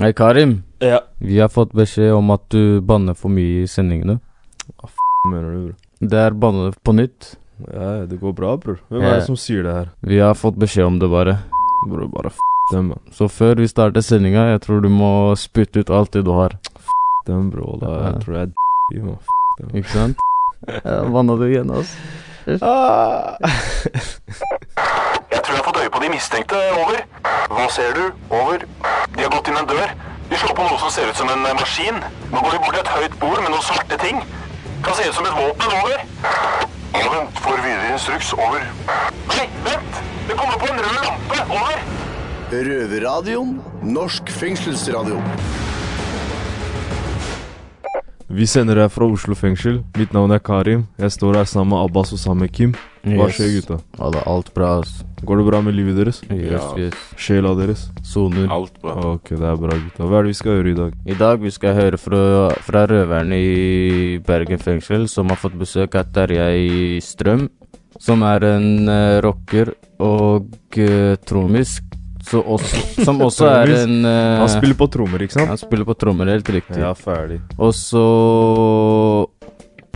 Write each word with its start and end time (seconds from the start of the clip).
Hei, 0.00 0.12
Karim. 0.12 0.62
Ja. 0.78 1.00
Vi 1.18 1.38
har 1.40 1.48
fått 1.52 1.72
beskjed 1.76 2.12
om 2.16 2.30
at 2.32 2.46
du 2.52 2.80
banner 2.80 3.14
for 3.18 3.28
mye 3.32 3.64
i 3.64 3.68
sendingene. 3.68 4.18
Hva 4.80 4.88
f*** 4.88 4.94
mener 5.28 5.50
du, 5.52 5.58
bror? 5.66 5.74
Det 6.12 6.20
er 6.24 6.36
banne 6.40 6.70
på 6.86 6.94
nytt. 6.96 7.34
Ja, 7.68 8.06
det 8.08 8.16
går 8.22 8.32
bra, 8.38 8.54
bror. 8.56 8.78
Hvem 8.88 9.04
er 9.04 9.18
det 9.18 9.26
som 9.26 9.36
sier 9.36 9.66
det 9.66 9.74
her? 9.76 9.90
Vi 10.08 10.20
har 10.22 10.38
fått 10.40 10.56
beskjed 10.60 10.86
om 10.88 10.96
det, 11.02 11.10
bare. 11.12 11.34
Bror, 11.90 12.06
bare 12.14 12.32
f 12.32 12.40
dem, 12.72 12.88
man. 12.94 13.02
Så 13.12 13.28
før 13.28 13.60
vi 13.60 13.68
starter 13.68 14.00
sendinga, 14.04 14.46
jeg 14.54 14.62
tror 14.64 14.80
du 14.84 14.88
må 14.92 15.12
spytte 15.36 15.82
ut 15.84 15.90
alt 15.92 16.12
det 16.16 16.24
du 16.24 16.32
har. 16.32 16.56
F*** 16.80 16.88
Dem, 17.28 17.50
bro. 17.52 17.76
Da, 17.82 17.90
Ja. 17.98 18.06
jeg 18.14 18.24
tror 18.24 18.34
jeg 18.38 18.42
er 18.42 18.46
d*** 18.46 18.96
i, 18.96 19.02
man. 19.04 19.18
F 19.20 19.28
dem. 19.60 19.76
Ikke 19.82 19.92
sant? 19.92 20.16
Ja, 20.84 21.02
Banna 21.08 21.36
du 21.40 21.44
igjen, 21.48 21.70
altså? 21.72 21.96
Ah. 22.60 23.36
Jeg 25.30 25.40
tror 25.46 25.54
jeg 25.54 25.60
har 25.60 25.64
fått 25.64 25.69
øye 25.80 25.90
på 25.90 26.00
de 26.02 26.08
mistenkte. 26.12 26.56
Over. 26.82 27.00
Hva 27.50 27.66
ser 27.72 27.94
du? 27.96 28.04
Over. 28.30 28.64
De 29.16 29.22
har 29.24 29.30
gått 29.32 29.48
inn 29.48 29.58
en 29.60 29.68
dør. 29.68 29.94
De 30.30 30.38
slår 30.38 30.54
på 30.56 30.66
noe 30.66 30.78
som 30.82 30.92
ser 30.94 31.08
ut 31.10 31.18
som 31.18 31.30
en 31.32 31.46
eh, 31.46 31.56
maskin. 31.58 32.02
Nå 32.30 32.42
går 32.44 32.56
de 32.56 32.60
bort 32.64 32.76
til 32.76 32.82
et 32.84 32.92
høyt 32.96 33.16
bord 33.22 33.40
med 33.42 33.50
noen 33.50 33.64
svarte 33.66 33.98
ting. 34.02 34.20
Kan 34.84 34.98
se 34.98 35.08
ut 35.08 35.16
som 35.16 35.26
et 35.26 35.38
våpen. 35.38 35.74
Over. 35.80 36.04
Vent, 36.94 37.40
får 37.44 37.64
videre 37.64 37.94
instruks. 37.94 38.32
Over. 38.36 38.66
Nei, 39.30 39.46
vent! 39.66 40.02
Det 40.28 40.36
kommer 40.38 40.60
på 40.62 40.70
en 40.70 40.84
rød 40.84 41.00
lampe. 41.08 41.40
Over. 41.48 41.82
Røverradioen. 42.50 43.56
Norsk 43.82 44.30
fengselsradio. 44.40 45.18
Vi 48.30 48.46
sender 48.46 48.78
deg 48.78 48.92
fra 48.94 49.08
Oslo 49.10 49.34
fengsel. 49.34 49.80
Mitt 49.98 50.12
navn 50.14 50.30
er 50.30 50.38
Karim. 50.38 50.84
Jeg 51.02 51.10
står 51.16 51.40
her 51.40 51.48
sammen 51.50 51.72
med 51.74 51.80
Abbas 51.82 52.12
og 52.14 52.20
sammen 52.22 52.44
med 52.46 52.52
Kim. 52.54 52.76
Hva 53.02 53.26
Yes. 53.26 53.34
skjer, 53.34 53.50
gutta? 53.56 53.78
Er 53.98 54.28
alt 54.28 54.52
bra, 54.54 54.68
ass. 54.80 55.02
Går 55.24 55.38
det 55.38 55.46
bra 55.46 55.60
med 55.60 55.74
livet 55.74 55.96
deres? 55.96 56.22
Yes, 56.30 56.52
Ja. 56.52 56.74
yes. 56.78 56.94
Sjela 57.16 57.54
deres? 57.58 57.88
Soner. 58.04 58.46
Alt 58.48 58.80
bra. 58.80 58.92
Ok, 59.14 59.30
det 59.30 59.42
er 59.42 59.56
bra, 59.56 59.70
gutta. 59.74 60.04
Hva 60.06 60.18
er 60.18 60.22
det 60.22 60.28
vi 60.28 60.34
skal 60.34 60.52
høre 60.62 60.70
i 60.70 60.74
dag? 60.74 60.92
I 61.06 61.14
dag 61.14 61.40
vi 61.40 61.50
skal 61.50 61.74
høre 61.74 61.98
fra, 61.98 62.50
fra 62.62 62.86
røverne 62.86 63.34
i 63.34 64.18
Bergen 64.18 64.58
fengsel, 64.58 65.08
som 65.08 65.28
har 65.28 65.36
fått 65.36 65.58
besøk 65.58 65.94
av 65.96 66.12
Terjei 66.12 67.00
Strøm, 67.00 67.48
som 67.98 68.22
er 68.22 68.44
en 68.44 68.88
uh, 68.88 69.20
rocker 69.22 69.74
og 69.98 70.46
uh, 70.78 71.16
trommis, 71.26 71.80
så 72.30 72.40
også, 72.46 72.80
som 73.04 73.20
også 73.26 73.48
er 73.50 73.72
en 73.80 74.06
uh, 74.06 74.44
Han 74.44 74.52
spiller 74.52 74.78
på 74.78 74.86
trommer, 74.92 75.24
ikke 75.26 75.38
sant? 75.38 75.50
han 75.50 75.58
spiller 75.58 75.88
på 75.88 75.96
trommer, 75.98 76.30
helt 76.30 76.48
riktig. 76.54 76.78
Ja, 76.78 76.92
ferdig. 76.94 77.40
Og 77.58 77.74
så 77.74 78.04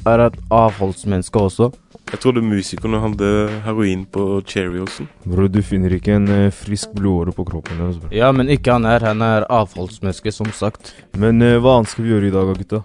er 0.05 0.19
han 0.19 0.27
et 0.33 0.41
avholdsmenneske 0.53 1.41
også. 1.41 1.71
Jeg 2.11 2.21
trodde 2.21 2.43
musikerne 2.45 3.01
hadde 3.01 3.29
heroin 3.65 4.05
på 4.05 4.43
Cherryosen. 4.47 5.09
Bro, 5.25 5.47
du 5.49 5.63
finner 5.65 5.95
ikke 5.97 6.19
en 6.19 6.29
uh, 6.29 6.51
frisk 6.53 6.93
blodåre 6.99 7.33
på 7.35 7.47
kroppen 7.49 7.81
deres, 7.81 7.97
bro. 8.03 8.11
Ja, 8.15 8.29
men 8.35 8.51
ikke 8.53 8.77
han 8.77 8.87
her. 8.89 9.07
Han 9.09 9.25
er 9.25 9.47
avholdsmenneske, 9.49 10.35
som 10.35 10.51
sagt. 10.55 10.93
Men 11.17 11.41
uh, 11.43 11.57
hva 11.63 11.79
annet 11.79 11.95
skal 11.95 12.05
vi 12.05 12.13
gjøre 12.13 12.29
i 12.29 12.35
dag, 12.35 12.53
gutta? 12.61 12.85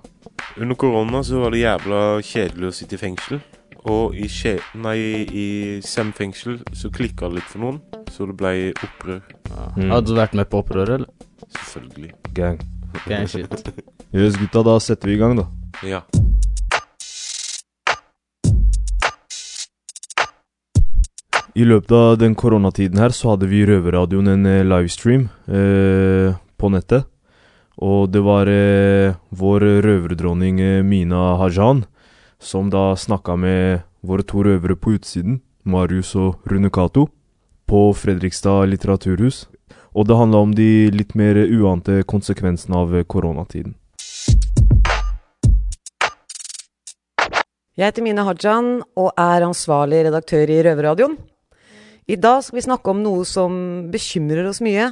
Under 0.59 0.77
korona 0.79 1.23
så 1.25 1.41
var 1.43 1.53
det 1.53 1.65
jævla 1.65 2.03
kjedelig 2.25 2.69
å 2.69 2.75
sitte 2.75 2.95
i 2.95 3.01
fengsel. 3.01 3.41
Og 3.87 4.15
i, 4.17 4.27
skje 4.27 4.57
nei, 4.75 4.97
i 5.31 5.47
Sem 5.85 6.11
fengsel 6.15 6.57
så 6.75 6.91
klikka 6.91 7.29
det 7.29 7.39
litt 7.39 7.51
for 7.51 7.63
noen, 7.63 7.77
så 8.11 8.27
det 8.27 8.35
ble 8.39 8.53
opprør. 8.75 9.21
Mm. 9.77 9.87
Hadde 9.93 10.09
du 10.09 10.17
vært 10.17 10.35
med 10.35 10.49
på 10.51 10.59
opprøret, 10.59 10.99
eller? 10.99 11.29
Selvfølgelig. 11.61 12.11
Gang. 12.35 12.59
Gang 13.07 13.29
shit. 13.29 13.71
Jøss, 14.15 14.35
gutta, 14.41 14.65
da 14.67 14.75
setter 14.83 15.11
vi 15.11 15.15
i 15.15 15.21
gang, 15.21 15.39
da. 15.39 15.47
Ja. 15.87 16.01
I 21.59 21.65
løpet 21.67 21.91
av 21.95 22.17
den 22.21 22.35
koronatiden 22.39 22.99
her 23.01 23.13
så 23.15 23.33
hadde 23.33 23.47
vi 23.51 23.63
i 23.63 23.67
Røverradioen 23.67 24.29
en 24.31 24.45
eh, 24.47 24.65
livestream 24.67 25.25
eh, 25.47 26.35
på 26.59 26.71
nettet. 26.71 27.07
Og 27.79 28.11
det 28.11 28.21
var 28.23 28.51
eh, 28.51 29.15
vår 29.35 29.65
røverdronning 29.85 30.59
eh, 30.63 30.83
Mina 30.85 31.33
Hajan 31.39 31.85
som 32.39 32.69
da 32.69 32.95
snakka 32.95 33.35
med 33.35 33.81
våre 34.01 34.23
to 34.23 34.43
røvere 34.43 34.75
på 34.79 34.95
utsiden, 34.95 35.41
Marius 35.63 36.15
og 36.15 36.39
Rune 36.47 36.69
Cato, 36.69 37.09
på 37.67 37.91
Fredrikstad 37.93 38.69
litteraturhus. 38.71 39.47
Og 39.93 40.07
det 40.07 40.15
handla 40.17 40.37
om 40.45 40.53
de 40.55 40.89
litt 40.93 41.15
mer 41.17 41.35
uante 41.35 42.03
konsekvensene 42.07 42.77
av 42.77 42.93
koronatiden. 43.09 43.75
Jeg 47.79 47.93
heter 47.93 48.03
Mina 48.03 48.25
Hajan 48.27 48.81
og 48.99 49.11
er 49.15 49.45
ansvarlig 49.47 50.03
redaktør 50.09 50.51
i 50.51 50.61
Røverradioen. 50.67 51.17
I 52.09 52.17
dag 52.19 52.41
skal 52.43 52.57
vi 52.57 52.65
snakke 52.65 52.91
om 52.91 53.03
noe 53.03 53.27
som 53.27 53.53
bekymrer 53.91 54.49
oss 54.49 54.59
mye, 54.65 54.89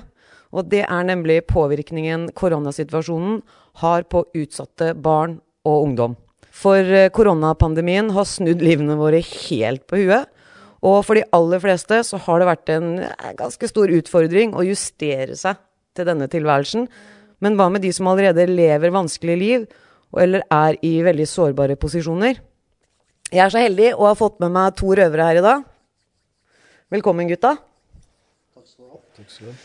og 0.53 0.69
det 0.71 0.83
er 0.85 1.07
nemlig 1.09 1.41
påvirkningen 1.49 2.29
koronasituasjonen 2.37 3.41
har 3.81 4.05
på 4.07 4.23
utsatte 4.37 4.93
barn 4.93 5.39
og 5.67 5.89
ungdom. 5.89 6.15
For 6.57 6.81
eh, 6.81 7.11
koronapandemien 7.13 8.09
har 8.15 8.25
snudd 8.29 8.63
livene 8.65 8.97
våre 8.97 9.21
helt 9.21 9.85
på 9.89 9.99
huet, 10.01 10.29
og 10.85 11.01
for 11.05 11.17
de 11.17 11.25
aller 11.33 11.61
fleste 11.61 11.99
så 12.05 12.19
har 12.25 12.41
det 12.41 12.49
vært 12.49 12.71
en 12.73 12.89
eh, 13.05 13.33
ganske 13.37 13.69
stor 13.69 13.93
utfordring 13.93 14.55
å 14.57 14.65
justere 14.65 15.37
seg 15.37 15.59
til 15.97 16.09
denne 16.09 16.29
tilværelsen. 16.31 16.87
Men 17.43 17.57
hva 17.57 17.69
med 17.69 17.85
de 17.85 17.91
som 17.93 18.09
allerede 18.09 18.47
lever 18.49 18.93
vanskelige 18.93 19.41
liv, 19.41 19.67
eller 20.17 20.45
er 20.53 20.77
i 20.87 20.95
veldig 21.05 21.27
sårbare 21.29 21.77
posisjoner? 21.77 22.39
Jeg 23.27 23.43
er 23.43 23.51
så 23.51 23.61
heldig 23.61 23.91
å 23.97 24.07
ha 24.07 24.15
fått 24.17 24.39
med 24.41 24.53
meg 24.55 24.77
to 24.79 24.93
røvere 24.97 25.29
her 25.29 25.41
i 25.41 25.45
dag. 25.45 25.65
Velkommen, 26.93 27.27
gutta. 27.27 27.57
Takk 28.55 28.69
skal 29.27 29.49
du 29.49 29.51
ha. 29.51 29.57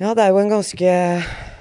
Ja, 0.00 0.14
det 0.16 0.24
er 0.24 0.30
jo 0.32 0.40
en 0.40 0.54
ganske 0.54 0.92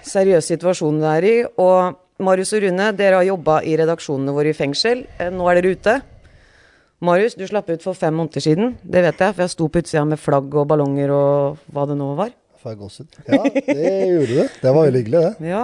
seriøs 0.08 0.48
situasjon 0.48 1.02
det 1.02 1.10
er 1.18 1.28
i. 1.28 1.34
Og 1.60 1.98
Marius 2.20 2.52
og 2.58 2.64
Rune, 2.66 2.90
dere 3.00 3.20
har 3.22 3.28
jobba 3.30 3.62
i 3.64 3.78
redaksjonene 3.80 4.34
våre 4.36 4.52
i 4.52 4.56
fengsel. 4.58 5.06
Eh, 5.20 5.30
Nå 5.32 5.46
er 5.48 5.60
dere 5.60 5.76
ute. 5.78 5.94
Marius, 7.08 7.38
du 7.40 7.46
slapp 7.48 7.70
ut 7.72 7.84
for 7.86 7.96
fem 7.96 8.12
måneder 8.20 8.44
siden. 8.44 8.74
Det 8.84 9.04
vet 9.06 9.22
jeg, 9.24 9.36
for 9.38 9.46
jeg 9.46 9.54
sto 9.54 9.68
på 9.72 9.80
utsida 9.80 10.02
med 10.08 10.20
flagg 10.20 10.52
og 10.60 10.66
ballonger 10.68 11.14
og 11.16 11.62
hva 11.72 11.86
det 11.88 11.96
nå 11.96 12.10
var. 12.18 12.34
Ja, 13.24 13.40
det 13.48 13.92
gjorde 14.10 14.34
du. 14.36 14.58
Det 14.60 14.74
var 14.76 14.82
veldig 14.90 15.04
hyggelig, 15.06 15.22
det. 15.24 15.52
Ja. 15.54 15.62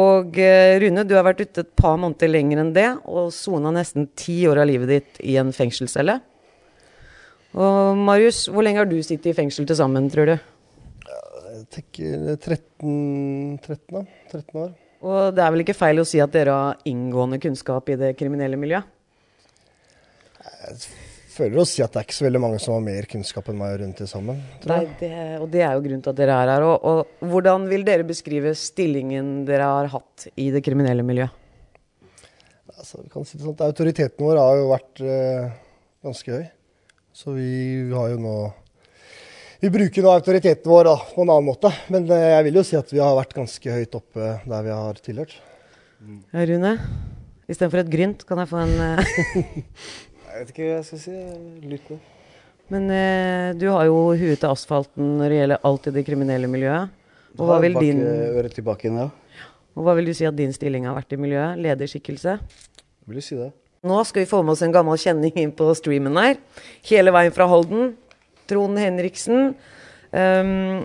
Og 0.00 0.38
eh, 0.40 0.74
Rune, 0.80 1.04
du 1.06 1.12
har 1.18 1.26
vært 1.26 1.42
ute 1.44 1.66
et 1.66 1.74
par 1.78 1.98
måneder 2.00 2.32
lenger 2.32 2.62
enn 2.62 2.72
det, 2.74 2.86
og 3.04 3.28
sona 3.36 3.70
nesten 3.76 4.08
ti 4.18 4.38
år 4.48 4.62
av 4.64 4.70
livet 4.72 4.88
ditt 4.90 5.20
i 5.20 5.36
en 5.42 5.52
fengselscelle. 5.54 6.16
Og 7.54 8.00
Marius, 8.00 8.46
hvor 8.50 8.64
lenge 8.66 8.80
har 8.80 8.88
du 8.90 8.96
sittet 9.04 9.30
i 9.30 9.36
fengsel 9.36 9.68
til 9.68 9.78
sammen, 9.78 10.08
tror 10.10 10.32
du? 10.32 10.34
Jeg 11.54 11.68
tenker 11.76 12.40
13, 12.40 13.60
13, 13.60 13.78
da. 13.92 14.02
13 14.32 14.62
år. 14.64 14.72
Og 15.04 15.34
det 15.36 15.42
er 15.44 15.52
vel 15.52 15.64
ikke 15.64 15.76
feil 15.76 16.00
å 16.00 16.06
si 16.08 16.20
at 16.22 16.32
dere 16.32 16.52
har 16.56 16.84
inngående 16.88 17.40
kunnskap 17.42 17.90
i 17.92 17.98
det 18.00 18.14
kriminelle 18.16 18.56
miljøet? 18.60 18.88
Jeg 20.64 20.78
Føler 21.34 21.58
å 21.58 21.66
si 21.66 21.82
at 21.82 21.90
det 21.90 21.98
er 21.98 22.06
ikke 22.06 22.14
så 22.14 22.26
veldig 22.28 22.40
mange 22.44 22.58
som 22.62 22.76
har 22.76 22.82
mer 22.84 23.06
kunnskap 23.10 23.48
enn 23.50 23.56
meg 23.58 23.72
rundt 23.80 23.98
det 23.98 24.06
sammen. 24.06 24.36
Nei, 24.70 24.84
det, 25.00 25.08
og 25.42 25.48
det 25.50 25.64
er 25.66 25.72
jo 25.74 25.80
grunnen 25.82 26.04
til 26.04 26.12
at 26.12 26.18
dere 26.20 26.36
er 26.44 26.50
her. 26.52 26.66
Og, 26.68 26.84
og 26.86 27.30
hvordan 27.32 27.64
vil 27.66 27.82
dere 27.86 28.06
beskrive 28.06 28.52
stillingen 28.54 29.40
dere 29.48 29.66
har 29.66 29.90
hatt 29.96 30.28
i 30.38 30.52
det 30.54 30.62
kriminelle 30.62 31.02
miljøet? 31.06 31.34
Altså, 32.76 33.00
vi 33.02 33.10
kan 33.10 33.26
si 33.26 33.34
det 33.34 33.42
sånn 33.42 33.56
at 33.56 33.64
Autoriteten 33.66 34.22
vår 34.22 34.38
har 34.38 34.60
jo 34.60 34.70
vært 34.70 35.02
eh, 35.02 35.58
ganske 36.06 36.38
høy. 36.38 36.46
Så 37.14 37.34
vi 37.34 37.50
har 37.90 38.14
jo 38.14 38.22
nå 38.22 38.36
Vi 39.64 39.70
bruker 39.72 40.04
nå 40.04 40.10
autoriteten 40.12 40.68
vår 40.68 40.84
da, 40.84 40.92
på 41.14 41.22
en 41.22 41.30
annen 41.32 41.46
måte. 41.46 41.70
Men 41.88 42.04
eh, 42.12 42.22
jeg 42.34 42.44
vil 42.44 42.58
jo 42.58 42.62
si 42.68 42.76
at 42.76 42.90
vi 42.92 42.98
har 43.00 43.14
vært 43.16 43.30
ganske 43.32 43.76
høyt 43.78 43.96
oppe 43.96 44.26
der 44.44 44.66
vi 44.66 44.74
har 44.76 44.98
tilhørt. 45.00 45.32
Ja, 46.34 46.42
Rune? 46.50 46.72
Istedenfor 47.48 47.80
et 47.80 47.88
grynt, 47.94 48.26
kan 48.28 48.42
jeg 48.42 48.50
få 48.50 48.60
en 48.60 48.74
eh, 48.84 49.14
Jeg 50.28 50.42
vet 50.42 50.52
ikke 50.52 50.66
hva 50.66 50.74
jeg 50.74 50.84
skal 50.90 51.02
si. 51.06 51.14
Lytt 51.70 51.88
nå. 51.94 51.98
Men 52.76 52.92
eh, 52.92 53.46
du 53.56 53.64
har 53.70 53.88
jo 53.88 53.96
huet 54.12 54.36
til 54.44 54.50
asfalten 54.50 55.16
når 55.22 55.32
det 55.32 55.40
gjelder 55.40 55.66
alt 55.72 55.88
i 55.88 55.96
det 55.96 56.04
kriminelle 56.10 56.54
miljøet. 56.58 57.02
Og 57.38 57.48
hva, 57.48 57.56
vil 57.64 57.80
din, 57.80 58.04
Øret 58.04 58.60
tilbake 58.60 58.90
inn, 58.90 59.00
ja. 59.00 59.48
og 59.72 59.88
hva 59.88 59.96
vil 59.96 60.12
du 60.12 60.18
si 60.20 60.28
at 60.28 60.36
din 60.36 60.52
stilling 60.52 60.84
har 60.90 61.00
vært 61.00 61.16
i 61.16 61.22
miljøet? 61.24 61.56
Lederskikkelse? 61.70 62.36
Vil 63.08 63.16
du 63.16 63.24
si 63.24 63.40
det? 63.40 63.48
Nå 63.84 64.04
skal 64.08 64.26
vi 64.26 64.28
få 64.28 64.44
med 64.44 64.58
oss 64.58 64.62
en 64.64 64.76
gammel 64.76 65.00
kjenning 65.00 65.40
inn 65.40 65.56
på 65.56 65.72
streamen 65.76 66.20
her. 66.20 66.36
Hele 66.88 67.16
veien 67.16 67.32
fra 67.32 67.48
Holden. 67.48 67.94
Trond 68.50 68.78
Henriksen. 68.78 69.54
Um, 70.14 70.84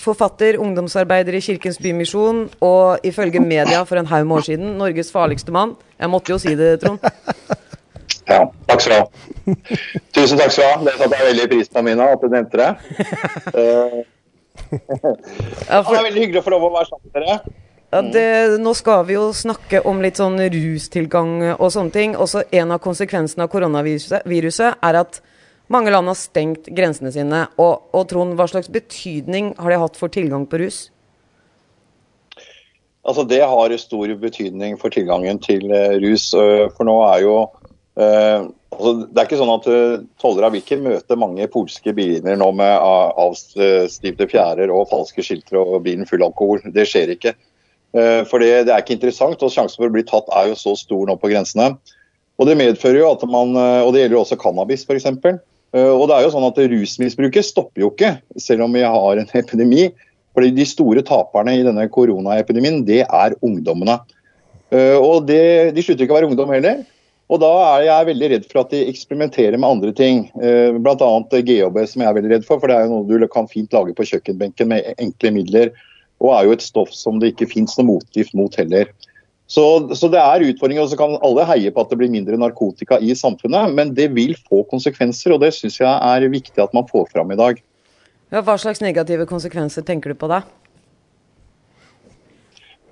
forfatter, 0.00 0.56
ungdomsarbeider 0.60 1.36
i 1.36 1.42
Kirkens 1.44 1.76
Bymisjon, 1.82 2.46
og 2.64 3.04
ifølge 3.04 3.42
media 3.44 3.82
for 3.84 4.00
en 4.00 4.08
haug 4.08 4.24
med 4.26 4.38
år 4.38 4.46
siden 4.46 4.78
Norges 4.80 5.12
farligste 5.12 5.52
mann. 5.52 5.74
Jeg 6.00 6.10
måtte 6.10 6.32
jo 6.32 6.38
si 6.40 6.54
det, 6.56 6.78
Trond. 6.80 7.04
Ja, 8.30 8.44
takk 8.70 8.80
skal 8.84 8.94
du 8.94 9.00
ha. 9.02 9.58
Tusen 10.14 10.38
takk 10.38 10.54
skal 10.54 10.64
du 10.64 10.70
ha. 10.70 10.78
Det 10.86 10.96
satte 11.00 11.18
jeg 11.18 11.28
veldig 11.32 11.50
pris 11.52 11.68
på, 11.68 11.82
Mina, 11.84 12.12
at 12.14 12.22
du 12.24 12.32
nevnte 12.32 12.62
det. 12.62 12.70
Uh, 13.52 14.00
Ja, 15.70 15.80
det 15.82 15.96
er 15.96 16.06
veldig 16.06 16.22
hyggelig 16.22 16.40
å 16.40 16.44
få 16.46 16.52
lov 16.54 16.68
å 16.68 16.70
være 16.74 16.88
sammen 16.90 17.10
med 17.10 17.16
dere. 17.18 17.36
ja, 17.90 18.02
det, 18.14 18.26
nå 18.62 18.74
skal 18.78 19.04
vi 19.08 19.16
jo 19.16 19.30
snakke 19.36 19.82
om 19.88 20.02
litt 20.02 20.20
sånn 20.20 20.38
rustilgang 20.52 21.32
og 21.56 21.68
sånne 21.74 21.94
ting. 21.94 22.16
Også 22.16 22.44
en 22.54 22.74
av 22.74 22.82
konsekvensene 22.84 23.46
av 23.46 23.52
koronaviruset 23.52 24.86
er 24.86 25.00
at 25.00 25.20
mange 25.70 25.92
land 25.94 26.10
har 26.10 26.18
stengt 26.18 26.68
grensene 26.74 27.12
sine. 27.14 27.44
Og, 27.62 27.86
og 27.94 28.08
Trond, 28.10 28.34
hva 28.38 28.48
slags 28.50 28.70
betydning 28.72 29.52
har 29.58 29.70
det 29.70 29.82
hatt 29.82 29.98
for 30.00 30.12
tilgang 30.12 30.46
på 30.50 30.60
rus? 30.62 30.88
Altså 33.06 33.24
Det 33.24 33.40
har 33.40 33.76
stor 33.80 34.14
betydning 34.20 34.76
for 34.80 34.92
tilgangen 34.92 35.38
til 35.40 35.70
eh, 35.72 35.96
rus. 36.02 36.32
eh, 36.34 36.66
For 36.76 36.84
nå 36.84 36.96
er 37.08 37.22
jo 37.24 37.36
eh, 37.96 38.48
altså 38.74 38.92
Det 39.06 39.16
er 39.22 39.28
ikke 39.28 39.38
sånn 39.40 39.54
at 39.54 39.68
eh, 39.72 40.02
tollere 40.20 40.50
vil 40.52 40.64
ikke 40.64 40.80
møte 40.84 41.18
mange 41.18 41.46
polske 41.52 41.94
biler 41.96 42.36
nå 42.36 42.50
med 42.58 42.74
avstivte 43.24 44.28
fjærer 44.28 44.74
og 44.74 44.90
falske 44.92 45.24
skilter 45.24 45.62
og 45.62 45.80
bilen 45.86 46.08
full 46.08 46.26
alkohol. 46.26 46.60
Det 46.74 46.84
skjer 46.88 47.14
ikke. 47.16 47.32
Eh, 47.96 48.20
For 48.28 48.42
det, 48.42 48.66
det 48.68 48.74
er 48.74 48.84
ikke 48.84 48.98
interessant, 48.98 49.40
og 49.42 49.54
sjansen 49.54 49.80
for 49.80 49.88
å 49.88 49.96
bli 49.96 50.04
tatt 50.06 50.28
er 50.36 50.50
jo 50.52 50.60
så 50.60 50.76
stor 50.78 51.08
nå 51.08 51.16
på 51.16 51.32
grensene. 51.32 51.72
Og 52.40 52.48
Det 52.48 52.56
medfører 52.56 53.02
jo 53.02 53.08
at 53.12 53.24
man, 53.28 53.50
og 53.84 53.90
det 53.92 54.00
gjelder 54.00 54.16
også 54.16 54.38
cannabis 54.40 54.86
f.eks. 54.88 55.10
Og 55.70 56.08
det 56.10 56.16
er 56.16 56.24
jo 56.24 56.30
sånn 56.34 56.46
at 56.48 56.56
Rusmisbruket 56.72 57.46
stopper 57.46 57.84
jo 57.84 57.90
ikke, 57.92 58.16
selv 58.42 58.64
om 58.64 58.72
vi 58.74 58.82
har 58.82 59.20
en 59.20 59.28
epidemi. 59.40 59.90
Fordi 60.34 60.52
De 60.54 60.66
store 60.66 61.02
taperne 61.06 61.56
i 61.58 61.66
denne 61.66 61.88
koronaepidemien, 61.90 62.84
det 62.86 63.02
er 63.06 63.36
ungdommene. 63.42 63.98
Eh, 64.70 64.96
Og 64.96 65.26
det, 65.26 65.74
De 65.74 65.82
slutter 65.84 66.06
ikke 66.06 66.14
å 66.14 66.20
være 66.20 66.30
ungdom 66.30 66.54
heller. 66.54 66.84
Og 67.30 67.38
Da 67.42 67.50
er 67.76 67.84
jeg 67.86 68.08
veldig 68.10 68.30
redd 68.32 68.46
for 68.50 68.62
at 68.64 68.72
de 68.74 68.82
eksperimenterer 68.90 69.58
med 69.58 69.68
andre 69.68 69.92
ting. 69.94 70.24
Eh, 70.42 70.74
Bl.a. 70.74 71.10
GHB, 71.30 71.78
som 71.86 72.02
jeg 72.02 72.10
er 72.10 72.18
veldig 72.18 72.32
redd 72.34 72.46
for. 72.48 72.62
For 72.62 72.70
det 72.70 72.76
er 72.78 72.86
jo 72.86 72.96
noe 73.02 73.20
du 73.20 73.28
kan 73.30 73.50
fint 73.50 73.70
lage 73.74 73.94
på 73.94 74.06
kjøkkenbenken 74.06 74.70
med 74.70 74.94
enkle 74.98 75.34
midler. 75.34 75.70
Og 76.20 76.34
er 76.34 76.48
jo 76.48 76.56
et 76.56 76.64
stoff 76.64 76.90
som 76.94 77.20
det 77.20 77.34
ikke 77.34 77.50
fins 77.54 77.78
noe 77.78 77.94
motgift 77.94 78.34
mot 78.34 78.54
heller. 78.58 78.90
Så, 79.50 79.64
så 79.98 80.06
det 80.12 80.20
er 80.22 80.44
utfordringer, 80.46 80.84
og 80.84 80.92
så 80.92 80.98
kan 80.98 81.16
alle 81.26 81.44
heie 81.48 81.72
på 81.74 81.82
at 81.82 81.90
det 81.90 81.98
blir 81.98 82.12
mindre 82.12 82.38
narkotika 82.38 83.00
i 83.02 83.16
samfunnet, 83.18 83.72
men 83.74 83.90
det 83.96 84.12
vil 84.14 84.36
få 84.46 84.62
konsekvenser, 84.70 85.34
og 85.34 85.42
det 85.42 85.50
syns 85.56 85.80
jeg 85.80 85.90
er 85.90 86.30
viktig 86.30 86.62
at 86.62 86.76
man 86.76 86.86
får 86.86 87.08
fram 87.10 87.34
i 87.34 87.38
dag. 87.40 87.58
Ja, 88.30 88.44
hva 88.46 88.54
slags 88.62 88.78
negative 88.82 89.26
konsekvenser 89.26 89.82
tenker 89.86 90.14
du 90.14 90.20
på 90.20 90.30
da? 90.30 90.44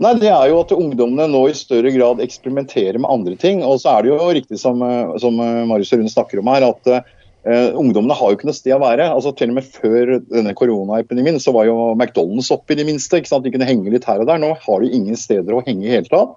Nei, 0.03 0.17
det 0.19 0.31
er 0.31 0.51
jo 0.51 0.59
at 0.65 0.75
ungdommene 0.75 1.29
nå 1.31 1.45
i 1.51 1.55
større 1.59 1.91
grad 1.95 2.21
eksperimenterer 2.23 2.99
med 3.03 3.11
andre 3.11 3.39
ting. 3.39 3.63
Og 3.67 3.79
så 3.83 3.95
er 3.95 4.07
det 4.07 4.13
jo 4.13 4.19
riktig 4.35 4.59
som, 4.59 4.83
som 5.23 5.39
eh, 5.43 5.63
Marius 5.67 5.95
Rune 5.95 6.11
snakker 6.11 6.43
om 6.43 6.51
her, 6.55 6.67
at 6.73 7.15
Uh, 7.47 7.71
ungdommene 7.79 8.17
har 8.19 8.29
jo 8.29 8.37
ikke 8.37 8.49
noe 8.49 8.57
sted 8.57 8.75
å 8.75 8.81
være. 8.83 9.07
Altså 9.09 9.31
Til 9.39 9.53
og 9.53 9.57
med 9.57 9.69
før 9.73 10.11
denne 10.27 10.53
koronaepidemien 10.59 11.39
så 11.41 11.55
var 11.55 11.69
jo 11.69 11.77
McDonald's 11.95 12.51
oppe 12.53 12.75
i 12.75 12.77
det 12.81 12.85
minste. 12.85 13.21
ikke 13.21 13.31
sant? 13.31 13.47
De 13.47 13.53
kunne 13.55 13.69
henge 13.69 13.93
litt 13.95 14.05
her 14.09 14.21
og 14.21 14.29
der. 14.29 14.41
Nå 14.43 14.51
har 14.59 14.83
de 14.83 14.91
ingen 14.93 15.17
steder 15.17 15.55
å 15.57 15.63
henge 15.65 15.87
i 15.87 15.95
hele 15.95 16.11
tatt. 16.11 16.35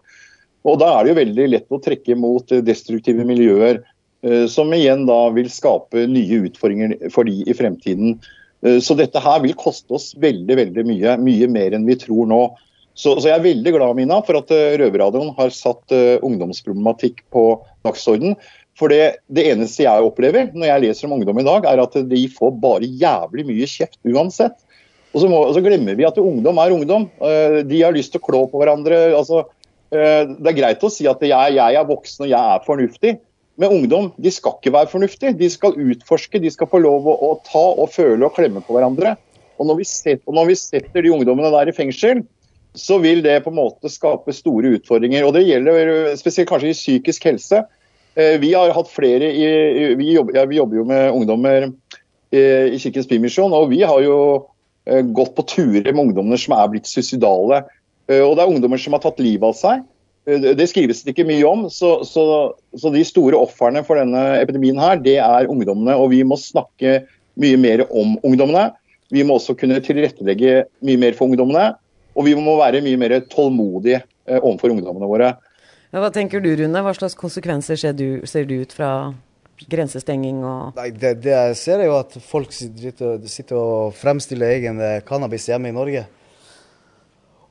Og 0.68 0.78
da 0.82 0.92
er 0.94 1.06
det 1.06 1.14
jo 1.14 1.20
veldig 1.22 1.48
lett 1.56 1.74
å 1.74 1.82
trekke 1.82 2.18
mot 2.20 2.54
eh, 2.54 2.64
destruktive 2.66 3.26
miljøer, 3.28 3.82
eh, 4.26 4.46
som 4.52 4.74
igjen 4.76 5.08
da 5.10 5.24
vil 5.34 5.50
skape 5.52 6.06
nye 6.10 6.44
utfordringer 6.50 7.10
for 7.14 7.30
de 7.30 7.42
i 7.50 7.56
fremtiden. 7.58 8.20
Eh, 8.66 8.78
Så 8.84 8.98
dette 8.98 9.22
her 9.24 9.42
vil 9.46 9.58
koste 9.58 9.98
oss 9.98 10.12
veldig 10.22 10.60
veldig 10.62 10.86
mye, 10.88 11.18
mye 11.22 11.50
mer 11.50 11.78
enn 11.78 11.88
vi 11.90 11.98
tror 12.00 12.30
nå. 12.30 12.44
Så, 12.94 13.16
så 13.18 13.32
jeg 13.32 13.40
er 13.40 13.46
veldig 13.48 13.72
glad 13.74 13.98
Mina, 13.98 14.20
for 14.28 14.38
at 14.42 14.50
Røverradioen 14.52 15.30
har 15.38 15.54
satt 15.56 15.94
ungdomsproblematikk 16.28 17.22
på 17.32 17.46
dagsordenen. 17.88 18.36
For 18.78 18.92
det, 18.92 19.24
det 19.32 19.46
eneste 19.48 19.86
jeg 19.86 20.04
opplever 20.04 20.50
når 20.52 20.68
jeg 20.68 20.84
leser 20.84 21.08
om 21.08 21.16
ungdom 21.16 21.40
i 21.40 21.46
dag, 21.48 21.66
er 21.72 21.80
at 21.82 21.96
de 22.12 22.26
får 22.36 22.52
bare 22.60 22.90
jævlig 23.00 23.48
mye 23.48 23.70
kjeft 23.72 23.96
uansett. 24.04 24.60
Og 25.16 25.24
så, 25.24 25.32
må, 25.32 25.40
og 25.40 25.56
så 25.56 25.64
glemmer 25.64 25.96
vi 25.96 26.06
at 26.08 26.20
ungdom 26.20 26.60
er 26.62 26.76
ungdom. 26.76 27.08
De 27.72 27.80
har 27.80 27.96
lyst 27.96 28.12
til 28.12 28.20
å 28.20 28.28
klå 28.28 28.44
på 28.52 28.60
hverandre. 28.60 29.00
altså 29.16 29.46
Det 29.92 30.48
er 30.48 30.56
greit 30.56 30.84
å 30.84 30.90
si 30.92 31.04
at 31.10 31.20
jeg, 31.20 31.56
jeg 31.58 31.76
er 31.76 31.88
voksen 31.88 32.24
og 32.24 32.30
jeg 32.32 32.40
er 32.56 32.64
fornuftig. 32.64 33.18
Men 33.60 33.74
ungdom 33.76 34.12
de 34.18 34.32
skal 34.34 34.56
ikke 34.58 34.74
være 34.74 34.90
fornuftige. 34.90 35.34
De 35.38 35.50
skal 35.52 35.76
utforske, 35.76 36.40
de 36.42 36.52
skal 36.54 36.70
få 36.72 36.80
lov 36.82 37.10
å, 37.12 37.16
å 37.28 37.32
ta 37.46 37.66
og 37.76 37.92
føle 37.94 38.26
og 38.26 38.38
klemme 38.38 38.64
på 38.66 38.78
hverandre. 38.78 39.18
Og 39.62 39.68
når, 39.70 39.84
setter, 39.86 40.24
og 40.26 40.38
når 40.40 40.50
vi 40.50 40.58
setter 40.58 41.06
de 41.06 41.12
ungdommene 41.14 41.52
der 41.54 41.70
i 41.70 41.76
fengsel, 41.76 42.24
så 42.74 42.98
vil 43.04 43.22
det 43.22 43.42
på 43.44 43.52
en 43.52 43.60
måte 43.60 43.92
skape 43.92 44.34
store 44.34 44.78
utfordringer. 44.78 45.28
Og 45.28 45.36
Det 45.36 45.44
gjelder 45.46 45.92
eh, 45.94 46.16
spesielt 46.20 46.50
kanskje 46.50 46.72
i 46.72 46.78
psykisk 46.78 47.28
helse. 47.30 47.66
Eh, 48.16 48.38
Vi 48.42 48.54
har 48.56 48.74
hatt 48.74 48.90
flere 48.90 49.30
i, 49.30 49.46
vi, 50.00 50.14
jobber, 50.16 50.40
ja, 50.40 50.48
vi 50.50 50.58
jobber 50.58 50.80
jo 50.80 50.88
med 50.88 51.12
ungdommer 51.12 51.68
eh, 51.68 52.72
i 52.72 52.80
Kirkens 52.82 53.10
Bymisjon, 53.12 53.54
og 53.54 53.70
vi 53.76 53.84
har 53.84 54.02
jo 54.02 54.18
eh, 54.88 55.04
gått 55.04 55.36
på 55.38 55.46
turer 55.52 55.92
med 55.92 56.08
ungdommer 56.08 56.42
som 56.42 56.56
er 56.58 56.72
blitt 56.72 56.90
suicidale. 56.90 57.66
Eh, 58.12 58.22
Og 58.26 58.36
det 58.36 58.44
er 58.44 58.52
ungdommer 58.52 58.82
som 58.82 58.98
har 58.98 59.04
tatt 59.04 59.22
livet 59.24 59.48
av 59.48 59.56
seg. 59.58 59.86
Eh, 60.28 60.52
Det 60.58 60.68
skrives 60.70 61.04
det 61.06 61.14
ikke 61.16 61.28
mye 61.30 61.48
om, 61.48 61.66
så, 61.72 62.02
så, 62.08 62.26
så 62.76 62.92
de 62.94 63.04
store 63.08 63.40
ofrene 63.40 63.84
for 63.88 64.00
denne 64.02 64.26
epidemien 64.42 64.80
her, 64.82 65.00
det 65.02 65.18
er 65.24 65.50
ungdommene. 65.52 65.96
Og 65.98 66.12
vi 66.14 66.24
må 66.28 66.38
snakke 66.40 67.02
mye 67.40 67.58
mer 67.62 67.86
om 67.88 68.18
ungdommene. 68.28 68.72
Vi 69.12 69.24
må 69.28 69.38
også 69.40 69.56
kunne 69.60 69.80
tilrettelegge 69.84 70.66
mye 70.88 71.00
mer 71.00 71.16
for 71.18 71.28
ungdommene. 71.32 71.72
Og 72.16 72.28
vi 72.28 72.36
må 72.36 72.58
være 72.60 72.84
mye 72.84 73.00
mer 73.00 73.18
tålmodige 73.32 74.02
eh, 74.04 74.40
overfor 74.42 74.76
ungdommene 74.76 75.08
våre. 75.10 75.34
Ja, 75.92 76.00
hva 76.00 76.12
tenker 76.12 76.40
du, 76.44 76.54
Rune? 76.56 76.82
Hva 76.86 76.94
slags 76.96 77.18
konsekvenser 77.20 77.80
ser 77.80 77.96
du, 77.96 78.24
ser 78.28 78.48
du 78.48 78.62
ut 78.64 78.72
fra 78.76 79.12
grensestenging 79.70 80.40
og 80.48 80.78
Nei, 80.80 80.88
det, 80.96 81.18
det 81.22 81.34
jeg 81.36 81.58
ser 81.60 81.84
er 81.84 81.90
jo 81.92 81.98
at 82.00 82.16
folk 82.26 82.54
sitter, 82.56 83.20
sitter 83.30 83.60
og 83.60 83.92
fremstiller 83.94 84.56
egen 84.56 84.80
cannabis 85.06 85.46
hjemme 85.52 85.70
i 85.70 85.76
Norge. 85.76 86.06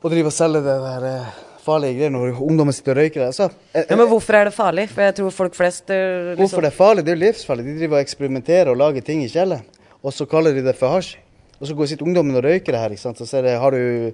Og 0.02 0.10
drive 0.10 0.30
og 0.30 0.32
selge 0.32 0.62
det 0.64 0.76
der 0.80 1.06
eh, 1.10 1.32
farlige 1.60 1.98
greier 1.98 2.12
når 2.14 2.38
ungdommen 2.40 2.72
sitter 2.72 2.94
og 2.96 3.02
røyker 3.02 3.24
det. 3.26 3.34
Så, 3.36 3.50
eh, 3.74 3.84
Ja, 3.90 3.96
Men 3.96 4.08
hvorfor 4.08 4.34
er 4.38 4.44
det 4.48 4.54
farlig? 4.56 4.88
For 4.88 5.02
jeg 5.02 5.14
tror 5.18 5.30
folk 5.30 5.54
flest 5.54 5.90
eh, 5.90 5.96
liksom- 5.96 6.36
Hvorfor 6.40 6.60
det 6.64 6.70
er 6.72 6.76
farlig? 6.76 7.04
Det 7.04 7.12
er 7.12 7.16
jo 7.16 7.24
livsfarlig. 7.26 7.64
De 7.66 7.78
driver 7.78 7.96
og 7.98 8.04
eksperimenterer 8.06 8.68
og 8.72 8.76
lager 8.76 9.00
ting 9.04 9.22
i 9.24 9.28
kjellet. 9.28 9.60
Og 10.02 10.12
så 10.12 10.24
kaller 10.26 10.52
de 10.56 10.62
det 10.64 10.76
for 10.76 10.88
hasj. 10.88 11.16
Og 11.60 11.66
så 11.68 11.74
går 11.76 11.86
sitter 11.86 12.06
ungdommen 12.06 12.36
og 12.36 12.44
røyker 12.44 12.72
det 12.72 12.80
her. 12.80 12.88
ikke 12.90 13.02
sant? 13.02 13.18
Så 13.18 13.42
det, 13.42 13.58
har 13.60 13.70
du 13.70 14.12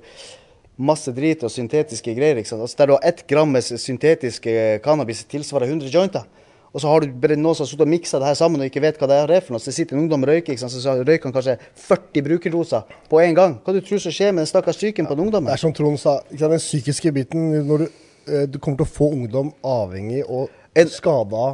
masse 0.77 1.13
drit 1.13 1.45
og 1.45 1.51
syntetiske 1.51 2.15
greier. 2.17 2.37
ikke 2.37 2.49
sant? 2.49 2.61
Altså 2.63 2.77
Der 2.79 2.87
du 2.87 2.93
har 2.93 3.01
ett 3.05 3.27
gram 3.29 3.49
med 3.49 3.63
syntetiske 3.63 4.81
cannabis 4.83 5.25
tilsvarer 5.25 5.67
100 5.71 5.89
jointer. 5.89 6.25
Og 6.77 6.83
så 6.83 6.91
har 6.93 7.01
du 7.01 7.13
bare 7.17 7.39
noen 7.41 7.57
som 7.57 7.65
har 7.65 7.71
sittet 7.71 7.87
og 7.87 7.89
miksa 7.89 8.19
det 8.21 8.29
her 8.29 8.37
sammen 8.37 8.61
og 8.61 8.69
ikke 8.69 8.83
vet 8.85 8.99
hva 9.01 9.07
det 9.09 9.17
er 9.17 9.45
for 9.45 9.55
noe. 9.55 9.63
Så 9.65 9.73
sitter 9.73 9.97
en 9.97 10.03
ungdom 10.03 10.27
og 10.27 10.29
røyker, 10.29 10.53
ikke 10.53 10.61
sant? 10.61 10.75
så 10.77 10.93
røyker 11.01 11.31
han 11.31 11.33
kanskje 11.33 11.55
40 11.87 12.25
brukerdoser 12.27 12.99
på 13.09 13.21
en 13.23 13.39
gang. 13.39 13.55
Hva 13.65 13.73
du 13.73 13.79
tror 13.81 14.03
som 14.05 14.13
skjer 14.13 14.35
med 14.35 14.45
den 14.45 14.51
stakkars 14.51 14.77
psyken 14.77 15.09
på 15.09 15.17
den 15.17 15.25
ungdommen? 15.25 15.49
Det 15.49 15.55
er 15.57 15.63
som 15.63 15.73
Trond 15.73 15.97
sa, 16.03 16.19
den 16.29 16.61
psykiske 16.61 17.15
biten 17.17 17.49
når 17.65 17.87
du, 17.87 17.87
eh, 18.29 18.45
du 18.45 18.61
kommer 18.61 18.83
til 18.83 18.85
å 18.85 18.93
få 18.99 19.09
ungdom 19.15 19.55
avhengig 19.65 20.21
og 20.27 20.53
skada 20.93 21.47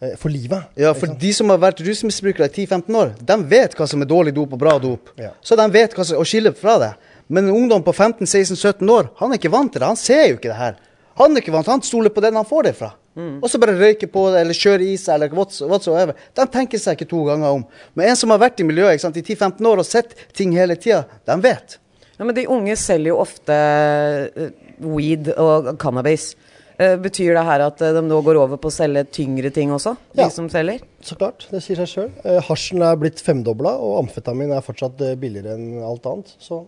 eh, 0.00 0.16
for 0.16 0.32
livet. 0.32 0.72
Ja, 0.80 0.94
for 0.96 1.12
de 1.12 1.34
som 1.36 1.52
har 1.52 1.60
vært 1.60 1.84
rusmisbrukere 1.84 2.48
i 2.48 2.64
10-15 2.64 3.00
år, 3.02 3.14
de 3.20 3.38
vet 3.52 3.76
hva 3.76 3.90
som 3.92 4.00
er 4.00 4.12
dårlig 4.16 4.32
dop 4.40 4.56
og 4.56 4.64
bra 4.64 4.78
dop. 4.80 5.12
Ja. 5.20 5.34
Så 5.44 5.60
de 5.60 5.68
vet 5.76 5.92
hva 5.92 6.08
som, 6.08 6.24
å 6.24 6.24
skille 6.24 6.56
fra 6.56 6.80
det. 6.80 6.92
Men 7.28 7.50
en 7.50 7.60
ungdom 7.60 7.84
på 7.84 7.92
15-16-17 7.92 8.96
år, 8.96 9.12
han 9.20 9.28
er 9.28 9.44
ikke 9.44 9.52
vant 9.52 9.76
til 9.76 9.84
det. 9.84 9.92
Han 9.92 10.00
ser 10.00 10.30
jo 10.30 10.40
ikke 10.40 10.54
det 10.54 10.60
her. 10.62 10.84
Han 11.20 11.36
er 11.36 11.44
ikke 11.44 11.52
vant, 11.52 11.68
han 11.68 11.84
stoler 11.84 12.08
på 12.08 12.24
den 12.24 12.40
han 12.40 12.48
får 12.48 12.70
det 12.72 12.78
fra. 12.80 12.94
Og 13.14 13.46
så 13.50 13.60
bare 13.62 13.76
røyke 13.78 14.08
på 14.10 14.24
det, 14.34 14.40
eller 14.42 14.56
kjøre 14.58 14.82
i 14.90 14.96
seg, 14.98 15.14
eller 15.14 15.28
what's- 15.38 15.62
whatsoever. 15.70 16.14
De 16.34 16.46
tenker 16.50 16.78
seg 16.82 16.96
ikke 16.98 17.08
to 17.12 17.20
ganger 17.28 17.52
om. 17.60 17.64
Men 17.94 18.08
en 18.10 18.16
som 18.18 18.30
har 18.34 18.40
vært 18.42 18.58
i 18.60 18.66
miljøet 18.66 19.00
sant, 19.00 19.16
i 19.16 19.22
10-15 19.22 19.66
år 19.70 19.78
og 19.78 19.86
sett 19.86 20.16
ting 20.34 20.52
hele 20.52 20.74
tida, 20.76 21.04
de 21.26 21.36
vet. 21.44 21.78
Ja, 22.18 22.24
men 22.24 22.34
de 22.34 22.46
unge 22.50 22.74
selger 22.78 23.12
jo 23.12 23.20
ofte 23.22 23.54
eh, 23.54 24.50
weed 24.82 25.30
og 25.38 25.72
cannabis. 25.78 26.34
Eh, 26.78 26.96
betyr 26.98 27.36
det 27.38 27.44
her 27.46 27.62
at 27.68 27.80
eh, 27.86 27.92
de 27.94 28.02
nå 28.02 28.18
går 28.26 28.34
over 28.42 28.58
på 28.58 28.66
å 28.70 28.74
selge 28.74 29.04
tyngre 29.14 29.50
ting 29.54 29.70
også? 29.70 29.94
Ja. 30.18 30.24
De 30.26 30.30
som 30.34 30.48
selger? 30.50 30.82
Så 31.06 31.14
klart, 31.18 31.46
det 31.54 31.62
sier 31.62 31.78
seg 31.78 31.90
sjøl. 31.92 32.40
Hasjen 32.48 32.82
er 32.82 32.98
blitt 32.98 33.22
femdobla, 33.22 33.76
og 33.78 34.00
amfetamin 34.04 34.50
er 34.56 34.62
fortsatt 34.66 34.98
billigere 35.22 35.54
enn 35.54 35.82
alt 35.86 36.06
annet. 36.10 36.34
Så? 36.42 36.64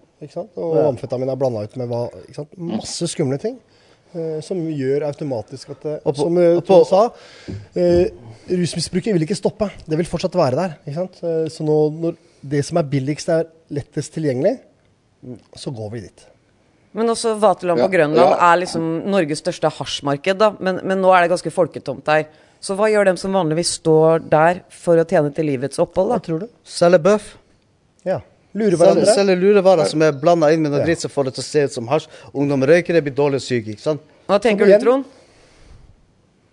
Og 0.57 0.77
amfetamin 0.93 1.31
er 1.31 1.39
blanda 1.41 1.65
ut 1.67 1.75
med 1.83 1.91
hva, 1.91 2.05
masse 2.57 3.11
skumle 3.11 3.39
ting. 3.43 3.59
Eh, 4.17 4.39
som 4.45 4.59
gjør 4.69 5.05
automatisk 5.09 5.71
at 5.77 5.83
det, 5.87 5.97
på- 6.05 6.15
Som 6.19 6.39
eh, 6.43 6.61
Trond 6.67 6.87
sa, 6.89 7.03
eh, 7.77 8.09
rusmisbruket 8.51 9.15
vil 9.17 9.27
ikke 9.27 9.37
stoppe. 9.39 9.71
Det 9.87 9.99
vil 9.99 10.07
fortsatt 10.09 10.35
være 10.39 10.57
der. 10.61 10.77
Ikke 10.87 10.95
sant? 11.01 11.21
Eh, 11.23 11.49
så 11.53 11.67
nå, 11.67 11.77
når 12.05 12.17
det 12.47 12.65
som 12.65 12.79
er 12.79 12.89
billigst, 12.91 13.29
er 13.33 13.47
lettest 13.75 14.15
tilgjengelig, 14.15 14.57
så 15.59 15.73
går 15.75 15.91
vi 15.97 16.01
dit. 16.07 16.27
Men 16.97 17.11
også 17.13 17.35
Vaterland 17.41 17.81
på 17.83 17.89
Ja, 17.91 17.93
Grønland 17.93 18.31
ja. 18.33 18.53
er 18.53 18.61
liksom 18.63 18.85
Norges 19.11 19.43
største 19.43 19.69
hasjmarked, 19.69 20.39
da. 20.41 20.53
Men, 20.61 20.79
men 20.87 21.03
nå 21.03 21.11
er 21.13 21.27
det 21.27 21.33
ganske 21.35 21.51
folketomt 21.53 22.07
her. 22.09 22.29
Så 22.63 22.73
hva 22.79 22.87
gjør 22.89 23.05
dem 23.11 23.19
som 23.21 23.35
vanligvis 23.37 23.75
står 23.83 24.23
der 24.33 24.63
for 24.73 24.97
å 24.97 25.05
tjene 25.05 25.29
til 25.37 25.45
livets 25.51 25.79
opphold, 25.83 26.09
Hva 26.09 26.17
da? 26.17 26.25
tror 26.25 26.41
du? 26.41 26.47
Selger 26.65 27.03
bøff. 27.05 27.27
Ja. 28.07 28.21
Lurer 28.57 28.73
Selger, 28.73 28.81
hverandre. 28.81 29.15
selger 29.15 29.37
lurevarer 29.43 29.89
som 29.91 30.03
er 30.07 30.13
blanda 30.17 30.49
inn 30.55 30.63
med 30.65 30.73
noe 30.73 30.81
Ja. 30.81 30.87
dritt 30.89 31.03
som 31.05 31.11
får 31.13 31.25
det 31.29 31.35
til 31.37 31.43
å 31.45 31.47
se 31.51 31.65
ut 31.69 31.73
som 31.77 31.89
hasj. 31.93 32.07
Ungdom 32.35 32.63
røyker 32.65 32.97
det, 32.97 33.03
blir 33.05 33.15
dårlig 33.15 33.41
syk, 33.45 33.67
ikke 33.69 33.85
sant? 33.85 34.01
Hva 34.27 34.39
tenker 34.41 34.65
du. 34.67 34.73
Trond? 34.81 35.05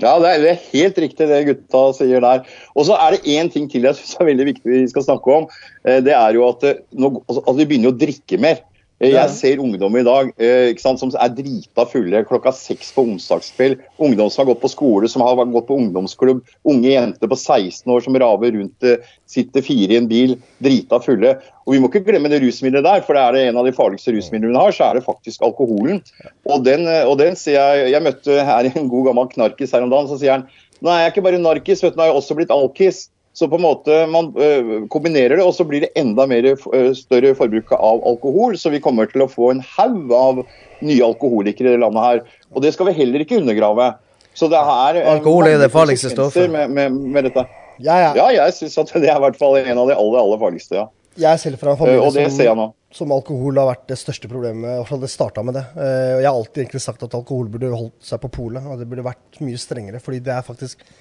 Ja, 0.01 0.17
det 0.19 0.27
er, 0.33 0.39
det 0.41 0.49
er 0.51 0.61
helt 0.73 0.97
riktig 0.99 1.27
det 1.29 1.37
gutta 1.47 1.81
sier 1.95 2.19
der. 2.19 2.41
Og 2.75 2.87
så 2.89 2.97
er 2.99 3.15
det 3.15 3.21
én 3.29 3.49
ting 3.53 3.69
til 3.71 3.85
jeg 3.87 3.95
syns 3.95 4.17
er 4.19 4.25
veldig 4.27 4.47
viktig 4.49 4.65
vi 4.65 4.87
skal 4.91 5.05
snakke 5.05 5.35
om. 5.37 5.45
Eh, 5.85 6.01
Det 6.03 6.11
er 6.17 6.33
jo 6.33 6.47
at, 6.49 6.65
nå, 6.91 7.11
altså, 7.29 7.43
at 7.47 7.55
vi 7.61 7.65
begynner 7.69 7.93
å 7.93 7.97
drikke 7.97 8.39
mer. 8.41 8.59
Eh. 9.03 9.11
Jeg 9.11 9.31
ser 9.35 9.59
ungdom 9.59 9.97
i 9.99 10.03
dag 10.07 10.29
eh, 10.39 10.71
sant, 10.79 11.01
som 11.01 11.11
er 11.11 11.31
drita 11.35 11.83
fulle 11.89 12.21
klokka 12.27 12.53
seks 12.55 12.93
på 12.95 13.03
onsdagskveld. 13.11 13.81
Ungdom 14.03 14.29
som 14.31 14.43
har 14.43 14.53
gått 14.53 14.61
på 14.63 14.71
skole, 14.71 15.09
som 15.11 15.25
har 15.25 15.41
gått 15.51 15.67
på 15.67 15.77
ungdomsklubb. 15.79 16.39
Unge 16.69 16.93
jenter 16.93 17.31
på 17.31 17.37
16 17.37 17.91
år 17.91 18.05
som 18.05 18.17
raver 18.23 18.55
rundt, 18.55 18.87
eh, 18.87 19.03
sitter 19.27 19.65
fire 19.65 19.97
i 19.97 19.99
en 19.99 20.07
bil, 20.07 20.37
drita 20.63 21.01
fulle. 21.03 21.35
Og 21.67 21.75
Vi 21.75 21.79
må 21.79 21.89
ikke 21.89 22.05
glemme 22.07 22.31
det 22.31 22.41
rusmiddelet 22.43 22.87
der, 22.87 23.03
for 23.03 23.17
det 23.17 23.23
er 23.23 23.31
det 23.33 23.47
en 23.49 23.59
av 23.59 23.67
de 23.67 23.75
farligste 23.75 24.13
rusmidlene 24.15 24.53
vi 24.53 24.63
har, 24.63 24.71
så 24.71 24.89
er 24.89 24.99
det 24.99 25.07
faktisk 25.07 25.43
alkoholen. 25.43 25.99
Og 26.47 26.63
den, 26.63 26.87
og 27.07 27.17
den 27.19 27.35
ser 27.35 27.59
jeg 27.59 27.91
Jeg 27.93 28.03
møtte 28.03 28.43
her 28.43 28.71
en 28.71 28.89
god 28.89 29.05
gammel 29.09 29.27
knarkis 29.31 29.71
her 29.71 29.83
om 29.83 29.91
dagen, 29.91 30.07
så 30.07 30.19
sier 30.19 30.37
han 30.37 30.47
Nei, 30.83 30.99
jeg 30.99 31.07
er 31.07 31.11
ikke 31.13 31.23
bare 31.23 31.39
narkis, 31.39 31.79
vet 31.83 31.93
du, 31.93 31.97
nå 31.97 32.03
har 32.03 32.09
jeg 32.11 32.19
også 32.19 32.35
blitt 32.35 32.51
alkis. 32.51 33.09
Så 33.33 33.47
på 33.49 33.57
en 33.57 33.65
måte 33.65 34.03
man 34.13 34.29
øh, 34.37 34.87
kombinerer 34.93 35.39
det, 35.39 35.45
og 35.45 35.55
så 35.57 35.65
blir 35.65 35.87
det 35.87 35.93
enda 35.97 36.27
mer, 36.29 36.45
øh, 36.53 36.91
større 36.93 37.33
forbruk 37.37 37.71
av 37.73 38.03
alkohol. 38.05 38.57
Så 38.61 38.69
vi 38.69 38.81
kommer 38.83 39.09
til 39.09 39.25
å 39.25 39.29
få 39.29 39.49
en 39.55 39.63
haug 39.73 40.13
av 40.13 40.43
nye 40.85 41.01
alkoholikere 41.05 41.71
i 41.71 41.75
det 41.75 41.81
landet 41.81 42.05
her. 42.05 42.21
Og 42.53 42.61
det 42.65 42.75
skal 42.75 42.91
vi 42.91 42.97
heller 42.99 43.25
ikke 43.25 43.39
undergrave. 43.41 43.95
Så 44.37 44.49
det 44.53 44.59
er 44.61 45.01
øh, 45.01 45.11
Alkohol 45.15 45.49
er 45.49 45.61
det 45.61 45.71
farligste 45.73 46.13
stoffet. 46.13 46.49
Med, 46.51 46.69
med, 46.73 46.93
med 46.93 47.29
dette. 47.29 47.45
Ja, 47.81 47.97
ja. 47.97 48.11
Ja, 48.17 48.27
jeg 48.35 48.53
syns 48.57 48.77
at 48.81 48.93
det 48.93 49.09
er 49.09 49.17
i 49.17 49.23
hvert 49.25 49.39
fall 49.39 49.57
en 49.63 49.77
av 49.81 49.89
de 49.89 49.95
aller, 49.97 50.19
aller 50.19 50.39
farligste, 50.41 50.77
ja. 50.77 50.85
jeg 51.17 51.29
er 51.31 51.41
selv 51.41 51.61
fra 51.61 51.73
en 51.73 51.81
Eh, 51.81 52.01
familie 52.01 52.29
som, 52.29 52.61
som 52.93 53.13
alkohol 53.15 53.57
har 53.57 53.71
vært 53.71 53.87
det 53.89 53.97
største 54.01 54.29
problemet. 54.29 54.83
Og 54.83 55.01
det 55.01 55.09
starta 55.09 55.41
med 55.45 55.57
det. 55.57 55.65
Eh, 55.73 56.11
og 56.17 56.21
jeg 56.21 56.29
har 56.29 56.37
alltid 56.37 56.65
egentlig 56.65 56.83
sagt 56.85 57.07
at 57.07 57.17
alkohol 57.17 57.49
burde 57.53 57.73
holdt 57.73 57.97
seg 58.05 58.21
på 58.21 58.31
polet, 58.37 58.61
og 58.65 58.77
det 58.81 58.89
burde 58.89 59.05
vært 59.09 59.41
mye 59.41 59.61
strengere. 59.61 60.01
Fordi 60.03 60.21
det 60.21 60.35
er 60.37 60.45
faktisk 60.45 60.85
eh, 60.85 60.93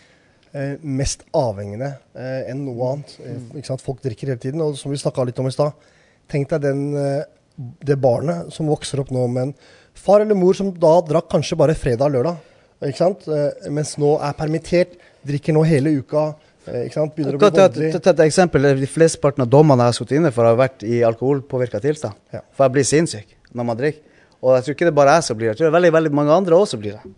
mest 0.85 1.23
avhengende 1.33 1.95
eh, 2.15 2.51
enn 2.53 2.65
noe 2.67 2.91
annet. 2.93 3.15
Eh, 3.25 3.39
ikke 3.61 3.71
sant? 3.73 3.81
Folk 3.85 4.03
drikker 4.05 4.33
hele 4.35 4.41
tiden. 4.43 4.61
Og 4.65 4.77
som 4.77 4.93
vi 4.93 5.01
snakka 5.01 5.25
litt 5.29 5.39
om 5.41 5.49
i 5.49 5.55
stad, 5.55 5.73
tenk 6.29 6.51
deg 6.53 6.61
den, 6.67 6.83
eh, 6.97 7.25
det 7.85 7.97
barnet 8.01 8.53
som 8.53 8.69
vokser 8.69 9.01
opp 9.01 9.11
nå 9.15 9.27
med 9.33 9.43
en 9.51 9.55
far 9.95 10.21
eller 10.25 10.37
mor 10.39 10.55
som 10.57 10.71
da 10.73 10.95
drakk 11.05 11.29
kanskje 11.33 11.57
bare 11.61 11.75
fredag 11.79 12.09
og 12.11 12.17
lørdag. 12.19 12.37
Ikke 12.89 12.99
sant? 13.01 13.27
Eh, 13.29 13.69
mens 13.71 13.95
nå 14.01 14.15
er 14.21 14.33
permittert, 14.39 14.97
drikker 15.25 15.55
nå 15.57 15.65
hele 15.69 15.93
uka. 16.03 16.35
Eh, 16.67 16.85
ikke 16.87 16.97
sant? 17.01 17.17
Begynner 17.17 17.37
å 17.37 17.43
Ta, 17.43 17.51
bli 17.51 17.59
ta, 17.61 17.67
voldelig. 17.69 17.93
ta, 17.93 17.99
ta 18.07 18.11
et 18.17 18.25
eksempel. 18.29 18.69
De 18.81 18.87
flesteparten 18.91 19.45
av 19.47 19.51
dommene 19.53 19.85
jeg 19.87 19.93
har 19.95 19.99
sittet 20.01 20.19
inne 20.21 20.33
for, 20.35 20.45
har 20.49 20.57
vært 20.59 20.83
i 20.89 21.01
alkoholpåvirka 21.07 21.81
tilstand. 21.85 22.19
Ja. 22.35 22.41
For 22.53 22.67
jeg 22.69 22.77
blir 22.77 22.89
sinnssyk 22.93 23.37
når 23.55 23.69
man 23.73 23.81
drikker. 23.81 24.09
Og 24.43 24.57
jeg 24.57 24.65
tror 24.67 24.75
ikke 24.75 24.87
det 24.89 24.91
er 24.93 24.99
bare 24.99 25.13
jeg 25.21 25.23
som 25.29 25.37
blir 25.39 25.47
det. 25.49 25.53
Jeg 25.55 25.59
tror 25.61 25.69
det 25.69 25.73
er 25.73 25.79
veldig, 25.81 25.93
veldig 25.97 26.13
mange 26.19 26.33
andre 26.35 26.57
også 26.59 26.79
blir 26.83 26.97
det. 26.99 27.13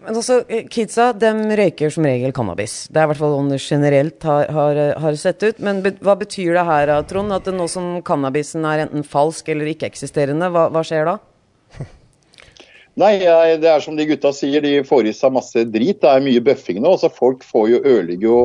Men 0.00 0.16
altså, 0.16 0.40
kidsa 0.72 1.10
de 1.12 1.30
røyker 1.60 1.92
som 1.92 2.06
regel 2.08 2.32
cannabis. 2.36 2.86
Det 2.88 3.02
er 3.02 3.04
i 3.04 3.10
hvert 3.10 3.20
fall 3.20 3.34
sånn 3.36 3.50
det 3.52 3.60
generelt 3.60 4.24
har, 4.24 4.46
har, 4.56 4.80
har 5.04 5.18
sett 5.20 5.44
ut. 5.44 5.60
Men 5.60 5.82
be, 5.84 5.92
hva 6.00 6.16
betyr 6.20 6.56
det 6.56 6.66
her, 6.68 6.92
Trond? 7.10 7.34
At 7.36 7.50
nå 7.52 7.66
som 7.68 7.98
cannabisen 8.06 8.64
er 8.64 8.86
enten 8.86 9.04
falsk 9.04 9.50
eller 9.52 9.68
ikke-eksisterende, 9.74 10.48
hva, 10.54 10.68
hva 10.72 10.84
skjer 10.86 11.10
da? 11.10 11.18
Nei, 13.00 13.12
det 13.60 13.68
er 13.70 13.82
som 13.84 13.96
de 13.96 14.06
gutta 14.08 14.32
sier, 14.34 14.64
de 14.64 14.80
får 14.88 15.08
i 15.08 15.12
seg 15.16 15.34
masse 15.36 15.66
drit. 15.72 16.00
Det 16.00 16.08
er 16.10 16.24
mye 16.24 16.42
bøffing 16.48 16.80
nå. 16.80 16.94
altså 16.96 17.12
Folk 17.12 17.44
får 17.46 17.68
jo 17.74 17.82
ødelegge 17.84 18.26
jo 18.26 18.38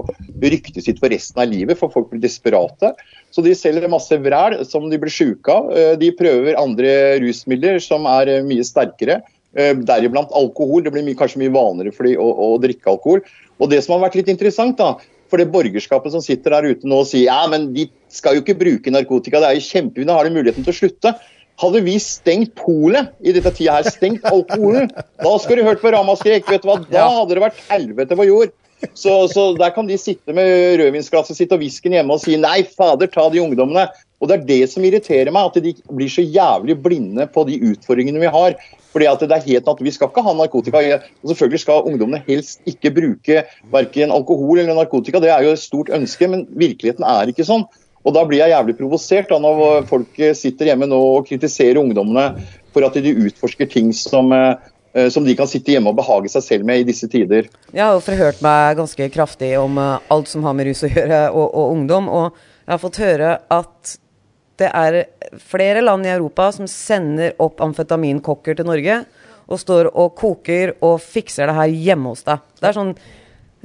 ryktet 0.44 0.84
sitt 0.86 1.00
for 1.02 1.12
resten 1.12 1.42
av 1.42 1.50
livet, 1.52 1.80
for 1.80 1.94
folk 1.94 2.12
blir 2.12 2.24
desperate. 2.24 2.92
Så 3.32 3.44
de 3.44 3.56
selger 3.58 3.88
masse 3.92 4.16
vræl 4.24 4.60
som 4.68 4.86
de 4.92 5.00
blir 5.02 5.12
sjuke 5.12 5.56
av. 5.56 5.72
Eh, 5.76 5.96
De 6.00 6.12
prøver 6.16 6.60
andre 6.60 6.92
rusmidler 7.24 7.82
som 7.84 8.08
er 8.12 8.32
eh, 8.38 8.46
mye 8.48 8.64
sterkere. 8.64 9.22
Eh, 9.58 9.74
Deriblant 9.88 10.34
alkohol. 10.36 10.84
Det 10.86 10.94
blir 10.94 11.06
mye, 11.08 11.18
kanskje 11.20 11.42
mye 11.44 11.54
vanligere 11.56 11.96
for 11.96 12.08
de 12.08 12.16
å, 12.20 12.30
å 12.30 12.50
drikke 12.62 12.92
alkohol. 12.92 13.24
Og 13.60 13.72
det 13.72 13.82
som 13.86 13.96
har 13.96 14.06
vært 14.08 14.20
litt 14.20 14.32
interessant, 14.32 14.78
da, 14.80 14.96
for 15.32 15.42
det 15.42 15.52
borgerskapet 15.54 16.14
som 16.14 16.24
sitter 16.24 16.54
der 16.54 16.76
ute 16.76 16.90
nå 16.90 17.02
og 17.04 17.08
sier 17.10 17.30
ja, 17.30 17.40
men 17.52 17.72
de 17.76 17.88
skal 18.14 18.38
jo 18.38 18.44
ikke 18.44 18.58
bruke 18.60 18.94
narkotika, 18.94 19.42
det 19.42 19.50
er 19.50 19.58
jo 19.58 19.66
kjempefint, 19.68 20.10
da 20.10 20.20
har 20.20 20.28
de 20.28 20.36
muligheten 20.36 20.68
til 20.68 20.76
å 20.76 20.80
slutte. 20.82 21.16
Hadde 21.62 21.82
vi 21.86 21.96
stengt 22.04 22.52
polet 22.60 23.14
i 23.24 23.32
dette 23.36 23.54
tida 23.56 23.78
her, 23.78 23.88
stengt 23.88 24.26
alkoholen, 24.28 24.90
da 25.24 25.34
skulle 25.40 25.64
du 25.64 25.70
hørt 25.70 25.82
på 25.84 25.94
ramaskrik. 25.96 26.48
Vet 26.52 26.66
du 26.66 26.70
hva, 26.70 26.82
da 26.92 27.08
hadde 27.22 27.38
det 27.38 27.44
vært 27.46 27.62
helvete 27.70 28.18
på 28.20 28.28
jord. 28.28 28.54
Så, 28.94 29.14
så 29.32 29.46
der 29.58 29.72
kan 29.74 29.88
de 29.88 29.96
sitte 29.98 30.36
med 30.36 30.76
rødvinsglasset 30.82 31.40
sitt 31.40 31.54
og 31.56 31.62
whiskyen 31.64 31.96
hjemme 31.96 32.18
og 32.18 32.22
si 32.22 32.36
nei, 32.38 32.60
fader, 32.76 33.08
ta 33.10 33.30
de 33.32 33.40
ungdommene. 33.42 33.88
Og 34.20 34.30
det 34.30 34.36
er 34.36 34.48
det 34.50 34.62
som 34.72 34.84
irriterer 34.86 35.32
meg, 35.34 35.48
at 35.48 35.64
de 35.64 35.74
blir 35.96 36.12
så 36.12 36.24
jævlig 36.24 36.76
blinde 36.84 37.28
på 37.32 37.46
de 37.48 37.58
utfordringene 37.72 38.22
vi 38.22 38.34
har. 38.36 38.60
Fordi 38.96 39.08
at 39.12 39.24
det 39.28 39.36
er 39.36 39.44
helt 39.44 39.66
naturlig. 39.68 39.92
Vi 39.92 39.96
skal 39.98 40.08
ikke 40.08 40.24
ha 40.24 40.34
narkotika. 40.34 40.82
Og 41.20 41.32
selvfølgelig 41.32 41.64
skal 41.66 41.88
ungdommene 41.90 42.22
helst 42.30 42.62
ikke 42.70 42.94
bruke 42.96 43.42
verken 43.74 44.14
alkohol 44.16 44.62
eller 44.62 44.78
narkotika. 44.78 45.20
Det 45.20 45.34
er 45.34 45.44
jo 45.44 45.52
et 45.52 45.60
stort 45.60 45.92
ønske, 45.92 46.30
men 46.32 46.46
virkeligheten 46.56 47.04
er 47.04 47.34
ikke 47.34 47.44
sånn. 47.48 47.68
Og 48.06 48.14
Da 48.14 48.22
blir 48.24 48.40
jeg 48.40 48.54
jævlig 48.54 48.78
provosert 48.78 49.32
da, 49.34 49.40
når 49.42 49.88
folk 49.90 50.20
sitter 50.38 50.70
hjemme 50.70 50.88
nå 50.88 51.00
og 51.18 51.26
kritiserer 51.28 51.82
ungdommene 51.82 52.30
for 52.72 52.86
at 52.86 52.96
de 53.02 53.16
utforsker 53.26 53.68
ting 53.72 53.92
som, 53.98 54.32
eh, 54.32 55.10
som 55.10 55.26
de 55.26 55.36
kan 55.36 55.50
sitte 55.50 55.74
hjemme 55.74 55.90
og 55.90 55.98
behage 55.98 56.30
seg 56.32 56.46
selv 56.46 56.70
med 56.70 56.84
i 56.84 56.88
disse 56.88 57.10
tider. 57.12 57.50
Jeg 57.74 57.84
har 57.84 57.98
jo 57.98 58.06
forhørt 58.06 58.44
meg 58.46 58.78
ganske 58.78 59.10
kraftig 59.10 59.56
om 59.60 59.80
eh, 59.82 60.00
alt 60.14 60.32
som 60.32 60.46
har 60.46 60.54
med 60.54 60.70
rus 60.70 60.86
å 60.86 60.92
gjøre, 60.92 61.22
og, 61.34 61.48
og 61.50 61.76
ungdom. 61.80 62.08
Og 62.08 62.30
jeg 62.66 62.74
har 62.76 62.84
fått 62.86 63.02
høre 63.02 63.36
at 63.58 63.98
det 64.62 64.72
er 64.72 64.98
flere 65.42 65.84
land 65.84 66.08
i 66.08 66.14
Europa 66.14 66.50
som 66.56 66.68
sender 66.70 67.36
opp 67.44 67.62
amfetaminkokker 67.64 68.58
til 68.58 68.68
Norge, 68.70 69.04
og 69.46 69.62
står 69.62 69.92
og 69.92 70.16
koker 70.18 70.74
og 70.86 70.98
fikser 71.04 71.50
det 71.50 71.58
her 71.58 71.78
hjemme 71.90 72.14
hos 72.14 72.26
deg. 72.26 72.44
Det 72.60 72.72
er 72.72 72.78
sånn 72.80 72.96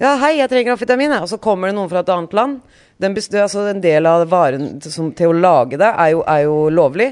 Ja, 0.00 0.14
hei, 0.16 0.38
jeg 0.38 0.48
trenger 0.48 0.72
amfetamin, 0.72 1.12
jeg. 1.12 1.24
Og 1.26 1.28
så 1.28 1.36
kommer 1.36 1.68
det 1.68 1.76
noen 1.76 1.90
fra 1.90 2.00
et 2.00 2.08
annet 2.12 2.32
land. 2.32 2.60
Den 3.00 3.12
består, 3.16 3.42
altså 3.44 3.66
en 3.68 3.82
del 3.84 4.08
av 4.08 4.22
varen 4.32 4.78
som, 4.80 5.10
til 5.16 5.28
å 5.28 5.36
lage 5.36 5.76
det 5.80 5.90
er 5.90 6.14
jo, 6.14 6.22
er 6.24 6.46
jo 6.46 6.54
lovlig. 6.72 7.10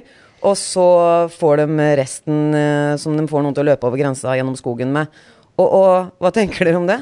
Og 0.48 0.54
så 0.56 0.86
får 1.34 1.62
de 1.62 1.88
resten 1.98 2.54
eh, 2.56 2.94
som 3.00 3.16
de 3.18 3.26
får 3.28 3.44
noen 3.44 3.56
til 3.56 3.66
å 3.66 3.68
løpe 3.72 3.88
over 3.88 4.00
grensa 4.00 4.36
gjennom 4.38 4.56
skogen 4.56 4.92
med. 4.94 5.12
Og, 5.58 5.66
og 5.66 6.22
hva 6.22 6.32
tenker 6.34 6.68
dere 6.68 6.80
om 6.80 6.88
det? 6.88 7.00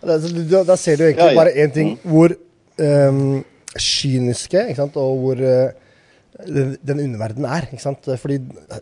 Da, 0.00 0.16
da, 0.16 0.76
ser 0.80 0.96
du 0.96 1.04
egentlig 1.04 1.26
Ja, 1.26 1.32
ja. 1.34 1.36
bare 1.36 1.52
én 1.52 1.72
ting, 1.74 1.92
hvor 2.08 2.32
ehm, 2.80 3.42
kyniske 3.78 4.64
ikke 4.70 4.80
sant? 4.80 4.96
og 4.98 5.20
hvor 5.22 5.40
eh, 5.44 5.70
den, 6.46 6.76
den 6.82 7.02
underverdenen 7.06 7.46
er. 7.50 7.68
Ikke 7.70 7.82
sant? 7.84 8.08
Fordi 8.22 8.40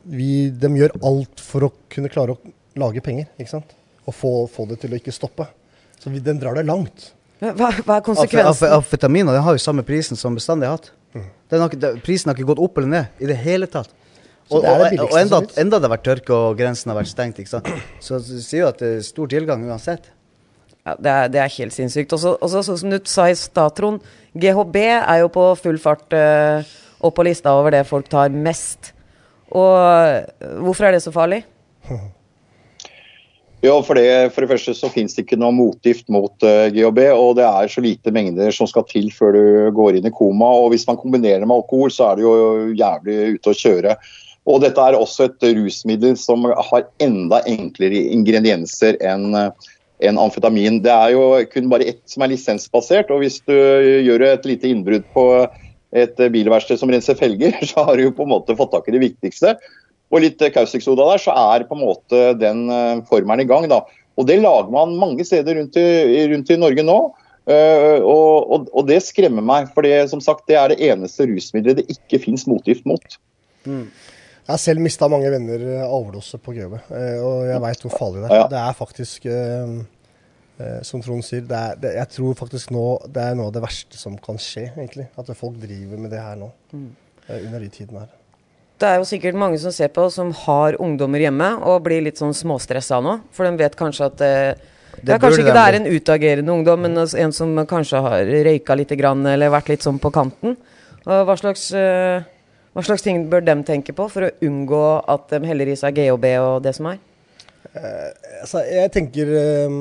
vi, 0.08 0.48
de 0.50 0.70
gjør 0.78 0.94
alt 1.08 1.42
for 1.44 1.68
å 1.68 1.72
kunne 1.92 2.10
klare 2.12 2.36
å 2.36 2.52
lage 2.78 3.02
penger. 3.04 3.28
Ikke 3.40 3.50
sant? 3.56 3.74
Og 4.08 4.14
få, 4.16 4.32
få 4.52 4.68
det 4.70 4.80
til 4.82 4.94
å 4.94 5.00
ikke 5.00 5.12
stoppe. 5.14 5.48
Så 5.98 6.12
vi, 6.14 6.22
den 6.24 6.38
drar 6.40 6.56
det 6.56 6.64
langt. 6.68 7.10
Hva, 7.40 7.52
hva 7.84 7.98
er 7.98 8.02
konsekvensen? 8.06 8.72
den 9.36 9.42
har 9.44 9.54
jo 9.54 9.62
samme 9.62 9.84
prisen 9.86 10.18
som 10.18 10.34
bestandig 10.38 10.66
har 10.70 10.78
hatt. 10.78 10.92
Den 11.48 11.62
har, 11.62 11.68
ikke- 11.70 11.80
den- 11.80 12.00
prisen 12.04 12.28
har 12.30 12.36
ikke 12.36 12.48
gått 12.50 12.60
opp 12.62 12.78
eller 12.78 12.88
ned 12.88 13.22
i 13.24 13.28
det 13.30 13.36
hele 13.40 13.66
tatt. 13.70 13.90
Og, 14.50 14.62
det 14.64 14.68
det 14.94 15.00
og, 15.00 15.10
og 15.12 15.18
enda, 15.20 15.38
enda 15.60 15.78
det 15.78 15.88
har 15.88 15.92
vært 15.92 16.06
tørke 16.08 16.32
og 16.32 16.56
grensen 16.56 16.88
har 16.88 16.96
vært 17.02 17.10
stengt, 17.10 17.38
ikke 17.42 17.50
sant? 17.52 17.68
så 18.00 18.16
det 18.24 18.40
sier 18.46 18.62
jo 18.62 18.68
at 18.70 18.78
det 18.80 18.88
er 18.96 19.02
stor 19.04 19.28
tilgang 19.28 19.64
uansett. 19.68 20.08
Ja, 20.86 20.94
det, 20.96 21.10
er, 21.10 21.32
det 21.32 21.40
er 21.42 21.56
helt 21.58 21.74
sinnssykt. 21.74 22.14
Og 22.14 22.20
så 22.22 22.62
sånn 22.62 22.80
som 22.80 22.92
du 22.92 22.98
sa 23.08 23.28
i 23.28 23.36
stad, 23.38 23.74
Trond. 23.76 24.04
GHB 24.38 24.76
er 24.84 25.22
jo 25.22 25.32
på 25.32 25.48
full 25.58 25.80
fart 25.82 26.14
uh, 26.16 26.76
opp 27.04 27.16
på 27.18 27.26
lista 27.26 27.56
over 27.58 27.74
det 27.74 27.86
folk 27.88 28.08
tar 28.10 28.32
mest. 28.32 28.92
Og 29.48 29.74
eh, 29.80 30.46
hvorfor 30.60 30.88
er 30.88 30.96
det 30.96 31.04
så 31.04 31.14
farlig? 31.14 31.42
Ja, 33.58 33.72
for 33.82 33.98
det, 33.98 34.30
for 34.30 34.44
det 34.44 34.52
første 34.52 34.70
så 34.78 34.86
finnes 34.92 35.16
det 35.16 35.24
ikke 35.24 35.38
noe 35.40 35.50
motgift 35.50 36.06
mot 36.14 36.44
uh, 36.46 36.68
GHB, 36.70 37.00
og 37.10 37.32
det 37.40 37.42
er 37.42 37.70
så 37.72 37.82
lite 37.82 38.12
mengder 38.14 38.54
som 38.54 38.68
skal 38.70 38.84
til 38.86 39.08
før 39.10 39.34
du 39.34 39.46
går 39.74 39.98
inn 39.98 40.06
i 40.06 40.12
koma. 40.14 40.52
og 40.60 40.70
Hvis 40.70 40.86
man 40.86 41.00
kombinerer 41.00 41.42
med 41.42 41.56
alkohol, 41.56 41.90
så 41.90 42.12
er 42.12 42.20
det 42.20 42.22
jo 42.22 42.36
jævlig 42.78 43.16
ute 43.34 43.50
å 43.50 43.58
kjøre. 43.58 43.96
Og 44.48 44.62
Dette 44.62 44.84
er 44.84 44.94
også 44.94 45.26
et 45.26 45.48
rusmiddel 45.58 46.14
som 46.20 46.46
har 46.46 46.86
enda 47.02 47.42
enklere 47.50 48.04
ingredienser 48.14 48.96
enn 49.04 49.34
eh, 49.36 49.66
enn 50.04 50.20
amfetamin. 50.20 50.82
Det 50.84 50.92
er 50.92 51.14
jo 51.16 51.24
kun 51.52 51.70
bare 51.72 51.88
ett 51.94 52.02
som 52.10 52.22
er 52.24 52.32
lisensbasert, 52.34 53.10
og 53.14 53.24
hvis 53.24 53.40
du 53.48 53.54
gjør 53.54 54.28
et 54.28 54.46
lite 54.48 54.70
innbrudd 54.70 55.06
på 55.14 55.26
et 55.96 56.20
bilverksted 56.32 56.80
som 56.80 56.90
renser 56.92 57.18
felger, 57.18 57.56
så 57.70 57.86
har 57.88 57.96
du 57.96 58.08
jo 58.08 58.14
på 58.14 58.26
en 58.26 58.34
måte 58.36 58.56
fått 58.58 58.74
tak 58.76 58.90
i 58.90 58.96
det 58.96 59.04
viktigste 59.06 59.56
og 60.08 60.24
litt 60.24 60.42
kaustiksoda 60.54 61.06
der, 61.10 61.22
så 61.22 61.34
er 61.36 61.66
på 61.68 61.76
en 61.76 61.84
måte 61.84 62.20
den 62.40 62.66
eh, 62.72 63.00
formelen 63.08 63.44
i 63.44 63.48
gang. 63.48 63.68
da. 63.68 63.82
Og 64.18 64.26
Det 64.26 64.40
lager 64.40 64.70
man 64.72 64.96
mange 64.98 65.24
steder 65.26 65.58
rundt 65.60 65.76
i, 65.76 66.26
rundt 66.32 66.50
i 66.50 66.60
Norge 66.60 66.84
nå. 66.84 66.98
Uh, 67.48 68.04
og, 68.04 68.50
og, 68.52 68.66
og 68.76 68.82
det 68.90 68.98
skremmer 69.00 69.40
meg, 69.40 69.70
for 69.72 69.86
det, 69.86 70.10
som 70.10 70.20
sagt, 70.20 70.42
det 70.50 70.58
er 70.60 70.68
det 70.68 70.82
eneste 70.84 71.24
rusmiddelet 71.30 71.78
det 71.78 71.94
ikke 71.94 72.18
fins 72.26 72.42
motgift 72.44 72.84
mot. 72.84 73.16
Jeg 74.48 74.54
har 74.54 74.60
selv 74.62 74.80
mista 74.80 75.08
mange 75.12 75.28
venner 75.28 75.60
eh, 75.60 75.82
av 75.84 75.92
overdose 75.92 76.38
på 76.40 76.54
GHB, 76.56 76.74
eh, 76.96 77.18
og 77.20 77.42
jeg 77.50 77.60
veit 77.66 77.82
hvor 77.84 77.92
farlig 77.98 78.22
det 78.24 78.30
er. 78.32 78.46
Det 78.48 78.60
er 78.62 78.76
faktisk, 78.78 79.26
eh, 79.28 80.78
som 80.88 81.02
Trond 81.04 81.22
sier, 81.26 81.42
det 81.44 81.58
er, 81.58 81.74
det, 81.82 81.90
jeg 81.98 82.08
tror 82.16 82.38
faktisk 82.38 82.72
nå 82.74 82.84
det 83.12 83.26
er 83.28 83.36
noe 83.38 83.50
av 83.50 83.58
det 83.58 83.62
verste 83.66 84.00
som 84.00 84.16
kan 84.24 84.40
skje, 84.40 84.70
egentlig. 84.72 85.04
At 85.20 85.28
folk 85.36 85.58
driver 85.60 86.00
med 86.00 86.10
det 86.16 86.22
her 86.24 86.38
nå. 86.40 86.48
eh, 86.74 87.42
Under 87.44 87.60
de 87.60 87.68
tidene 87.68 88.06
her. 88.06 88.14
Det 88.78 88.86
er 88.88 88.96
jo 89.02 89.06
sikkert 89.10 89.34
mange 89.34 89.58
som 89.60 89.72
ser 89.74 89.90
på, 89.92 90.06
som 90.14 90.30
har 90.46 90.76
ungdommer 90.80 91.18
hjemme 91.20 91.50
og 91.66 91.82
blir 91.84 92.00
litt 92.06 92.16
sånn 92.20 92.32
småstressa 92.34 93.00
nå. 93.02 93.18
For 93.34 93.44
de 93.44 93.58
vet 93.58 93.74
kanskje 93.76 94.06
at 94.06 94.16
det, 94.22 94.32
Det 95.02 95.12
er 95.14 95.20
Kanskje 95.22 95.42
ikke 95.44 95.54
det 95.58 95.64
er 95.66 95.76
en 95.80 95.88
utagerende 95.92 96.54
ungdom, 96.56 96.80
men 96.86 96.96
altså 96.96 97.18
en 97.20 97.34
som 97.34 97.52
kanskje 97.68 98.00
har 98.02 98.24
røyka 98.48 98.76
litt 98.78 98.94
grann, 98.98 99.26
eller 99.26 99.50
vært 99.52 99.68
litt 99.74 99.82
sånn 99.84 99.98
på 100.02 100.10
kanten. 100.14 100.56
Og 101.04 101.26
hva 101.28 101.36
slags, 101.38 101.68
eh, 101.74 102.22
Hva 102.78 102.84
slags 102.86 103.02
ting 103.02 103.24
bør 103.26 103.42
de 103.42 103.56
tenke 103.66 103.90
på 103.90 104.04
for 104.06 104.28
å 104.28 104.34
unngå 104.46 104.82
at 105.10 105.32
de 105.32 105.48
heller 105.50 105.72
i 105.72 105.74
seg 105.78 105.96
GHB 105.98 106.26
og 106.38 106.60
det 106.62 106.76
som 106.76 106.86
er? 106.92 107.00
Altså, 107.74 108.62
jeg 108.62 108.92
tenker 108.94 109.32
eh, 109.34 109.74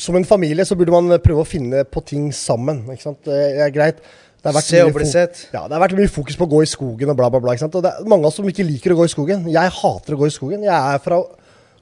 Som 0.00 0.16
en 0.16 0.24
familie 0.28 0.64
så 0.64 0.76
burde 0.78 0.94
man 0.94 1.18
prøve 1.22 1.42
å 1.42 1.48
finne 1.48 1.82
på 1.84 2.02
ting 2.06 2.30
sammen. 2.32 2.84
ikke 2.86 3.08
sant? 3.08 3.18
Det 3.26 3.40
er 3.66 3.74
greit. 3.74 3.98
Det 4.40 4.54
har 4.54 4.64
Se 4.64 4.78
og 4.86 4.94
bli 4.94 5.08
sett. 5.10 5.42
Ja, 5.52 5.66
det 5.68 5.74
har 5.74 5.82
vært 5.82 5.98
mye 5.98 6.08
fokus 6.08 6.38
på 6.38 6.46
å 6.46 6.52
gå 6.54 6.62
i 6.64 6.70
skogen 6.70 7.10
og 7.12 7.18
bla, 7.18 7.28
bla, 7.32 7.42
bla. 7.42 7.52
ikke 7.52 7.66
sant? 7.66 7.76
Og 7.76 7.84
det 7.84 7.90
er 7.92 8.08
mange 8.08 8.24
av 8.24 8.30
oss 8.30 8.38
som 8.40 8.48
ikke 8.48 8.64
liker 8.64 8.94
å 8.94 9.00
gå 9.02 9.08
i 9.10 9.12
skogen. 9.12 9.42
Jeg 9.52 9.74
hater 9.80 10.16
å 10.16 10.20
gå 10.22 10.30
i 10.30 10.32
skogen. 10.32 10.64
Jeg 10.64 10.94
er 10.94 11.02
fra 11.04 11.18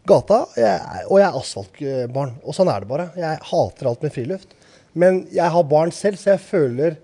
gata, 0.09 0.41
jeg 0.57 0.73
er, 0.73 1.05
og 1.07 1.21
jeg 1.21 1.29
er 1.29 1.39
asfaltbarn. 1.39 2.33
Og 2.43 2.57
sånn 2.57 2.73
er 2.73 2.83
det 2.83 2.91
bare. 2.91 3.11
Jeg 3.21 3.45
hater 3.53 3.93
alt 3.93 4.09
med 4.09 4.17
friluft. 4.17 4.57
Men 4.99 5.21
jeg 5.31 5.55
har 5.55 5.69
barn 5.71 5.93
selv, 5.95 6.19
så 6.19 6.33
jeg 6.33 6.43
føler 6.49 6.99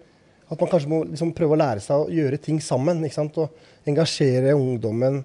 at 0.51 0.61
man 0.61 0.71
kanskje 0.71 0.91
må 0.91 1.03
liksom 1.09 1.33
prøve 1.37 1.57
å 1.57 1.61
lære 1.61 1.83
seg 1.85 2.03
å 2.03 2.11
gjøre 2.13 2.41
ting 2.43 2.61
sammen. 2.63 3.01
Og 3.05 3.89
engasjere 3.89 4.57
ungdommen 4.57 5.23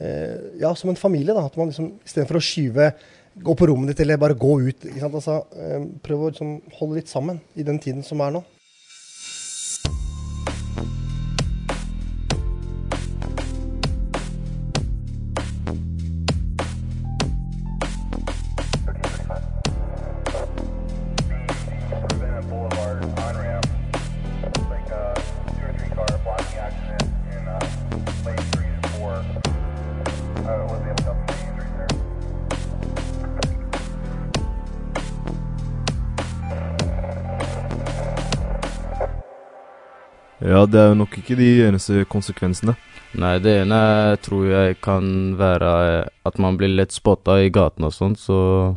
eh, 0.00 0.58
ja, 0.60 0.74
som 0.76 0.92
en 0.92 1.00
familie. 1.00 1.34
da, 1.34 1.46
at 1.48 1.56
man 1.56 1.72
liksom, 1.72 1.94
Istedenfor 2.04 2.40
å 2.40 2.44
skyve 2.44 2.90
gå 3.38 3.54
på 3.54 3.68
rommet 3.70 3.92
ditt 3.92 4.02
eller 4.04 4.20
bare 4.20 4.38
gå 4.38 4.60
ut. 4.68 4.86
altså, 5.02 5.40
eh, 5.56 5.88
Prøv 6.04 6.22
å 6.22 6.30
liksom, 6.32 6.54
holde 6.80 7.00
litt 7.00 7.12
sammen 7.12 7.40
i 7.56 7.66
den 7.66 7.80
tiden 7.82 8.04
som 8.06 8.20
er 8.24 8.34
nå. 8.34 8.44
Det 40.72 40.80
er 40.82 40.94
nok 40.98 41.16
ikke 41.20 41.36
de 41.38 41.48
eneste 41.68 42.04
konsekvensene. 42.10 42.74
Nei, 43.18 43.38
det 43.40 43.54
ene 43.62 43.80
tror 44.20 44.44
jeg 44.50 44.76
kan 44.84 45.08
være 45.38 45.70
eh, 45.88 46.10
at 46.28 46.38
man 46.42 46.58
blir 46.60 46.74
lett 46.76 46.92
spotta 46.92 47.38
i 47.40 47.48
gaten 47.52 47.86
og 47.88 47.94
sånt, 47.96 48.20
så 48.20 48.76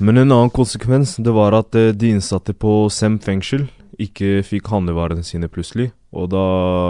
Men 0.00 0.16
en 0.16 0.32
annen 0.32 0.50
konsekvens, 0.50 1.16
det 1.20 1.32
var 1.36 1.52
at 1.52 1.74
eh, 1.76 1.92
de 1.92 2.14
innsatte 2.16 2.54
på 2.56 2.88
Sem 2.90 3.18
fengsel 3.20 3.68
ikke 4.00 4.40
fikk 4.42 4.70
handlevarene 4.72 5.22
sine 5.22 5.50
plutselig, 5.52 5.90
og 6.16 6.30
da 6.32 6.44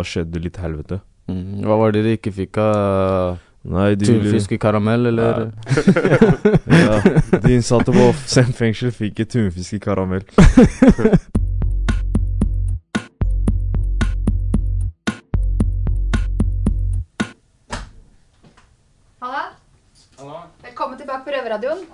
skjedde 0.07 0.43
litt 0.43 0.61
helvete. 0.63 1.01
mm, 1.29 1.65
Hva 1.67 1.81
var 1.81 1.93
det 1.93 2.05
de 2.07 2.15
ikke 2.19 2.33
fikk 2.33 2.63
av 2.63 3.41
Nei, 3.63 3.95
de 3.95 4.09
Tunfiskekaramell, 4.09 5.07
eller? 5.07 5.53
ja, 6.83 6.97
de 7.39 7.53
innsatte 7.55 7.95
på 7.95 8.09
Sem 8.27 8.51
fengsel 8.55 8.91
fikk 8.91 9.23
ikke 9.23 9.31
tunfisk 9.37 9.87
Røverradioen. 21.43 21.85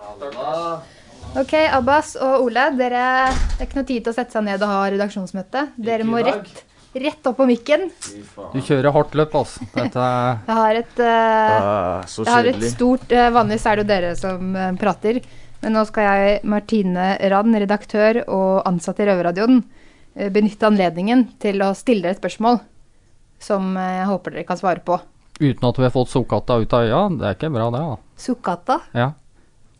Ok, 1.39 1.53
Abbas 1.75 2.15
og 2.25 2.47
Ole, 2.47 2.63
dere, 2.79 3.03
det 3.59 3.61
er 3.61 3.67
ikke 3.67 3.79
noe 3.81 3.89
tid 3.89 4.05
til 4.07 4.13
å 4.13 4.17
sette 4.17 4.33
seg 4.37 4.45
ned 4.47 4.63
og 4.65 4.71
ha 4.71 4.85
redaksjonsmøte. 4.95 5.65
Dere 5.77 6.07
må 6.09 6.23
rett, 6.25 6.63
rett 6.97 7.27
opp 7.29 7.37
på 7.41 7.47
mikken. 7.51 7.89
Du 8.55 8.61
kjører 8.65 8.95
hardt 8.95 9.13
løp, 9.19 9.35
altså. 9.37 9.67
Dette 9.75 9.99
er 10.07 10.39
Jeg 10.47 10.57
har 10.61 10.79
et, 10.81 11.03
eh, 11.05 11.59
Ah, 11.59 12.07
så 12.09 12.25
jeg 12.25 12.33
har 12.33 12.49
et 12.49 12.55
kjedelig. 12.57 12.71
stort 12.73 13.13
eh, 13.13 13.29
Vanligvis 13.35 13.67
er 13.69 13.77
det 13.77 13.85
jo 13.85 13.91
dere 13.93 14.15
som 14.17 14.57
eh, 14.57 14.73
prater. 14.81 15.21
Men 15.61 15.75
nå 15.75 15.85
skal 15.89 16.07
jeg, 16.07 16.41
Martine 16.49 17.11
Rand, 17.33 17.55
redaktør 17.61 18.23
og 18.31 18.63
ansatt 18.71 19.01
i 19.03 19.07
Røverradioen, 19.11 19.61
eh, 20.17 20.31
benytte 20.33 20.65
anledningen 20.71 21.27
til 21.43 21.61
å 21.67 21.75
stille 21.77 22.07
dere 22.07 22.17
et 22.17 22.23
spørsmål 22.23 22.61
som 23.43 23.77
eh, 23.77 23.99
jeg 24.01 24.07
håper 24.15 24.31
dere 24.39 24.49
kan 24.49 24.57
svare 24.59 24.81
på. 24.87 24.97
uten 25.39 25.69
at 25.69 25.77
vi 25.79 25.85
har 25.85 25.91
fått 25.95 26.09
sukkata 26.11 26.57
ut 26.63 26.73
av 26.73 26.89
øya. 26.89 27.03
Det 27.19 27.27
er 27.29 27.35
ikke 27.37 27.53
bra, 27.53 27.69
det. 27.71 27.85
da. 27.85 27.97
Sukkata. 28.19 28.81
Ja. 28.97 29.13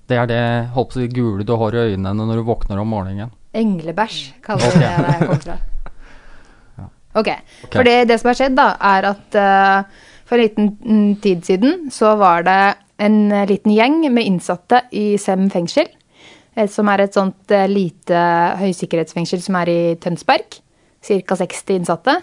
Det 0.09 0.17
er 0.17 0.29
det 0.31 0.43
håper 0.73 1.03
jeg, 1.05 1.13
gule 1.13 1.45
du 1.45 1.53
har 1.61 1.75
i 1.75 1.83
øynene 1.91 2.25
når 2.25 2.41
du 2.41 2.47
våkner 2.49 2.81
om 2.81 2.89
morgenen. 2.89 3.33
Englebæsj, 3.57 4.21
kaller 4.45 4.65
Ok. 4.69 4.75
vi 4.75 4.81
det 4.81 4.93
jeg 4.93 5.19
kommer 5.27 5.43
fra. 5.45 5.59
Ok, 7.19 7.29
Ok. 7.65 7.73
for 7.73 7.83
det, 7.89 8.09
det 8.09 8.19
som 8.21 8.29
har 8.29 8.37
skjedd 8.39 8.55
da, 8.55 8.67
er 8.85 9.07
at 9.09 9.37
uh, 9.41 10.09
for 10.29 10.37
en 10.37 10.45
liten 10.45 10.69
mm, 10.79 11.15
tid 11.25 11.45
siden 11.45 11.89
så 11.91 12.13
var 12.21 12.45
det 12.47 12.77
en 13.01 13.33
eh, 13.33 13.47
liten 13.49 13.73
gjeng 13.73 14.01
med 14.13 14.27
innsatte 14.27 14.83
i 14.93 15.17
Sem 15.19 15.49
fengsel, 15.51 15.89
eh, 16.55 16.69
som 16.69 16.89
er 16.93 17.05
et 17.05 17.17
sånt 17.17 17.55
uh, 17.55 17.65
lite 17.71 18.23
høysikkerhetsfengsel 18.61 19.43
som 19.43 19.57
er 19.63 19.73
i 19.73 19.81
Tønsberg. 20.03 20.61
Ca. 21.03 21.39
60 21.41 21.79
innsatte. 21.79 22.19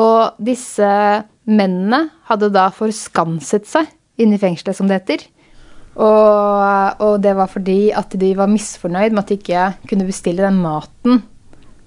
Og 0.00 0.40
disse 0.42 0.90
mennene 1.46 2.08
hadde 2.28 2.50
da 2.54 2.68
forskanset 2.74 3.68
seg 3.70 3.88
inne 4.20 4.36
i 4.36 4.42
fengselet, 4.42 4.76
som 4.76 4.90
det 4.90 5.00
heter. 5.02 5.26
Og, 5.98 7.00
og 7.02 7.14
det 7.22 7.32
var 7.36 7.50
fordi 7.50 7.90
at 7.96 8.14
de 8.20 8.30
var 8.38 8.50
misfornøyd 8.50 9.14
med 9.14 9.24
at 9.24 9.32
de 9.32 9.38
ikke 9.40 9.64
kunne 9.90 10.06
bestille 10.08 10.44
den 10.46 10.60
maten 10.62 11.22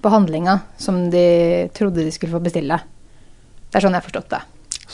på 0.04 0.12
handlinga 0.12 0.58
som 0.78 1.06
de 1.14 1.70
trodde 1.76 2.04
de 2.04 2.12
skulle 2.12 2.36
få 2.36 2.44
bestille. 2.44 2.82
Det 3.72 3.80
er 3.80 3.86
sånn 3.86 3.96
jeg 3.96 4.04
har 4.04 4.10
forstått 4.10 4.34
det. 4.36 4.42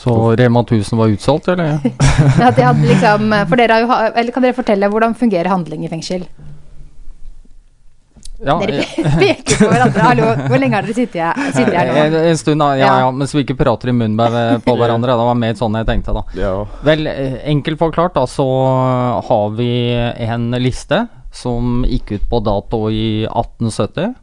Så 0.00 0.14
Rema 0.38 0.62
1000 0.62 0.96
var 0.96 1.10
utsolgt, 1.12 1.50
eller? 1.52 1.82
At 2.46 2.56
de 2.56 2.64
hadde 2.64 2.86
liksom, 2.86 3.34
for 3.50 3.60
dere 3.60 3.80
har 3.82 4.06
jo, 4.06 4.12
eller 4.14 4.32
Kan 4.32 4.46
dere 4.46 4.56
fortelle 4.56 4.88
hvordan 4.88 5.18
fungerer 5.18 5.50
handling 5.50 5.84
i 5.84 5.90
fengsel? 5.92 6.24
Ja, 8.40 8.54
dere 8.62 8.84
peker 9.20 9.58
på 9.60 9.68
hverandre. 9.68 10.04
Hallo, 10.06 10.28
hvor 10.48 10.60
lenge 10.62 10.78
har 10.78 10.86
dere 10.86 10.96
sittet 10.96 11.74
her, 11.76 11.90
nå? 11.90 11.96
En, 12.04 12.14
en 12.30 12.38
stund, 12.40 12.62
da. 12.62 12.70
Ja, 12.80 12.86
Ja. 12.86 12.98
ja, 13.04 13.10
mens 13.12 13.34
vi 13.36 13.42
ikke 13.44 13.58
prater 13.60 13.92
i 13.92 13.96
munnen 13.96 14.16
på 14.64 14.76
hverandre. 14.80 15.12
Det 15.18 15.26
var 15.28 15.38
mer 15.42 15.58
sånn 15.60 15.76
jeg 15.80 15.88
tenkte, 15.90 16.14
da. 16.16 16.22
Vel, 16.86 17.06
eh, 17.10 17.36
enkelt 17.52 17.78
forklart, 17.82 18.14
da, 18.16 18.24
så 18.30 18.46
har 19.28 19.50
vi 19.58 19.70
en 20.26 20.50
liste 20.62 21.04
som 21.32 21.84
gikk 21.86 22.16
ut 22.16 22.24
på 22.32 22.40
dato 22.42 22.86
i 22.90 23.26
1870. 23.28 24.14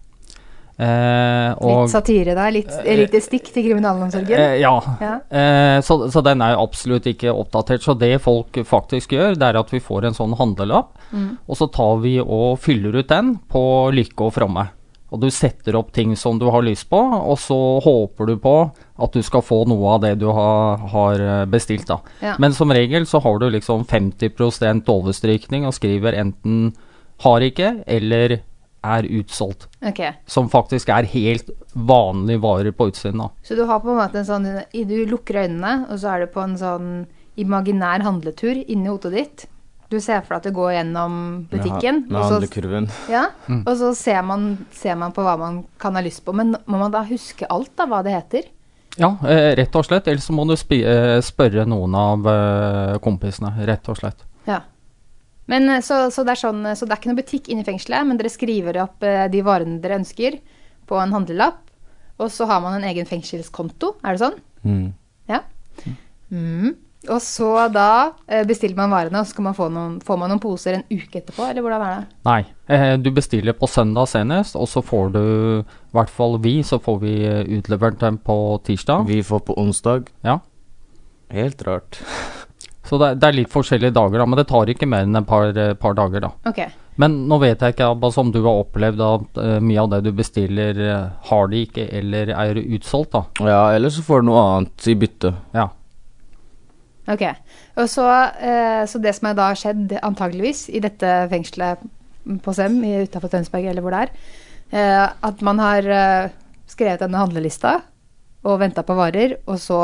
Eh, 0.78 1.52
og 1.58 1.84
Litt 1.88 1.90
satire 1.96 2.36
der, 2.38 2.52
litt 2.54 2.70
litt 2.86 3.16
stikk 3.26 3.48
til 3.50 3.66
kriminalomsorgen. 3.66 4.38
Eh, 4.38 4.60
ja. 4.62 4.76
Ja. 5.02 5.16
Eh, 5.26 5.80
så, 5.82 5.98
så 6.14 6.22
den 6.26 6.44
er 6.46 6.60
absolutt 6.62 7.08
ikke 7.10 7.34
oppdatert. 7.34 7.82
Så 7.82 7.96
det 7.98 8.12
folk 8.22 8.60
faktisk 8.68 9.16
gjør, 9.18 9.34
det 9.42 9.48
er 9.50 9.58
at 9.58 9.74
vi 9.74 9.82
får 9.82 10.06
en 10.12 10.18
sånn 10.18 10.38
handlelapp, 10.38 10.94
Mm. 11.08 11.38
og 11.48 11.56
så 11.56 11.70
tar 11.72 12.02
vi 12.04 12.18
og 12.20 12.58
fyller 12.60 12.98
ut 13.00 13.08
den 13.08 13.38
på 13.48 13.62
lykke 13.96 14.26
og 14.26 14.34
fromme. 14.36 14.66
Og 15.08 15.22
du 15.22 15.30
setter 15.32 15.78
opp 15.80 15.94
ting 15.96 16.18
som 16.20 16.36
du 16.36 16.50
har 16.52 16.66
lyst 16.68 16.90
på, 16.92 17.00
og 17.00 17.38
så 17.40 17.56
håper 17.80 18.28
du 18.28 18.34
på 18.44 18.56
at 19.00 19.14
du 19.16 19.22
skal 19.24 19.40
få 19.42 19.62
noe 19.72 19.94
av 19.94 20.02
det 20.04 20.18
du 20.20 20.26
har, 20.36 20.84
har 20.92 21.24
eh, 21.24 21.46
bestilt, 21.48 21.88
da. 21.88 22.02
Ja. 22.20 22.34
Men 22.44 22.52
som 22.52 22.74
regel 22.76 23.08
så 23.08 23.22
har 23.24 23.40
du 23.40 23.48
liksom 23.56 23.86
50% 23.88 24.84
overstrykning 24.92 25.64
og 25.66 25.78
skriver 25.80 26.20
enten 26.20 26.74
har 27.24 27.40
ikke 27.48 27.72
eller 27.88 28.42
er 28.84 29.04
utsolgt. 29.20 29.68
Okay. 29.82 30.14
Som 30.28 30.50
faktisk 30.50 30.90
er 30.90 31.04
helt 31.10 31.50
vanlige 31.74 32.42
varer 32.42 32.72
på 32.72 32.88
utsiden, 32.92 33.18
da. 33.20 33.30
Så 33.44 33.56
du 33.56 33.66
har 33.66 33.80
på 33.80 33.90
en 33.92 33.98
måte 34.00 34.20
en 34.22 34.26
sånn 34.26 34.48
Du 34.74 34.98
lukker 35.06 35.44
øynene, 35.46 35.88
og 35.90 36.00
så 36.00 36.14
er 36.16 36.26
du 36.26 36.34
på 36.34 36.44
en 36.44 36.58
sånn 36.58 36.90
imaginær 37.38 38.02
handletur 38.06 38.58
inni 38.68 38.88
hodet 38.90 39.14
ditt. 39.14 39.46
Du 39.90 40.00
ser 40.04 40.20
for 40.22 40.36
deg 40.36 40.38
at 40.42 40.44
du 40.50 40.52
går 40.58 40.72
gjennom 40.74 41.14
butikken. 41.52 42.02
Med, 42.08 42.12
med 42.12 42.20
og 42.22 42.26
så- 42.28 42.40
handlekurven. 42.42 42.90
Ja, 43.10 43.26
Mm. 43.48 43.64
og 43.68 43.78
så 43.78 43.94
ser 43.96 44.22
man, 44.22 44.66
ser 44.72 44.96
man 44.96 45.12
på 45.14 45.24
hva 45.24 45.38
man 45.40 45.66
kan 45.80 45.96
ha 45.96 46.02
lyst 46.02 46.26
på. 46.26 46.34
Men 46.36 46.56
må 46.68 46.78
man 46.80 46.92
da 46.92 47.04
huske 47.04 47.48
alt, 47.50 47.72
da, 47.78 47.86
hva 47.86 48.04
det 48.04 48.12
heter? 48.14 48.50
Ja, 48.98 49.12
eh, 49.24 49.56
rett 49.56 49.76
og 49.76 49.86
slett. 49.86 50.08
Ellers 50.08 50.26
så 50.28 50.34
må 50.34 50.46
du 50.48 50.56
spi 50.58 50.82
eh, 50.84 51.20
spørre 51.22 51.66
noen 51.70 51.94
av 51.96 52.26
eh, 52.28 52.98
kompisene, 53.00 53.54
rett 53.66 53.88
og 53.90 53.98
slett. 53.98 54.26
Ja. 54.48 54.62
Men 55.52 55.70
eh, 55.72 55.84
så, 55.86 56.06
så, 56.14 56.26
det 56.28 56.36
er 56.36 56.44
sånn, 56.44 56.64
så 56.76 56.88
det 56.88 56.96
er 56.96 57.02
ikke 57.02 57.14
noe 57.14 57.22
butikk 57.22 57.52
inne 57.52 57.64
i 57.66 57.68
fengselet, 57.68 58.08
men 58.08 58.20
dere 58.20 58.34
skriver 58.34 58.82
opp 58.84 59.06
eh, 59.08 59.28
de 59.32 59.44
varene 59.46 59.80
dere 59.84 60.02
ønsker 60.02 60.40
på 60.88 61.00
en 61.02 61.16
handlelapp. 61.16 61.64
Og 62.18 62.34
så 62.34 62.48
har 62.50 62.64
man 62.64 62.80
en 62.80 62.90
egen 62.90 63.06
fengselskonto, 63.06 63.98
er 64.02 64.16
det 64.16 64.24
sånn? 64.24 64.38
Mm. 64.66 64.86
Ja. 65.30 65.44
Mm. 66.34 66.76
Og 67.08 67.20
så 67.24 67.50
da 67.72 67.90
eh, 68.26 68.44
bestiller 68.48 68.76
man 68.80 68.92
varene, 68.92 69.22
og 69.22 69.30
så 69.30 69.44
man 69.46 69.56
få 69.56 69.70
noen, 69.72 70.00
får 70.04 70.20
man 70.20 70.32
noen 70.34 70.42
poser 70.44 70.80
en 70.80 70.86
uke 70.90 71.22
etterpå, 71.22 71.46
eller 71.46 71.64
hvordan 71.64 71.86
er 71.86 71.94
det? 71.94 72.18
Nei, 72.28 72.40
eh, 72.74 72.96
du 73.00 73.12
bestiller 73.16 73.56
på 73.58 73.70
søndag 73.70 74.10
senest, 74.12 74.58
og 74.60 74.68
så 74.72 74.84
får 74.84 75.14
du, 75.16 75.22
i 75.62 75.96
hvert 75.96 76.12
fall 76.12 76.40
vi, 76.44 76.58
så 76.68 76.82
får 76.84 77.00
vi 77.06 77.14
eh, 77.30 77.44
utlevert 77.60 78.02
dem 78.02 78.20
på 78.20 78.38
tirsdag. 78.68 79.08
Vi 79.08 79.22
får 79.24 79.46
på 79.48 79.56
onsdag. 79.62 80.12
Ja. 80.26 80.40
Helt 81.32 81.64
rart. 81.68 82.02
Så 82.88 82.98
det, 83.02 83.08
er- 83.12 83.16
det 83.20 83.28
er 83.28 83.36
litt 83.42 83.52
forskjellige 83.52 83.94
dager, 83.96 84.22
da, 84.22 84.26
men 84.26 84.40
det 84.40 84.48
tar 84.48 84.70
ikke 84.72 84.88
mer 84.88 85.04
enn 85.04 85.20
et 85.20 85.28
par, 85.28 85.50
eh, 85.52 85.74
par 85.76 85.94
dager, 85.98 86.22
da. 86.24 86.30
Ok. 86.48 86.62
Men 86.98 87.18
nå 87.30 87.38
vet 87.44 87.62
jeg 87.62 87.76
ikke 87.76 87.92
Abbas, 87.92 88.16
om 88.18 88.32
du 88.34 88.40
har 88.42 88.62
opplevd 88.64 89.02
at 89.06 89.38
uh, 89.38 89.58
mye 89.62 89.82
av 89.84 89.90
det 89.92 90.00
du 90.08 90.12
bestiller, 90.18 90.80
uh, 90.82 91.10
har 91.30 91.52
de 91.52 91.60
ikke 91.68 91.84
eller 91.94 92.32
er 92.34 92.58
utsolgt, 92.64 93.12
da. 93.14 93.22
Ja, 93.46 93.60
eller 93.76 93.92
så 93.94 94.02
får 94.02 94.24
du 94.24 94.30
noe 94.32 94.46
annet 94.56 94.88
i 94.90 94.96
bytte. 94.98 95.34
Ja. 95.54 95.68
Ok. 97.08 97.22
Og 97.78 97.86
så, 97.92 98.08
uh, 98.08 98.82
så 98.90 99.04
det 99.04 99.14
som 99.16 99.30
har 99.30 99.38
da 99.38 99.52
skjedd, 99.56 99.94
antageligvis, 100.02 100.66
i 100.74 100.82
dette 100.84 101.12
fengselet 101.30 101.86
på 102.44 102.56
Sem 102.58 102.80
utafor 102.84 103.30
Tønsberg, 103.32 103.70
eller 103.70 103.86
hvor 103.86 103.94
det 103.94 104.02
er, 104.08 104.16
eh, 104.76 105.06
at 105.30 105.40
man 105.48 105.62
har 105.64 105.86
skrevet 106.68 107.00
denne 107.00 107.22
handlelista 107.22 107.78
og 108.44 108.58
venta 108.60 108.84
på 108.84 108.98
varer, 108.98 109.38
og 109.48 109.56
så 109.64 109.78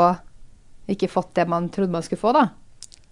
ikke 0.92 1.08
fått 1.08 1.30
det 1.38 1.46
man 1.48 1.70
trodde 1.72 1.94
man 1.94 2.04
skulle 2.04 2.20
få, 2.20 2.34
da. 2.36 2.42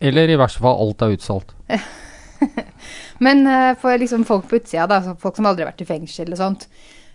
Eller 0.03 0.31
i 0.33 0.39
verste 0.41 0.63
fall 0.63 0.81
alt 0.83 1.05
er 1.05 1.15
utsolgt. 1.17 1.55
Men 3.23 3.47
eh, 3.47 3.73
for 3.79 3.99
liksom 3.99 4.25
folk 4.27 4.49
på 4.51 4.59
utsida, 4.59 4.89
da, 4.91 5.15
folk 5.21 5.39
som 5.39 5.47
aldri 5.47 5.63
har 5.63 5.71
vært 5.71 5.85
i 5.85 5.89
fengsel 5.89 6.27
eller 6.27 6.41
sånt, 6.41 6.67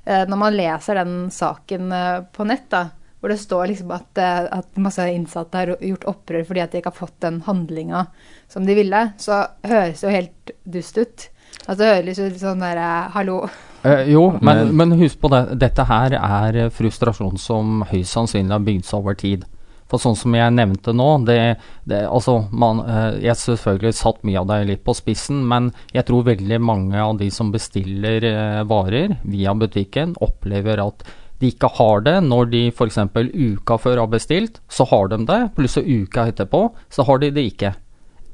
eh, 0.06 0.24
når 0.24 0.40
man 0.40 0.56
leser 0.56 1.02
den 1.02 1.18
saken 1.34 1.92
eh, 1.92 2.22
på 2.32 2.48
nett, 2.48 2.70
da, 2.72 2.86
hvor 3.20 3.34
det 3.34 3.40
står 3.42 3.72
liksom 3.74 3.92
at, 3.92 4.20
at 4.22 4.80
masse 4.80 5.04
innsatte 5.12 5.58
har 5.60 5.74
gjort 5.82 6.06
opprør 6.08 6.46
fordi 6.48 6.62
at 6.64 6.72
de 6.72 6.80
ikke 6.80 6.94
har 6.94 7.00
fått 7.00 7.18
den 7.26 7.42
handlinga 7.48 8.06
som 8.48 8.68
de 8.68 8.78
ville, 8.78 9.02
så 9.20 9.42
høres 9.68 10.00
det 10.04 10.08
jo 10.08 10.14
helt 10.14 10.54
dust 10.78 11.02
ut. 11.02 11.28
Altså 11.66 11.82
det 11.82 11.90
høres 11.90 12.22
ut 12.22 12.40
sånn 12.40 12.64
derre 12.64 12.88
Hallo. 13.16 13.42
Eh, 13.84 14.08
jo, 14.14 14.30
men, 14.40 14.72
men 14.78 14.96
husk 15.02 15.20
på 15.20 15.32
det. 15.34 15.44
Dette 15.60 15.88
her 15.90 16.16
er 16.20 16.60
frustrasjon 16.74 17.40
som 17.42 17.82
høyst 17.90 18.14
sannsynlig 18.14 18.54
har 18.54 18.64
bygd 18.64 18.88
seg 18.88 19.02
over 19.02 19.18
tid. 19.18 19.48
For 19.88 20.04
sånn 20.04 20.18
som 20.20 20.36
jeg 20.36 20.56
nevnte 20.56 20.92
nå, 20.96 21.08
det, 21.28 21.58
det 21.88 22.02
altså 22.10 22.42
man, 22.52 22.82
eh, 22.84 23.20
Jeg 23.24 23.40
selvfølgelig 23.40 23.96
satt 23.96 24.26
mye 24.28 24.42
av 24.42 24.50
det 24.50 24.58
litt 24.68 24.84
på 24.88 24.96
spissen, 24.98 25.46
men 25.48 25.72
jeg 25.96 26.08
tror 26.10 26.28
veldig 26.28 26.60
mange 26.60 27.00
av 27.00 27.16
de 27.22 27.30
som 27.32 27.54
bestiller 27.54 28.26
eh, 28.28 28.64
varer 28.68 29.16
via 29.24 29.56
butikken, 29.56 30.18
opplever 30.24 30.84
at 30.84 31.08
de 31.40 31.52
ikke 31.54 31.70
har 31.78 32.02
det 32.02 32.16
når 32.26 32.50
de 32.52 32.64
f.eks. 32.72 32.98
uka 33.14 33.78
før 33.78 34.02
har 34.02 34.10
bestilt, 34.10 34.60
så 34.68 34.88
har 34.90 35.12
de 35.14 35.22
det. 35.30 35.42
pluss 35.56 35.78
uka 35.78 36.28
etterpå, 36.32 36.64
så 36.90 37.06
har 37.08 37.22
de 37.22 37.30
det 37.32 37.46
ikke. 37.54 37.76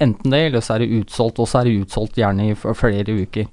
Enten 0.02 0.32
det, 0.32 0.40
eller 0.48 0.64
så 0.64 0.78
er 0.78 0.84
det 0.84 1.02
utsolgt, 1.04 1.40
og 1.40 1.50
så 1.50 1.60
er 1.60 1.70
det 1.70 1.84
utsolgt 1.84 2.18
gjerne 2.18 2.50
i 2.50 2.56
flere 2.56 3.18
uker. 3.24 3.52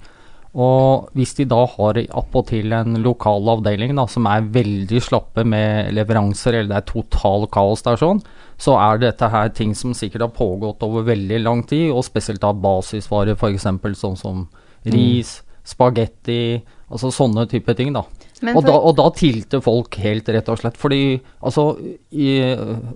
Og 0.50 1.10
hvis 1.14 1.36
de 1.38 1.44
da 1.46 1.60
har 1.76 1.98
appåtil 2.18 2.72
en 2.74 2.96
lokal 3.04 3.46
avdeling 3.52 3.92
da, 3.94 4.06
som 4.10 4.26
er 4.26 4.48
veldig 4.50 5.02
slappe 5.06 5.44
med 5.46 5.92
leveranser, 5.94 6.58
eller 6.58 6.72
det 6.72 6.78
er 6.80 6.88
total 6.88 7.46
kaos 7.54 7.84
der 7.86 8.00
sånn, 8.00 8.22
så 8.60 8.74
er 8.82 8.98
dette 8.98 9.28
her 9.30 9.52
ting 9.54 9.76
som 9.78 9.94
sikkert 9.94 10.26
har 10.26 10.34
pågått 10.34 10.82
over 10.86 11.06
veldig 11.06 11.38
lang 11.44 11.62
tid, 11.70 11.92
og 11.94 12.02
spesielt 12.06 12.42
da 12.42 12.50
basisvarer, 12.50 13.38
f.eks. 13.38 13.68
sånn 14.00 14.18
som 14.18 14.42
ris, 14.90 15.38
spagetti, 15.70 16.58
altså 16.90 17.12
sånne 17.14 17.46
type 17.50 17.76
ting, 17.78 17.94
da. 17.94 18.02
For... 18.40 18.56
Og 18.56 18.66
da, 18.66 18.74
og 18.74 18.96
da 18.98 19.06
tilter 19.14 19.62
folk 19.62 20.00
helt, 20.02 20.28
rett 20.32 20.48
og 20.50 20.58
slett. 20.62 20.78
Fordi, 20.80 21.20
altså, 21.44 21.74
i, 22.10 22.40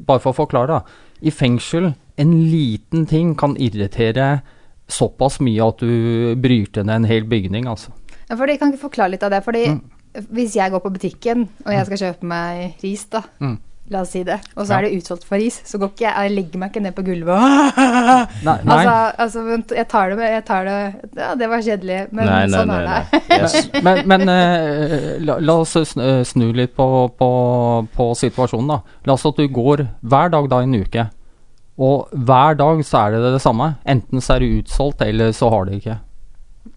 bare 0.03 0.23
for 0.25 0.33
å 0.33 0.39
forklare, 0.43 0.81
da. 0.81 1.15
I 1.25 1.31
fengsel, 1.31 1.93
en 2.19 2.35
liten 2.51 3.07
ting 3.11 3.35
kan 3.39 3.55
irritere 3.61 4.41
såpass 4.89 5.41
mye 5.41 5.67
at 5.69 5.79
du 5.79 6.35
bryter 6.37 6.85
ned 6.85 6.97
en 7.03 7.05
hel 7.05 7.25
bygning, 7.25 7.67
altså. 7.67 7.91
Ja, 8.31 8.37
fordi, 8.37 8.59
kan 8.59 8.73
ikke 8.73 8.87
forklare 8.91 9.11
litt 9.17 9.23
av 9.23 9.31
det? 9.31 9.43
Fordi 9.45 9.67
Mm. 9.69 9.81
hvis 10.33 10.55
jeg 10.57 10.71
går 10.71 10.81
på 10.81 10.93
butikken, 10.93 11.49
og 11.67 11.73
jeg 11.73 11.87
skal 11.87 11.99
kjøpe 11.99 12.23
meg 12.23 12.75
ris, 12.83 13.05
da, 13.11 13.23
Mm. 13.41 13.59
la 13.91 14.01
oss 14.01 14.11
si 14.11 14.23
det, 14.23 14.41
og 14.57 14.65
så 14.67 14.71
Ja. 14.71 14.79
er 14.79 14.83
det 14.83 14.93
utsolgt 15.03 15.25
for 15.25 15.37
ris, 15.37 15.61
så 15.65 15.79
går 15.79 15.91
ikke 15.91 16.05
jeg, 16.07 16.15
jeg 16.17 16.31
legger 16.37 16.59
meg 16.59 16.73
ikke 16.73 16.83
ned 16.83 16.95
på 16.95 17.05
gulvet 17.05 17.29
og 17.29 18.29
Nei, 18.45 18.59
nei. 18.65 18.87
Altså, 18.87 19.17
altså, 19.19 19.75
jeg 19.77 19.89
tar 19.89 20.09
det 20.09 20.17
med 20.19 20.31
Jeg 20.33 20.45
tar 20.47 20.65
det 20.65 20.95
Ja, 21.17 21.35
det 21.35 21.49
var 21.51 21.59
kjedelig, 21.61 22.13
men 22.13 22.25
Nei, 22.27 22.47
nei, 22.47 22.59
sånn 22.59 22.67
nei, 22.69 22.77
er 22.77 22.87
det. 23.11 23.23
nei. 23.29 23.39
Yes. 23.39 23.69
men 23.83 24.09
men 24.09 24.29
eh, 24.29 25.19
la, 25.21 25.39
la 25.39 25.53
oss 25.61 25.75
snu, 25.75 26.25
snu 26.25 26.53
litt 26.55 26.75
på, 26.77 26.89
på, 27.19 27.89
på 27.95 28.11
situasjonen, 28.17 28.69
da. 28.69 28.81
La 29.07 29.13
oss 29.15 29.27
at 29.27 29.37
du 29.37 29.47
går 29.49 29.87
hver 30.03 30.31
dag 30.31 30.49
da 30.49 30.61
en 30.61 30.75
uke, 30.75 31.11
og 31.79 32.11
hver 32.15 32.55
dag 32.59 32.83
så 32.87 33.07
er 33.07 33.17
det 33.17 33.33
det 33.35 33.43
samme. 33.43 33.73
Enten 33.87 34.23
så 34.23 34.37
er 34.37 34.45
det 34.45 34.61
utsolgt, 34.61 35.03
eller 35.03 35.33
så 35.35 35.49
har 35.51 35.67
det 35.67 35.81
ikke. 35.81 35.97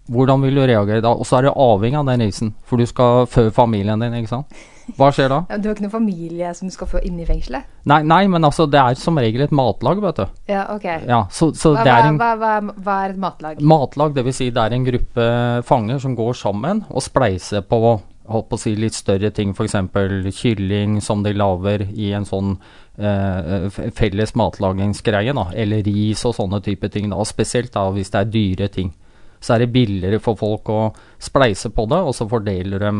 Hvordan 0.08 0.40
vil 0.42 0.56
du 0.56 0.62
reagere 0.64 1.02
da? 1.04 1.12
Og 1.12 1.26
så 1.28 1.38
er 1.38 1.46
det 1.48 1.52
avhengig 1.54 1.98
av 2.00 2.08
den 2.08 2.24
risen, 2.24 2.50
for 2.64 2.80
du 2.80 2.86
skal 2.88 3.26
fø 3.28 3.46
familien 3.54 4.00
din, 4.00 4.14
ikke 4.18 4.30
sant. 4.32 4.58
Hva 4.96 5.10
skjer 5.12 5.28
da? 5.28 5.38
Ja, 5.52 5.58
Du 5.60 5.68
har 5.68 5.76
ikke 5.76 5.84
noen 5.84 5.92
familie 5.92 6.52
som 6.56 6.68
du 6.70 6.72
skal 6.72 6.88
få 6.88 7.02
inn 7.04 7.18
i 7.20 7.26
fengselet? 7.28 7.68
Nei, 7.88 8.00
nei, 8.08 8.22
men 8.32 8.44
altså, 8.48 8.64
det 8.72 8.80
er 8.80 8.96
som 9.00 9.20
regel 9.20 9.44
et 9.44 9.52
matlag, 9.52 10.00
vet 10.00 10.22
du. 10.22 10.26
Ja, 10.48 10.64
ok. 10.74 10.86
Ja, 11.04 11.22
så, 11.30 11.50
så 11.56 11.74
hva, 11.76 11.84
det 11.84 11.92
er 11.92 12.08
en 12.08 12.20
hva, 12.20 12.30
hva, 12.40 12.52
hva 12.72 12.98
er 13.04 13.14
et 13.14 13.20
matlag? 13.20 13.60
matlag, 13.60 14.16
dvs. 14.16 14.40
Si 14.40 14.48
det 14.56 14.64
er 14.64 14.76
en 14.78 14.88
gruppe 14.88 15.28
fanger 15.68 16.00
som 16.04 16.16
går 16.16 16.40
sammen 16.40 16.82
og 16.88 17.04
spleiser 17.04 17.64
på 17.68 17.82
holdt 18.28 18.48
på 18.50 18.58
å 18.58 18.60
si 18.60 18.74
litt 18.76 18.96
større 18.96 19.30
ting, 19.34 19.54
f.eks. 19.54 19.76
kylling 20.36 21.00
som 21.04 21.22
de 21.24 21.34
lager 21.36 21.86
i 21.88 22.12
en 22.16 22.26
sånn 22.28 22.54
eh, 22.98 23.68
felles 23.96 24.34
matlagingsgreie, 24.38 25.34
da, 25.36 25.48
eller 25.54 25.84
ris 25.86 26.24
og 26.28 26.36
sånne 26.36 26.60
type 26.64 26.90
ting. 26.92 27.10
Da. 27.12 27.20
Spesielt 27.28 27.72
da 27.74 27.88
hvis 27.94 28.12
det 28.14 28.20
er 28.20 28.32
dyre 28.32 28.68
ting. 28.74 28.92
Så 29.40 29.54
er 29.54 29.64
det 29.64 29.72
billigere 29.74 30.18
for 30.22 30.38
folk 30.38 30.68
å 30.74 30.80
spleise 31.22 31.70
på 31.74 31.86
det, 31.90 32.02
og 32.02 32.14
så 32.16 32.26
fordeler 32.30 32.82
de 32.82 32.92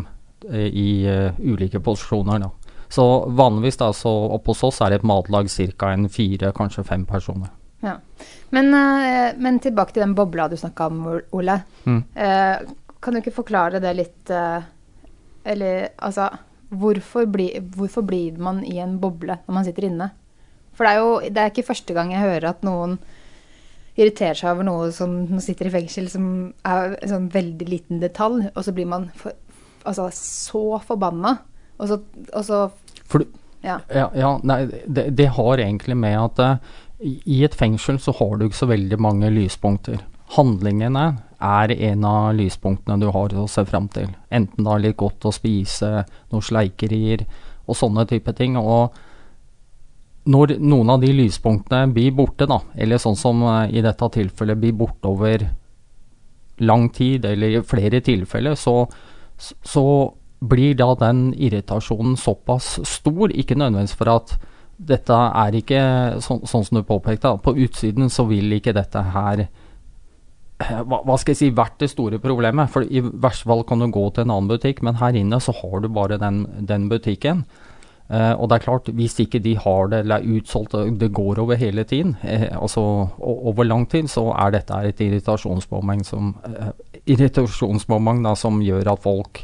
eh, 0.53 0.69
i 0.69 0.89
uh, 1.11 1.39
ulike 1.43 1.83
posisjoner. 1.83 2.45
Da. 2.45 2.75
Så 2.89 3.05
vanligvis 3.37 3.81
da, 3.81 3.93
så 3.93 4.11
oppe 4.33 4.55
hos 4.55 4.65
oss 4.65 4.81
er 4.81 4.93
det 4.95 5.01
et 5.03 5.09
matlag 5.09 5.51
ca. 5.51 5.93
en 5.93 6.09
fire, 6.09 6.53
kanskje 6.57 6.87
fem 6.87 7.05
personer. 7.07 7.51
Ja. 7.81 7.99
Men, 8.51 8.75
eh, 8.75 9.35
men 9.37 9.61
tilbake 9.61 9.93
til 9.93 10.03
den 10.03 10.15
bobla 10.15 10.49
du 10.49 10.57
snakka 10.57 10.87
om, 10.87 11.21
Ole. 11.31 11.61
Mm. 11.85 12.03
Eh, 12.15 12.57
kan 13.01 13.15
du 13.15 13.21
ikke 13.21 13.37
forklare 13.37 13.81
det 13.81 13.95
litt 13.95 14.31
eh, 14.31 14.63
Eller 15.49 15.91
altså 15.97 16.29
hvorfor, 16.69 17.29
bli, 17.33 17.51
hvorfor 17.77 18.05
blir 18.05 18.37
man 18.43 18.61
i 18.67 18.77
en 18.83 18.99
boble 19.01 19.39
når 19.47 19.57
man 19.57 19.67
sitter 19.67 19.89
inne? 19.89 20.11
For 20.77 20.85
det 20.87 20.93
er 20.93 21.01
jo 21.01 21.15
det 21.25 21.43
er 21.43 21.53
ikke 21.53 21.71
første 21.71 21.97
gang 21.97 22.13
jeg 22.13 22.23
hører 22.23 22.51
at 22.53 22.67
noen 22.67 22.99
irriterer 23.99 24.39
seg 24.39 24.53
over 24.53 24.67
noe 24.69 24.91
som 24.95 25.41
sitter 25.43 25.71
i 25.71 25.75
fengsel, 25.75 26.07
som 26.13 26.27
er 26.69 26.93
en 27.01 27.11
sånn 27.11 27.31
veldig 27.35 27.67
liten 27.67 28.03
detalj, 28.03 28.45
og 28.53 28.61
så 28.63 28.75
blir 28.77 28.87
man 28.87 29.09
for, 29.19 29.35
altså, 29.83 30.07
så 30.15 30.79
forbanna. 30.87 31.35
Og 31.79 31.91
så, 31.91 31.99
og 32.31 32.45
så 32.47 32.61
For 33.09 33.27
Ja. 33.65 33.81
Ja, 33.91 34.07
ja 34.15 34.37
nei, 34.47 34.69
det, 34.87 35.09
det 35.19 35.33
har 35.35 35.59
egentlig 35.59 35.97
med 35.99 36.15
at 36.15 36.61
i 37.03 37.19
i 37.27 37.43
et 37.47 37.55
fengsel 37.55 37.99
så 38.03 38.15
har 38.19 38.37
du 38.39 38.47
ikke 38.47 38.59
så 38.59 38.71
veldig 38.71 38.99
mange 39.03 39.31
lyspunkter. 39.31 40.01
Handlingene 40.35 41.05
er 41.39 41.73
en 41.91 42.05
av 42.05 42.33
lyspunktene 42.35 42.99
du 43.01 43.11
har 43.15 43.35
å 43.35 43.47
se 43.51 43.65
fram 43.67 43.87
til. 43.95 44.09
Enten 44.31 44.67
da 44.67 44.79
litt 44.79 44.97
godt 44.99 45.29
å 45.29 45.35
spise, 45.35 46.03
noen 46.33 46.45
sleikerier 46.45 47.25
og 47.69 47.79
sånne 47.79 48.07
type 48.11 48.33
ting. 48.39 48.57
Og 48.59 48.95
når 50.29 50.57
noen 50.59 50.91
av 50.93 51.01
de 51.03 51.13
lyspunktene 51.15 51.93
blir 51.95 52.13
borte, 52.17 52.49
da, 52.51 52.61
eller 52.77 53.01
sånn 53.01 53.17
som 53.17 53.43
eh, 53.47 53.79
i 53.79 53.85
dette 53.85 54.11
tilfellet 54.19 54.61
blir 54.61 54.77
borte 54.77 55.09
over 55.09 55.47
lang 56.59 56.89
tid, 56.91 57.25
eller 57.25 57.61
i 57.61 57.63
flere 57.63 58.03
tilfeller, 58.03 58.59
så, 58.59 58.83
så 59.39 59.85
blir 60.39 60.75
da 60.79 60.93
den 60.99 61.31
irritasjonen 61.35 62.17
såpass 62.19 62.79
stor, 62.87 63.31
ikke 63.31 63.57
nødvendigvis 63.59 63.97
for 63.99 64.11
at 64.17 64.35
dette 64.79 65.15
er 65.15 65.57
ikke 65.59 65.81
sånn, 66.23 66.45
sånn 66.47 66.67
som 66.67 66.79
du 66.79 66.85
påpekte, 66.87 67.33
på 67.43 67.55
utsiden 67.65 68.11
så 68.11 68.27
vil 68.29 68.53
ikke 68.59 68.77
dette 68.77 69.03
her 69.15 69.49
hva, 70.89 71.01
hva 71.07 71.17
skal 71.21 71.35
jeg 71.35 71.41
si, 71.41 71.55
vært 71.55 71.79
det 71.83 71.91
store 71.93 72.21
problemet. 72.23 72.71
For 72.75 72.87
i 72.87 73.03
verste 73.05 73.49
fall 73.49 73.65
kan 73.69 73.83
du 73.83 73.91
gå 73.95 74.05
til 74.11 74.27
en 74.27 74.35
annen 74.35 74.51
butikk, 74.51 74.83
men 74.87 75.01
her 75.01 75.17
inne 75.19 75.41
så 75.43 75.55
har 75.61 75.83
du 75.85 75.91
bare 75.93 76.21
den, 76.21 76.45
den 76.69 76.89
butikken. 76.91 77.45
Eh, 78.09 78.33
og 78.33 78.49
det 78.49 78.57
er 78.57 78.65
klart, 78.65 78.89
hvis 78.97 79.19
ikke 79.21 79.41
de 79.45 79.53
har 79.61 79.91
det 79.93 80.01
eller 80.05 80.23
er 80.23 80.39
utsolgt, 80.39 80.77
det 81.01 81.11
går 81.13 81.43
over 81.43 81.59
hele 81.61 81.85
tiden, 81.85 82.15
eh, 82.25 82.47
altså 82.57 82.81
over 83.21 83.69
lang 83.69 83.85
tid, 83.91 84.09
så 84.09 84.31
er 84.33 84.55
dette 84.55 84.79
et 84.89 85.03
irritasjonsmoment 85.05 86.09
som, 86.09 86.31
irritasjonsmoment 87.05 88.25
da, 88.25 88.33
som 88.33 88.63
gjør 88.65 88.95
at 88.95 89.05
folk 89.05 89.43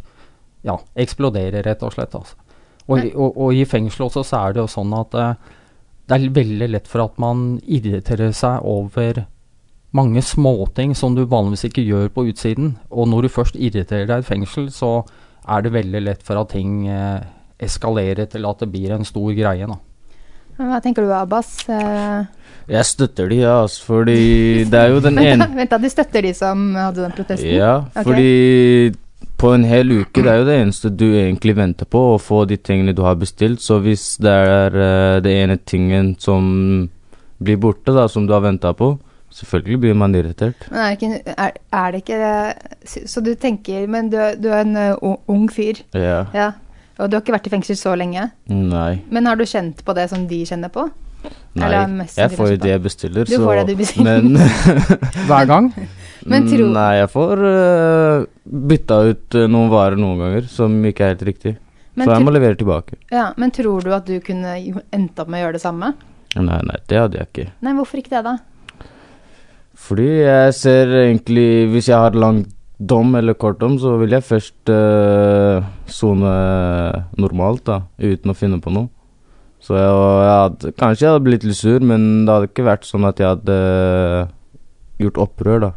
ja, 0.64 0.79
eksploderer, 0.96 1.61
rett 1.66 1.85
og 1.85 1.92
slett. 1.92 2.16
Altså. 2.16 2.40
Og, 2.88 3.05
og, 3.12 3.37
og 3.37 3.53
i 3.57 3.66
fengsel 3.68 4.07
også 4.07 4.24
så 4.24 4.40
er 4.46 4.57
det 4.57 4.64
jo 4.64 4.72
sånn 4.72 4.96
at 4.96 5.20
eh, 5.20 5.53
det 6.09 6.16
er 6.16 6.33
veldig 6.37 6.70
lett 6.72 6.88
for 6.88 7.05
at 7.05 7.20
man 7.20 7.44
irriterer 7.64 8.33
seg 8.37 8.64
over 8.68 9.24
mange 9.94 10.22
småting 10.26 10.94
som 10.98 11.14
du 11.14 11.22
vanligvis 11.30 11.68
ikke 11.68 11.87
gjør 11.87 12.11
på 12.14 12.26
utsiden. 12.30 12.74
Og 12.90 13.09
når 13.11 13.26
du 13.26 13.33
først 13.33 13.57
irriterer 13.57 14.09
deg 14.11 14.20
i 14.20 14.24
et 14.24 14.28
fengsel, 14.28 14.68
så 14.74 15.04
er 15.48 15.64
det 15.64 15.74
veldig 15.74 16.02
lett 16.02 16.24
for 16.26 16.40
at 16.40 16.50
ting 16.54 16.87
eh, 16.90 17.22
eskalerer 17.62 18.26
til 18.30 18.46
at 18.48 18.64
det 18.64 18.70
blir 18.72 18.94
en 18.96 19.07
stor 19.07 19.30
greie. 19.37 19.68
Da. 19.70 19.78
Hva 20.59 20.80
tenker 20.83 21.07
du, 21.07 21.12
Abbas? 21.14 21.68
Eh, 21.68 22.26
Jeg 22.70 22.88
støtter 22.88 23.28
de, 23.30 23.40
altså, 23.46 23.87
fordi 23.87 24.64
det 24.70 24.80
er 24.80 24.92
jo 24.94 25.00
den 25.04 25.18
ene 25.20 25.48
Vent 25.59 25.70
da, 25.70 25.78
du 25.78 25.88
støtter 25.90 26.24
de 26.24 26.35
som 26.35 26.70
hadde 26.78 27.02
den 27.04 27.16
protesten? 27.16 27.54
Ja, 27.54 27.80
fordi 27.94 28.14
fordi 28.14 29.00
på 29.40 29.50
en 29.52 29.64
hel 29.66 29.90
uke, 29.92 30.22
det 30.22 30.30
er 30.30 30.38
jo 30.40 30.46
det 30.46 30.59
eneste 30.61 30.90
du 30.94 31.07
egentlig 31.11 31.57
venter 31.59 31.88
på, 31.90 32.00
å 32.14 32.20
få 32.22 32.44
de 32.48 32.57
tingene 32.57 32.94
du 32.96 33.02
har 33.04 33.16
bestilt. 33.18 33.61
Så 33.64 33.80
hvis 33.83 34.14
det 34.22 34.30
er 34.30 34.76
uh, 34.78 35.22
det 35.24 35.33
ene 35.42 35.59
tingen 35.59 36.14
som 36.22 36.46
blir 37.42 37.59
borte, 37.61 37.92
da, 37.92 38.07
som 38.09 38.28
du 38.28 38.33
har 38.33 38.44
venta 38.44 38.72
på, 38.78 38.94
Selvfølgelig 39.34 39.80
blir 39.82 39.96
man 39.98 40.14
irritert. 40.14 40.66
Men 40.70 40.80
er, 40.84 40.94
det 40.94 40.98
ikke, 41.00 41.34
er, 41.34 41.56
er 41.74 41.94
det 41.94 42.02
ikke 42.04 43.06
Så 43.08 43.22
du 43.24 43.32
tenker 43.34 43.88
Men 43.90 44.10
du, 44.12 44.18
du 44.38 44.46
er 44.54 44.60
en 44.62 44.76
uh, 44.78 45.14
ung- 45.26 45.50
fyr. 45.50 45.80
Ja. 45.96 46.20
ja. 46.34 46.52
Og 47.02 47.10
du 47.10 47.16
har 47.16 47.24
ikke 47.24 47.34
vært 47.34 47.48
i 47.50 47.54
fengsel 47.56 47.74
så 47.78 47.96
lenge. 47.98 48.28
Nei. 48.46 49.00
Men 49.10 49.26
har 49.26 49.34
du 49.40 49.42
kjent 49.50 49.82
på 49.82 49.96
det 49.98 50.06
som 50.12 50.28
de 50.30 50.38
kjenner 50.46 50.70
på? 50.70 50.86
Nei. 51.56 51.66
Eller 51.66 51.90
mest 51.90 52.18
Jeg 52.20 52.30
får 52.36 52.52
jo 52.52 52.56
det 52.62 52.70
jeg 52.70 52.82
bestiller, 52.84 53.24
Du 53.26 53.32
så 53.34 53.40
får 53.42 53.60
det 53.62 53.66
du 53.72 53.76
bestiller. 53.80 54.22
Men 54.22 54.36
Hver 55.28 55.46
gang? 55.50 55.68
Men 56.30 56.46
tro- 56.48 56.70
Nei, 56.76 56.88
jeg 57.00 57.10
får 57.12 57.42
uh, 57.44 58.24
bytta 58.70 59.00
ut 59.10 59.36
eh, 59.40 59.48
noen 59.50 59.68
varer 59.72 59.98
noen 60.00 60.20
ganger 60.22 60.46
som 60.48 60.72
ikke 60.88 61.04
er 61.08 61.14
helt 61.14 61.26
riktig. 61.28 61.56
Men 61.94 62.08
så 62.08 62.16
jeg 62.16 62.26
må 62.26 62.32
levere 62.34 62.58
tilbake. 62.58 62.96
Ja, 63.12 63.28
Men 63.40 63.52
tror 63.54 63.84
du 63.84 63.92
at 63.94 64.06
du 64.08 64.16
kunne 64.24 64.54
endt 64.94 65.18
opp 65.20 65.28
med 65.30 65.40
å 65.40 65.44
gjøre 65.46 65.58
det 65.58 65.62
samme? 65.64 65.92
Nei, 66.34 66.60
nei, 66.66 66.78
det 66.90 66.98
hadde 66.98 67.20
jeg 67.20 67.28
ikke. 67.30 67.46
Nei, 67.62 67.74
hvorfor 67.78 68.00
ikke 68.00 68.14
det, 68.16 68.22
da? 68.26 68.38
Fordi 69.74 70.06
jeg 70.22 70.54
ser 70.54 70.92
egentlig 71.04 71.66
Hvis 71.72 71.88
jeg 71.90 71.98
har 71.98 72.14
lang 72.14 72.44
dom 72.78 73.14
eller 73.14 73.37
kort 73.38 73.60
dom, 73.60 73.76
så 73.78 73.94
vil 74.00 74.12
jeg 74.12 74.26
først 74.26 74.70
sone 75.94 76.26
uh, 76.26 77.04
normalt, 77.16 77.62
da, 77.68 77.76
uten 78.02 78.32
å 78.32 78.34
finne 78.37 78.58
på 78.60 78.72
noe. 78.74 78.90
Så 79.62 79.78
jeg, 79.78 79.92
jeg 79.94 80.32
hadde, 80.34 80.72
kanskje 80.76 81.06
jeg 81.06 81.12
hadde 81.12 81.24
blitt 81.24 81.46
litt 81.46 81.56
sur, 81.56 81.87
men 81.87 82.26
det 82.26 82.34
hadde 82.34 82.50
ikke 82.50 82.66
vært 82.66 82.88
sånn 82.88 83.06
at 83.08 83.22
jeg 83.22 83.30
hadde 83.30 83.56
gjort 85.00 85.22
opprør, 85.22 85.68
da. 85.68 85.70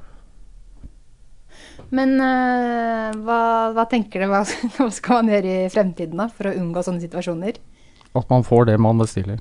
Men 1.96 2.18
uh, 2.20 3.14
hva, 3.24 3.40
hva 3.78 3.86
tenker 3.88 4.26
du, 4.26 4.28
hva, 4.32 4.42
hva 4.76 4.90
skal 4.92 5.22
man 5.22 5.32
gjøre 5.32 5.54
i 5.54 5.70
fremtiden 5.72 6.20
da, 6.20 6.28
for 6.34 6.50
å 6.50 6.58
unngå 6.58 6.84
sånne 6.84 7.06
situasjoner? 7.06 7.62
At 8.18 8.28
man 8.34 8.44
får 8.48 8.68
det 8.72 8.78
man 8.82 9.00
bestiller. 9.00 9.40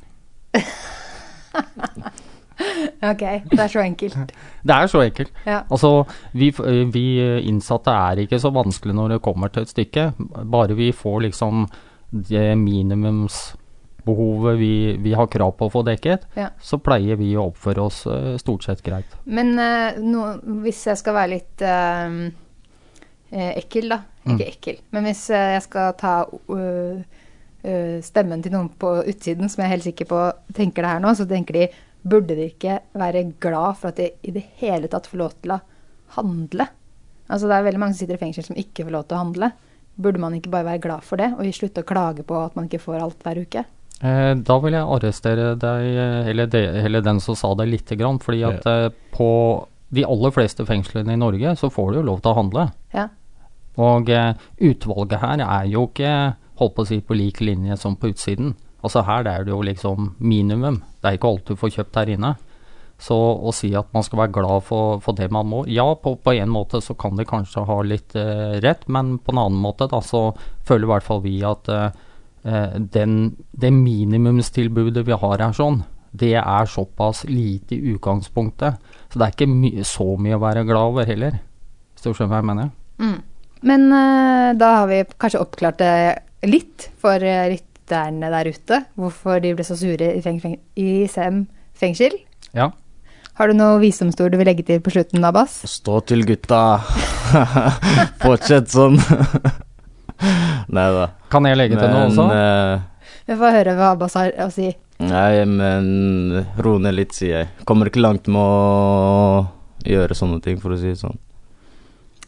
Ok, 3.10 3.20
det 3.50 3.58
er 3.60 3.68
så 3.68 3.80
enkelt. 3.84 4.16
Det 4.66 4.74
er 4.76 4.86
så 4.88 5.02
enkelt. 5.04 5.32
Ja. 5.46 5.58
Altså, 5.70 5.90
vi, 6.32 6.48
vi 6.94 7.02
innsatte 7.50 7.90
er 7.92 8.16
ikke 8.24 8.38
så 8.40 8.50
vanskelig 8.54 8.94
når 8.96 9.08
det 9.16 9.22
kommer 9.26 9.48
til 9.52 9.62
et 9.66 9.72
stykke. 9.74 10.06
Bare 10.48 10.74
vi 10.78 10.88
får 10.96 11.20
liksom 11.26 11.66
det 12.10 12.54
minimumsbehovet 12.56 14.58
vi, 14.58 14.72
vi 15.02 15.12
har 15.18 15.26
krav 15.30 15.52
på 15.58 15.66
å 15.68 15.72
få 15.72 15.82
dekket, 15.86 16.26
Ja. 16.38 16.48
så 16.62 16.78
pleier 16.78 17.16
vi 17.18 17.32
å 17.36 17.48
oppføre 17.50 17.82
oss 17.82 18.04
eh, 18.06 18.36
stort 18.40 18.64
sett 18.64 18.82
greit. 18.86 19.16
Men 19.26 19.54
nå, 19.56 20.26
hvis 20.64 20.84
jeg 20.86 20.96
skal 21.02 21.14
være 21.18 21.32
litt 21.34 21.62
øh, 21.66 22.16
eh, 23.32 23.52
ekkel, 23.62 23.88
da. 23.94 24.00
Ikke 24.26 24.42
Mm. 24.42 24.48
ekkel, 24.48 24.76
men 24.90 25.04
hvis 25.06 25.20
jeg 25.30 25.62
skal 25.62 25.92
ta 26.00 26.14
øh, 26.50 26.98
stemmen 28.02 28.42
til 28.42 28.52
noen 28.54 28.68
på 28.78 28.88
utsiden 29.06 29.46
som 29.48 29.62
jeg 29.62 29.66
er 29.68 29.74
helt 29.76 29.84
sikker 29.86 30.04
på 30.10 30.18
tenker 30.54 30.82
det 30.82 30.90
her 30.90 31.00
nå, 31.04 31.12
så 31.14 31.26
tenker 31.30 31.54
de 31.54 31.68
burde 32.06 32.36
de 32.38 32.48
ikke 32.50 32.80
være 32.96 33.24
glad 33.42 33.78
for 33.80 33.92
at 33.92 34.00
de 34.00 34.10
i 34.26 34.34
det 34.34 34.44
hele 34.60 34.90
tatt 34.92 35.08
får 35.10 35.20
lov 35.20 35.36
til 35.42 35.56
å 35.56 35.62
handle? 36.16 36.68
Altså 37.26 37.48
Det 37.50 37.56
er 37.56 37.66
veldig 37.66 37.82
mange 37.82 37.96
som 37.96 38.04
sitter 38.04 38.18
i 38.18 38.22
fengsel 38.22 38.46
som 38.46 38.58
ikke 38.58 38.86
får 38.86 38.94
lov 38.94 39.06
til 39.06 39.18
å 39.18 39.22
handle. 39.24 39.50
Burde 39.96 40.20
man 40.22 40.36
ikke 40.36 40.52
bare 40.52 40.68
være 40.68 40.84
glad 40.84 41.06
for 41.06 41.20
det, 41.20 41.32
og 41.34 41.48
slutte 41.56 41.82
å 41.82 41.88
klage 41.88 42.26
på 42.26 42.36
at 42.38 42.54
man 42.58 42.68
ikke 42.68 42.82
får 42.84 43.00
alt 43.00 43.24
hver 43.26 43.40
uke? 43.42 43.64
Eh, 44.04 44.32
da 44.36 44.58
vil 44.60 44.76
jeg 44.76 44.90
arrestere 44.96 45.54
deg, 45.56 45.86
eh, 45.88 46.30
eller, 46.30 46.50
de, 46.52 46.62
eller 46.84 47.04
den 47.04 47.20
som 47.24 47.38
sa 47.38 47.54
det, 47.56 47.68
lite 47.70 47.96
grann. 47.96 48.20
Fordi 48.22 48.42
at 48.46 48.68
ja. 48.68 48.90
på 49.16 49.30
de 49.96 50.04
aller 50.04 50.34
fleste 50.34 50.66
fengslene 50.68 51.14
i 51.14 51.20
Norge 51.20 51.54
så 51.56 51.70
får 51.72 51.92
du 51.92 52.00
jo 52.00 52.08
lov 52.10 52.20
til 52.20 52.32
å 52.32 52.38
handle. 52.40 52.66
Ja. 52.94 53.08
Og 53.82 54.10
eh, 54.12 54.34
utvalget 54.68 55.22
her 55.22 55.42
er 55.44 55.66
jo 55.72 55.88
ikke 55.88 56.12
holdt 56.60 56.76
på 56.76 56.84
å 56.84 56.88
si 56.88 57.00
på 57.04 57.16
lik 57.16 57.42
linje 57.44 57.76
som 57.80 57.96
på 57.96 58.12
utsiden. 58.12 58.54
Altså 58.84 59.02
her 59.06 59.26
er 59.28 59.44
det 59.44 59.52
jo 59.52 59.62
liksom 59.64 60.14
minimum. 60.18 60.82
Det 61.06 61.12
er 61.12 61.20
ikke 61.20 61.30
alt 61.30 61.46
du 61.46 61.58
får 61.60 61.74
kjøpt 61.76 61.98
her 62.00 62.10
inne. 62.16 62.32
Så 62.98 63.14
å 63.14 63.52
si 63.54 63.68
at 63.76 63.92
man 63.94 64.02
skal 64.02 64.22
være 64.24 64.34
glad 64.34 64.64
for, 64.66 64.98
for 65.04 65.14
det 65.14 65.28
man 65.30 65.46
må 65.46 65.60
Ja, 65.68 65.84
på, 66.00 66.14
på 66.18 66.32
en 66.32 66.50
måte 66.50 66.80
så 66.82 66.96
kan 66.98 67.14
de 67.18 67.26
kanskje 67.28 67.66
ha 67.68 67.76
litt 67.84 68.16
eh, 68.18 68.56
rett, 68.64 68.86
men 68.90 69.18
på 69.20 69.34
en 69.34 69.42
annen 69.44 69.60
måte 69.60 69.86
da 69.92 70.00
så 70.02 70.30
føler 70.66 70.88
i 70.88 70.90
hvert 70.94 71.06
fall 71.06 71.20
vi 71.22 71.36
at 71.46 71.70
eh, 71.70 72.00
eh, 72.48 72.78
den, 72.96 73.36
det 73.52 73.70
minimumstilbudet 73.76 75.04
vi 75.06 75.20
har 75.20 75.44
her 75.44 75.54
sånn, 75.54 75.82
det 76.16 76.34
er 76.40 76.72
såpass 76.72 77.22
lite 77.28 77.76
i 77.76 77.92
utgangspunktet. 77.92 78.80
Så 79.12 79.20
det 79.20 79.28
er 79.28 79.36
ikke 79.36 79.52
my 79.52 79.72
så 79.86 80.08
mye 80.16 80.40
å 80.40 80.42
være 80.42 80.64
glad 80.66 80.94
over 80.96 81.08
heller. 81.08 81.38
Hvis 81.94 82.08
du 82.08 82.10
skjønner 82.14 82.32
hva 82.32 82.40
jeg 82.40 82.50
mener? 82.54 82.72
Mm. 82.96 83.18
Men 83.68 83.88
eh, 83.92 84.50
da 84.56 84.72
har 84.80 84.90
vi 84.90 85.04
kanskje 85.20 85.44
oppklart 85.44 85.84
det 85.84 85.94
litt 86.48 86.88
for 87.00 87.20
øh, 87.20 87.56
lytterne 87.86 88.30
der 88.30 88.48
ute. 88.50 88.84
Hvorfor 88.96 89.40
de 89.40 89.54
ble 89.54 89.64
så 89.64 89.76
sure 89.76 90.16
i, 90.16 90.20
feng 90.22 90.40
feng 90.40 90.58
i 90.76 91.06
Sem 91.08 91.46
fengsel. 91.76 92.18
Ja. 92.54 92.72
Har 93.36 93.48
du 93.48 93.54
noe 93.54 93.78
visdomsord 93.80 94.32
du 94.32 94.38
vil 94.38 94.46
legge 94.46 94.64
til 94.64 94.80
på 94.80 94.90
slutten, 94.90 95.24
Abbas? 95.24 95.62
Stå 95.68 96.00
til 96.06 96.24
gutta. 96.26 96.80
Fortsett 98.22 98.70
sånn. 98.72 98.96
Nei 100.72 100.86
da. 100.96 101.10
Kan 101.30 101.44
jeg 101.44 101.58
legge 101.58 101.76
til 101.76 101.92
noe 101.92 102.08
også? 102.08 102.26
Vi 103.26 103.36
får 103.36 103.56
høre 103.58 103.74
hva 103.76 103.92
Abbas 103.92 104.16
har 104.16 104.32
å 104.40 104.48
si. 104.50 104.70
nei, 104.98 105.44
men 105.44 106.46
ro 106.58 106.78
ned 106.78 106.96
litt, 106.96 107.12
sier 107.12 107.42
jeg. 107.42 107.50
Kommer 107.68 107.90
ikke 107.90 108.00
langt 108.00 108.26
med 108.26 108.40
å 108.40 109.44
gjøre 109.84 110.16
sånne 110.16 110.40
ting, 110.42 110.56
for 110.62 110.72
å 110.72 110.80
si 110.80 110.88
det 110.94 111.02
sånn. 111.02 111.18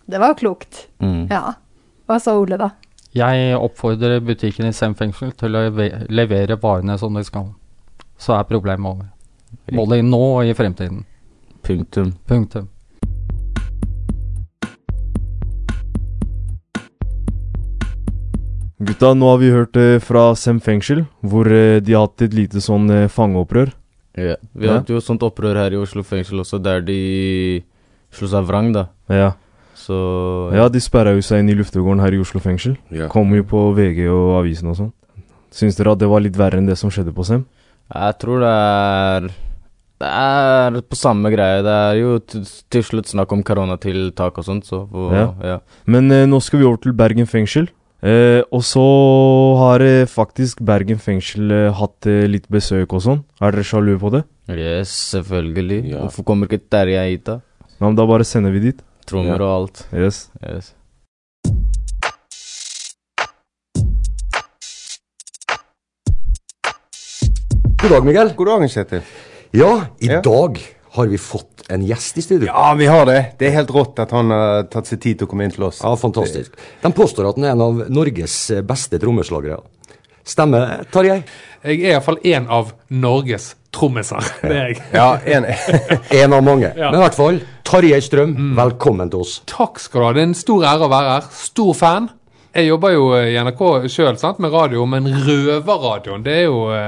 Det 0.08 0.20
var 0.20 0.36
klokt. 0.36 0.86
Mm. 1.00 1.24
Ja. 1.32 1.56
Hva 2.08 2.20
sa 2.20 2.36
Ole, 2.36 2.60
da? 2.60 2.74
Jeg 3.16 3.56
oppfordrer 3.56 4.20
butikken 4.20 4.68
i 4.68 4.72
Sem 4.76 4.94
fengsel 4.98 5.32
til 5.40 5.56
å 5.56 5.62
levere 6.12 6.58
varene 6.60 6.98
som 7.00 7.14
de 7.16 7.24
skal. 7.24 7.50
Så 8.20 8.34
er 8.36 8.44
problemet 8.48 8.90
over. 8.90 9.08
Både 9.72 9.98
i 9.98 10.04
nå 10.04 10.20
og 10.40 10.44
i 10.50 10.54
fremtiden. 10.56 11.04
Punktum. 11.64 12.12
Punktum. 12.28 12.68
Gutta, 18.78 19.10
nå 19.18 19.26
har 19.32 19.40
vi 19.42 19.48
hørt 19.50 19.76
eh, 19.80 19.96
fra 20.02 20.28
Sem 20.38 20.60
fengsel, 20.62 21.02
hvor 21.26 21.48
eh, 21.50 21.80
de 21.82 21.96
har 21.96 22.06
hatt 22.06 22.22
et 22.28 22.34
lite 22.36 22.60
sånn 22.62 22.86
eh, 22.94 23.08
fangeopprør. 23.10 23.72
Ja. 24.18 24.36
Vi 24.54 24.66
Ja. 24.68 24.76
hadde 24.78 24.94
jo 24.94 25.00
sånt 25.02 25.22
opprør 25.26 25.58
her 25.58 25.74
i 25.74 25.80
Oslo 25.80 26.04
fengsel 26.06 26.40
også, 26.44 26.60
der 26.62 26.80
de 26.86 27.64
slo 28.14 28.28
seg 28.30 28.46
vrang, 28.46 28.70
da. 28.74 28.86
Ja. 29.10 29.32
Så 29.88 30.52
Ja, 30.52 30.68
de 30.68 30.80
sperra 30.84 31.14
jo 31.16 31.24
seg 31.24 31.40
inn 31.42 31.48
i 31.52 31.56
luftegården 31.56 32.02
her 32.04 32.12
i 32.12 32.20
Oslo 32.20 32.40
fengsel. 32.44 32.76
Ja. 32.92 33.08
Kom 33.12 33.32
jo 33.36 33.44
på 33.48 33.70
VG 33.76 34.04
og 34.12 34.34
avisen 34.42 34.68
og 34.68 34.76
sånn. 34.76 34.92
Syns 35.54 35.78
dere 35.78 35.94
at 35.96 36.02
det 36.02 36.10
var 36.10 36.20
litt 36.20 36.36
verre 36.36 36.60
enn 36.60 36.68
det 36.68 36.76
som 36.76 36.92
skjedde 36.92 37.14
på 37.16 37.24
Sem? 37.24 37.46
Jeg 37.88 38.18
tror 38.20 38.42
det 38.44 38.50
er 38.52 39.28
Det 39.98 40.08
er 40.12 40.76
på 40.84 40.94
samme 40.94 41.30
greie. 41.32 41.62
Det 41.64 41.72
er 41.74 41.96
jo 41.98 42.18
til, 42.22 42.82
slutt 42.86 43.08
snakk 43.10 43.32
om 43.34 43.40
koronatiltak 43.42 44.36
og 44.38 44.44
sånt, 44.46 44.68
så 44.68 44.84
og, 44.86 45.10
Ja. 45.16 45.24
ja. 45.42 45.56
Men 45.86 46.12
eh, 46.12 46.26
nå 46.28 46.38
skal 46.44 46.60
vi 46.60 46.68
over 46.68 46.78
til 46.84 46.92
Bergen 46.92 47.26
fengsel. 47.26 47.66
Eh, 48.00 48.44
og 48.54 48.62
så 48.62 48.84
har 49.58 49.82
eh, 49.82 50.04
faktisk 50.06 50.60
Bergen 50.62 51.00
fengsel 51.02 51.50
eh, 51.50 51.72
hatt 51.74 52.06
eh, 52.06 52.28
litt 52.30 52.46
besøk 52.46 52.92
og 52.94 53.02
sånn. 53.02 53.24
Er 53.42 53.50
dere 53.56 53.66
sjalu 53.66 53.96
på 53.98 54.12
det? 54.14 54.22
Yes, 54.54 54.92
selvfølgelig. 55.16 55.80
Ja. 55.90 56.04
Hvorfor 56.04 56.28
kommer 56.28 56.46
ikke 56.46 56.62
Terje 56.70 57.02
hit, 57.10 57.24
da? 57.26 57.40
Ja, 57.80 57.88
men 57.88 57.96
da 57.98 58.06
bare 58.06 58.22
sender 58.28 58.54
vi 58.54 58.68
dit. 58.68 58.84
Trommer 59.08 59.38
Ja. 59.40 59.44
og 59.44 59.54
alt. 59.60 59.86
Yes. 59.92 60.30
Yes. 60.42 60.74
God 67.82 67.90
dag, 67.90 68.04
Miguel. 68.04 68.32
God 68.36 68.46
dag, 68.50 68.66
Kjetil. 68.70 69.02
Ja, 69.54 69.70
i 70.00 70.06
Ja. 70.08 70.20
dag 70.20 70.58
har 70.92 71.06
vi 71.06 71.16
fått 71.18 71.62
en 71.70 71.82
gjest 71.86 72.18
i 72.18 72.22
studio. 72.22 72.46
Ja, 72.46 72.74
vi 72.74 72.86
har 72.86 73.04
det. 73.06 73.34
Det 73.38 73.46
er 73.48 73.50
helt 73.52 73.70
rått 73.70 73.98
at 73.98 74.10
han 74.10 74.30
har 74.30 74.62
tatt 74.64 74.86
seg 74.86 75.00
tid 75.00 75.18
til 75.18 75.26
å 75.26 75.30
komme 75.30 75.44
inn 75.44 75.50
til 75.50 75.64
oss. 75.64 75.80
Ja, 75.82 75.94
fantastisk. 75.96 76.52
De 76.82 76.92
påstår 76.92 77.28
at 77.28 77.36
han 77.36 77.44
er 77.44 77.50
en 77.52 77.60
av 77.60 77.88
Norges 77.90 78.50
beste 78.66 78.98
trommeslagere. 78.98 79.60
Stemmer, 80.24 80.84
Tarjei? 80.90 81.24
Jeg 81.64 81.80
er 81.84 81.92
iallfall 81.94 82.18
en 82.24 82.46
av 82.48 82.72
Norges 82.90 83.54
trommiser. 83.74 84.24
Det 84.42 84.54
er 84.56 84.68
jeg. 84.72 84.82
Ja, 84.94 85.08
en 85.26 85.46
En 86.24 86.32
av 86.38 86.44
mange. 86.46 86.70
Ja. 86.76 86.90
Men 86.90 87.00
i 87.00 87.04
hvert 87.04 87.18
fall, 87.18 87.40
Tarjei 87.68 88.00
Strøm, 88.00 88.36
velkommen 88.56 89.10
til 89.12 89.20
oss. 89.24 89.40
Takk 89.50 89.78
skal 89.82 90.00
du 90.00 90.06
ha. 90.08 90.12
Det 90.16 90.22
er 90.24 90.30
en 90.30 90.38
stor 90.38 90.64
ære 90.64 90.86
å 90.88 90.92
være 90.92 91.16
her. 91.18 91.28
Stor 91.36 91.74
fan. 91.76 92.08
Jeg 92.56 92.70
jobber 92.70 92.90
jo 92.94 93.02
i 93.14 93.34
NRK 93.36 93.60
sjøl 93.92 94.16
med 94.40 94.50
radio, 94.56 94.86
men 94.88 95.04
Røverradioen 95.04 96.22
det 96.24 96.32
er 96.40 96.44
jo 96.48 96.62
eh, 96.72 96.78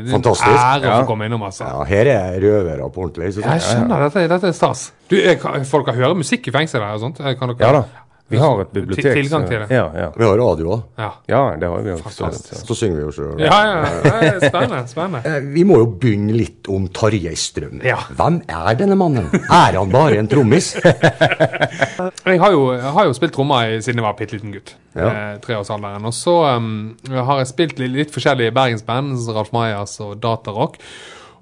det 0.00 0.08
er 0.08 0.08
en 0.08 0.14
Fantastisk. 0.16 0.56
ære 0.56 0.80
å 0.80 0.88
Ja. 0.88 0.94
få 1.02 1.06
komme 1.12 1.26
innom. 1.28 1.42
altså. 1.44 1.64
Ja, 1.68 1.84
her 1.84 2.06
er 2.14 2.40
røvere 2.40 2.88
på 2.90 3.04
ordentlig. 3.04 3.34
Jeg 3.36 3.60
skjønner, 3.62 4.06
dette, 4.08 4.24
dette 4.32 4.48
er 4.48 4.56
stas. 4.56 4.86
Du, 5.12 5.16
jeg, 5.20 5.38
Folk 5.68 5.86
kan 5.86 5.94
høre 6.00 6.16
musikk 6.18 6.48
i 6.48 6.54
fengsel 6.56 6.80
her 6.82 6.96
og 6.96 7.00
sånt? 7.04 7.20
Eh, 7.20 7.36
Kan 7.38 7.52
dere, 7.52 7.60
Ja 7.68 7.72
da. 7.72 7.84
Vi 8.30 8.38
har 8.38 8.60
et 8.62 8.68
bibliotek. 8.72 9.02
Til- 9.04 9.16
Tilgang 9.24 9.46
til 9.48 9.58
det? 9.64 9.66
Ja, 9.74 9.86
ja. 9.94 10.08
Vi 10.16 10.24
har 10.24 10.36
radio 10.38 10.70
òg. 10.76 10.82
Ja. 10.98 11.08
ja, 11.28 11.40
det 11.58 11.68
har 11.68 11.82
vi 11.82 11.90
også. 11.96 12.28
Så 12.64 12.76
synger 12.78 12.96
vi 13.00 13.02
jo 13.02 13.10
sjøl. 13.16 13.40
Ja, 13.42 13.58
ja, 13.66 13.80
ja. 13.82 14.34
Spennende. 14.44 14.82
spennende. 14.88 15.22
Eh, 15.26 15.40
Vi 15.54 15.64
må 15.66 15.78
jo 15.82 15.86
begynne 16.00 16.32
litt 16.36 16.68
om 16.70 16.86
Tarjei 16.94 17.34
Strøm. 17.34 17.80
Ja. 17.84 17.96
Hvem 18.14 18.40
er 18.48 18.74
denne 18.78 18.96
mannen? 19.00 19.26
Er 19.50 19.74
han 19.80 19.90
bare 19.90 20.18
en 20.22 20.28
trommis? 20.30 20.72
Jeg 22.30 22.38
har 22.40 22.52
jo, 22.54 22.72
jeg 22.74 22.92
har 22.94 23.06
jo 23.08 23.12
spilt 23.16 23.32
trommer 23.34 23.72
siden 23.82 24.00
jeg 24.00 24.04
var 24.06 24.14
bitte 24.18 24.36
liten 24.36 24.52
gutt. 24.54 24.74
Ja. 24.96 25.08
Eh, 25.10 25.38
treårsalderen. 25.44 26.04
Og 26.08 26.14
så 26.16 26.34
um, 26.56 26.96
har 27.10 27.40
jeg 27.42 27.50
spilt 27.50 27.78
litt, 27.82 27.92
litt 27.94 28.14
forskjellige 28.14 28.54
bergensband, 28.56 29.16
Ralf 29.34 29.50
Majas 29.54 29.96
og 30.04 30.16
Datarock. 30.22 30.78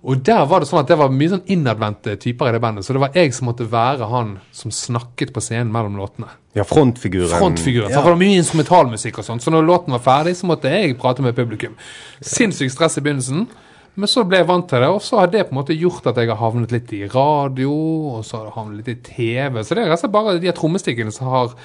Og 0.06 0.20
der 0.22 0.44
var 0.46 0.62
det 0.62 0.68
sånn 0.70 0.84
at 0.84 0.90
det 0.90 0.98
var 1.00 1.10
mye 1.10 1.32
sånn 1.32 1.48
innadvendte 1.50 2.14
typer 2.22 2.50
i 2.50 2.54
det 2.54 2.60
bandet, 2.62 2.86
så 2.86 2.94
det 2.94 3.02
var 3.02 3.16
jeg 3.18 3.32
som 3.34 3.48
måtte 3.50 3.66
være 3.66 4.06
han 4.12 4.36
som 4.54 4.70
snakket 4.74 5.32
på 5.34 5.42
scenen 5.42 5.72
mellom 5.74 5.96
låtene. 5.98 6.30
Ja, 6.54 6.62
frontfiguren. 6.66 7.34
Frontfiguren. 7.34 7.90
Ja. 7.90 7.98
For 7.98 8.06
det 8.06 8.14
var 8.14 8.20
mye 8.20 8.38
instrumentalmusikk 8.38 9.18
og 9.18 9.26
sånt, 9.26 9.42
så 9.42 9.54
når 9.54 9.66
låten 9.66 9.96
var 9.96 10.04
ferdig, 10.04 10.36
så 10.38 10.46
måtte 10.50 10.70
jeg 10.70 10.94
prate 11.00 11.24
med 11.26 11.34
publikum. 11.34 11.74
Sinnssykt 12.22 12.76
stress 12.76 13.00
i 13.00 13.04
begynnelsen. 13.04 13.48
Men 13.98 14.10
så 14.10 14.22
ble 14.22 14.38
jeg 14.38 14.46
vant 14.46 14.68
til 14.70 14.84
det, 14.84 14.88
og 14.94 15.02
så 15.02 15.18
har 15.18 15.30
det 15.32 15.48
på 15.48 15.50
en 15.50 15.58
måte 15.58 15.74
gjort 15.74 16.06
at 16.06 16.18
jeg 16.20 16.30
har 16.30 16.38
havnet 16.38 16.70
litt 16.70 16.92
i 16.94 17.00
radio, 17.10 17.72
og 18.14 18.20
så 18.26 18.36
har 18.38 18.44
jeg 18.46 18.54
havnet 18.54 18.78
litt 18.78 18.92
i 18.92 19.00
TV. 19.08 19.58
Så 19.66 19.74
det 19.74 19.82
er 19.82 19.90
rett 19.90 19.98
og 19.98 20.04
slett 20.04 20.14
bare 20.14 20.34
de 20.38 20.52
trommestikkene 20.54 21.14
som 21.14 21.32
har 21.32 21.56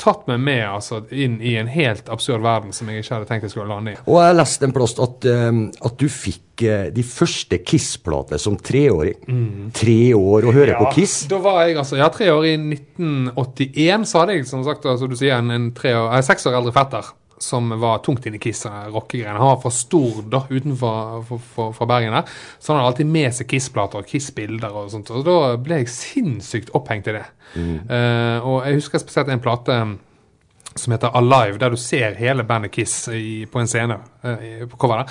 tatt 0.00 0.26
meg 0.30 0.40
med 0.42 0.62
altså, 0.66 1.02
inn 1.12 1.38
i 1.44 1.56
en 1.60 1.70
helt 1.70 2.08
absurd 2.12 2.42
verden 2.44 2.74
som 2.76 2.88
jeg 2.88 3.02
ikke 3.02 3.18
hadde 3.18 3.28
tenkt 3.28 3.46
jeg 3.48 3.54
skulle 3.54 3.70
lande 3.70 3.94
i. 3.94 4.00
Og 4.06 4.20
jeg 4.22 4.38
leste 4.38 4.68
en 4.68 4.74
plass 4.76 4.96
at, 5.00 5.28
um, 5.28 5.62
at 5.86 6.00
du 6.00 6.06
fikk 6.10 6.64
uh, 6.64 6.88
de 6.94 7.04
første 7.06 7.60
Kiss-plater 7.66 8.40
som 8.40 8.56
treåring. 8.56 9.20
Mm. 9.28 9.70
Tre 9.76 10.00
år 10.16 10.48
å 10.48 10.56
høre 10.56 10.74
Ja, 10.74 10.80
på 10.82 10.94
Kiss. 10.98 11.22
Da 11.30 11.40
var 11.44 11.62
jeg 11.66 11.78
altså, 11.80 12.00
ja, 12.00 12.10
tre 12.12 12.30
år 12.32 12.48
i 12.48 12.56
1981, 12.58 14.08
så 14.08 14.22
hadde 14.22 14.38
jeg 14.38 14.50
som 14.50 14.64
sagt, 14.66 14.88
altså, 14.88 15.10
du 15.10 15.18
sier, 15.18 15.36
en, 15.38 15.52
en 15.54 15.70
tre 15.76 15.94
år, 15.96 16.12
eh, 16.16 16.24
seks 16.26 16.48
år 16.50 16.60
eldre 16.60 16.76
fetter 16.76 17.14
som 17.40 17.72
var 17.80 18.02
tungt 18.04 18.26
inne 18.28 18.36
i 18.36 18.42
Kiss, 18.42 18.66
rockegreiene. 18.66 19.38
Han 19.38 19.54
var 19.54 19.60
fra 19.62 19.72
Stord, 19.72 20.26
da, 20.32 20.42
utenfor 20.50 21.24
for, 21.28 21.46
for, 21.54 21.72
for 21.76 21.90
Bergen 21.90 22.12
der. 22.12 22.28
Så 22.58 22.72
han 22.72 22.80
hadde 22.80 22.92
alltid 22.92 23.10
med 23.16 23.32
seg 23.36 23.48
Kiss-plater 23.50 24.02
og 24.02 24.10
Kiss-bilder 24.10 24.76
og 24.76 24.92
sånt. 24.92 25.12
Og 25.14 25.24
da 25.26 25.38
ble 25.60 25.80
jeg 25.80 25.92
sinnssykt 25.94 26.74
opphengt 26.76 27.08
i 27.08 27.16
det. 27.16 27.26
Eh, 27.56 28.38
og 28.44 28.62
jeg 28.66 28.78
husker 28.78 29.02
spesielt 29.02 29.32
en 29.32 29.42
plate 29.42 29.80
som 30.74 30.92
heter 30.94 31.16
Alive, 31.18 31.58
der 31.58 31.72
du 31.72 31.80
ser 31.80 32.14
hele 32.20 32.44
bandet 32.46 32.70
Kiss 32.76 33.08
i, 33.08 33.46
på 33.50 33.62
en 33.62 33.70
scene 33.70 34.00
Uh, 34.20 34.66
på 34.68 34.76
coveret. 34.76 35.08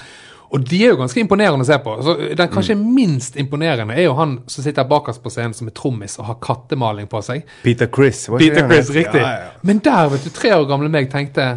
Og 0.54 0.62
de 0.66 0.80
er 0.84 0.92
jo 0.92 0.98
ganske 1.00 1.18
imponerende 1.22 1.66
å 1.66 1.68
se 1.68 1.78
på. 1.82 1.96
Så 2.06 2.14
Den 2.38 2.50
kanskje 2.54 2.76
minst 2.78 3.38
imponerende 3.42 3.96
er 3.98 4.08
jo 4.08 4.16
han 4.18 4.36
som 4.50 4.66
sitter 4.66 4.86
bakerst 4.90 5.22
på 5.24 5.32
scenen 5.34 5.54
som 5.58 5.70
er 5.70 5.74
trommis 5.78 6.18
og 6.22 6.28
har 6.28 6.38
kattemaling 6.42 7.10
på 7.10 7.22
seg. 7.26 7.42
Peter 7.64 7.90
Chris. 7.90 8.28
Peter 8.38 8.66
Chris, 8.70 8.90
riktig. 8.94 9.22
Ja, 9.22 9.34
ja. 9.46 9.52
Men 9.66 9.82
der, 9.86 10.10
vet 10.14 10.26
du, 10.26 10.32
tre 10.34 10.54
år 10.58 10.66
gamle 10.70 10.90
meg 10.94 11.10
tenkte 11.14 11.48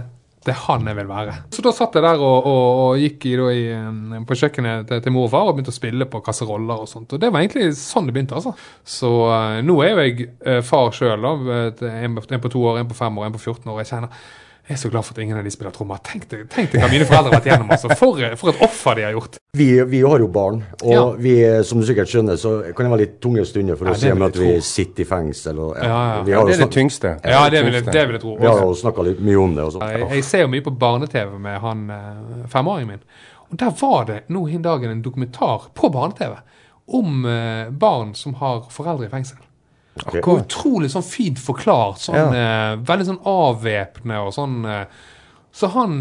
det 0.42 0.50
er 0.50 0.58
han 0.64 0.88
jeg 0.90 0.98
vil 0.98 1.10
være. 1.10 1.34
Så 1.54 1.62
da 1.62 1.70
satt 1.74 1.94
jeg 1.94 2.02
der 2.02 2.18
og, 2.18 2.46
og, 2.50 2.80
og 2.82 3.02
gikk 3.02 3.26
i, 3.30 3.34
i, 3.54 3.62
um, 3.78 4.24
på 4.26 4.36
kjøkkenet 4.40 4.88
til, 4.88 5.02
til 5.04 5.14
mor 5.14 5.28
og 5.28 5.32
far 5.34 5.46
og 5.46 5.54
begynte 5.54 5.70
å 5.70 5.76
spille 5.76 6.08
på 6.10 6.22
kasseroller 6.26 6.82
og 6.82 6.90
sånt. 6.90 7.14
Og 7.14 7.22
det 7.22 7.30
var 7.30 7.44
egentlig 7.44 7.70
sånn 7.78 8.08
det 8.08 8.16
begynte, 8.16 8.40
altså. 8.40 8.54
Så 8.82 9.10
uh, 9.30 9.60
nå 9.62 9.78
er 9.84 9.92
jo 9.92 10.06
jeg 10.06 10.28
uh, 10.48 10.58
far 10.66 10.90
sjøl, 10.96 11.22
da. 11.22 11.60
En, 11.92 12.18
en 12.18 12.42
på 12.42 12.52
to 12.52 12.64
år, 12.72 12.80
en 12.82 12.90
på 12.90 12.98
fem 12.98 13.22
år, 13.22 13.28
en 13.28 13.36
på 13.36 13.44
14 13.44 13.70
år. 13.70 13.82
Jeg 13.84 13.92
kjenner 13.92 14.24
jeg 14.72 14.78
er 14.78 14.82
så 14.82 14.90
glad 14.92 15.04
for 15.06 15.14
at 15.14 15.20
ingen 15.22 15.36
av 15.38 15.44
de 15.46 15.52
spiller 15.52 15.72
trommer. 15.74 16.00
Tenk 16.06 16.24
deg, 16.30 16.46
tenk 16.52 16.72
deg 16.72 16.80
hva 16.82 16.88
mine 16.90 17.04
foreldre 17.08 17.30
har 17.30 17.36
vært 17.38 17.48
igjennom. 17.50 17.70
Altså. 17.76 17.90
For, 18.00 18.22
for 18.40 18.52
et 18.52 18.62
offer 18.66 18.98
de 18.98 19.04
har 19.06 19.12
gjort. 19.16 19.36
Vi, 19.56 19.66
vi 19.92 20.00
har 20.00 20.22
jo 20.24 20.28
barn, 20.32 20.62
og 20.82 20.92
Ja. 20.92 21.02
vi, 21.20 21.34
som 21.68 21.80
du 21.82 21.86
sikkert 21.86 22.08
skjønner, 22.08 22.38
så 22.40 22.52
kan 22.72 22.86
det 22.88 22.92
være 22.94 23.02
litt 23.04 23.16
tunge 23.20 23.44
stunder 23.46 23.76
for 23.76 23.90
Ja, 23.92 23.94
si 24.00 24.12
med 24.16 24.26
at 24.30 24.38
vi 24.40 24.48
tro. 24.54 24.64
sitter 24.64 25.04
i 25.04 25.08
fengsel. 25.12 25.58
Og, 25.60 25.76
Ja, 25.76 25.88
ja. 25.88 26.22
Vi 26.24 26.32
Ja, 26.32 26.44
det 26.48 26.54
er 26.56 26.64
det 26.64 26.70
tyngste. 26.72 27.12
Ja, 27.24 27.42
det 27.52 27.64
vil 27.66 27.78
det 27.84 28.06
vil 28.08 28.16
jeg 28.16 28.24
tro. 28.24 28.36
Vi 28.40 28.46
har 28.48 28.60
jo 28.64 28.72
snakka 28.74 29.04
litt 29.10 29.20
mye 29.20 29.36
om 29.44 29.54
det. 29.54 29.68
Jeg, 29.82 30.08
jeg 30.16 30.24
ser 30.24 30.46
jo 30.46 30.48
mye 30.56 30.64
på 30.64 30.74
barne-TV 30.78 31.38
med 31.38 31.60
han 31.60 31.84
eh, 31.90 32.48
femåringen 32.48 32.88
min. 32.96 33.04
Og 33.52 33.58
der 33.60 33.70
var 33.82 34.04
det 34.08 34.20
nå 34.32 34.46
hin 34.48 34.62
dagen 34.64 34.90
en 34.90 35.02
dokumentar 35.04 35.68
på 35.76 35.90
barne-TV 35.92 36.38
om 36.96 37.24
eh, 37.28 37.68
barn 37.70 38.14
som 38.14 38.34
har 38.40 38.64
foreldre 38.72 39.06
i 39.06 39.12
fengsel. 39.12 39.36
Og 40.22 40.40
utrolig 40.46 40.88
sånn 40.90 41.04
fint 41.04 41.38
forklart. 41.38 41.98
Sånn, 42.00 42.34
eh, 42.34 42.76
veldig 42.80 43.06
sånn 43.10 43.22
avvæpnende 43.28 44.22
og 44.24 44.32
sånn. 44.32 44.64
Eh, 44.64 44.84
så 45.52 45.68
han 45.74 45.98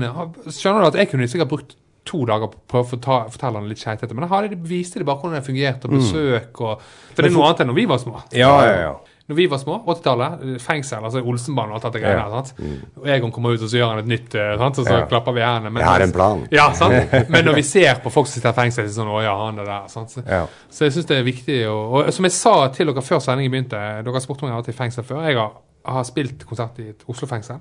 Skjønner 0.47 0.79
du 0.81 0.87
at 0.87 0.99
jeg 1.01 1.09
kunne 1.11 1.27
sikkert 1.27 1.49
brukt 1.51 1.75
to 2.07 2.23
dager 2.25 2.47
på 2.47 2.55
å 2.55 2.67
prøve 2.71 2.97
å 2.97 3.29
fortelle 3.29 3.59
han 3.59 3.67
litt 3.69 3.77
skeitete, 3.83 4.15
men 4.15 4.27
da 4.27 4.41
viste 4.65 4.97
de 4.97 5.05
bare 5.05 5.19
hvordan 5.19 5.37
det 5.37 5.45
fungerte, 5.45 5.85
og 5.85 5.91
Mm. 5.91 5.99
besøk 5.99 6.61
og 6.61 6.81
For 7.15 7.21
det 7.21 7.31
er 7.31 7.35
noe 7.37 7.45
annet 7.45 7.59
enn 7.61 7.67
når 7.67 7.75
vi 7.75 7.85
var 7.85 7.97
små. 7.99 8.23
Ja, 8.31 8.65
ja, 8.65 8.79
ja. 8.79 8.95
Når 9.31 9.37
vi 9.39 9.45
var 9.47 9.61
små, 9.61 9.77
80-tallet, 9.87 10.41
fengsel, 10.59 11.05
altså 11.07 11.21
Olsenbanen 11.23 11.71
og 11.71 11.77
alt 11.79 11.85
dette 11.87 12.01
greiene 12.03 12.29
sant? 12.33 12.53
Og 12.99 13.07
Egon 13.15 13.31
kommer 13.31 13.55
ut 13.55 13.61
og 13.63 13.69
så 13.71 13.79
gjør 13.79 13.93
han 13.93 14.01
et 14.03 14.09
nytt, 14.11 14.35
eh, 14.35 14.57
sant? 14.59 14.79
og 14.81 14.85
så 14.89 14.97
Ja. 14.97 15.05
klapper 15.07 15.31
vi 15.37 15.39
hendene. 15.45 15.71
Men- 15.71 15.81
Jeg 15.85 15.89
har 15.89 16.01
en 16.03 16.11
plan. 16.11 16.47
Ja, 16.51 16.65
sant? 16.75 17.13
Men 17.31 17.45
når 17.47 17.55
vi 17.55 17.63
ser 17.63 17.95
på 18.03 18.11
folk 18.11 18.27
som 18.27 18.35
sitter 18.41 18.49
i 18.51 18.59
fengsel, 18.59 18.83
så 18.83 18.91
det 18.91 18.97
sånn 18.99 19.07
Å 19.15 19.23
ja, 19.23 19.35
han 19.45 19.59
er 19.63 19.65
der. 19.71 19.87
Sant? 19.87 20.09
Så, 20.11 20.23
Ja. 20.27 20.45
så 20.69 20.83
jeg 20.85 20.91
syns 20.97 21.07
det 21.07 21.17
er 21.17 21.23
viktig 21.23 21.59
å 21.71 21.77
Og 21.95 22.13
som 22.13 22.25
jeg 22.25 22.31
sa 22.33 22.67
til 22.67 22.87
dere 22.91 23.01
før 23.01 23.19
sendingen 23.23 23.51
begynte, 23.51 24.03
dere 24.03 24.21
spurte 24.21 24.43
om 24.43 24.49
jeg 24.49 24.55
har 24.55 24.61
vært 24.63 24.69
i 24.75 24.77
fengsel 24.83 25.03
før. 25.07 25.23
Jeg 25.27 25.37
har, 25.37 25.51
har 25.85 26.03
spilt 26.03 26.45
konsert 26.45 26.77
i 26.79 26.89
et 26.89 27.03
Oslo-fengsel. 27.07 27.59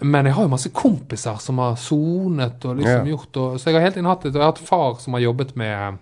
Men 0.00 0.26
jeg 0.26 0.34
har 0.34 0.42
jo 0.42 0.50
masse 0.50 0.70
kompiser 0.74 1.36
som 1.40 1.58
har 1.62 1.76
sonet 1.78 2.64
og 2.66 2.76
liksom 2.80 3.06
Ja. 3.06 3.12
gjort 3.14 3.36
og, 3.36 3.60
Så 3.60 3.70
jeg 3.70 3.74
har 3.78 3.84
helt 3.86 3.96
inn 3.96 4.04
hatt 4.10 4.24
et, 4.26 4.34
jeg 4.34 4.42
har 4.42 4.50
hatt 4.52 4.58
far 4.58 4.96
som 4.98 5.12
har 5.14 5.20
jobbet 5.20 5.54
med 5.56 5.98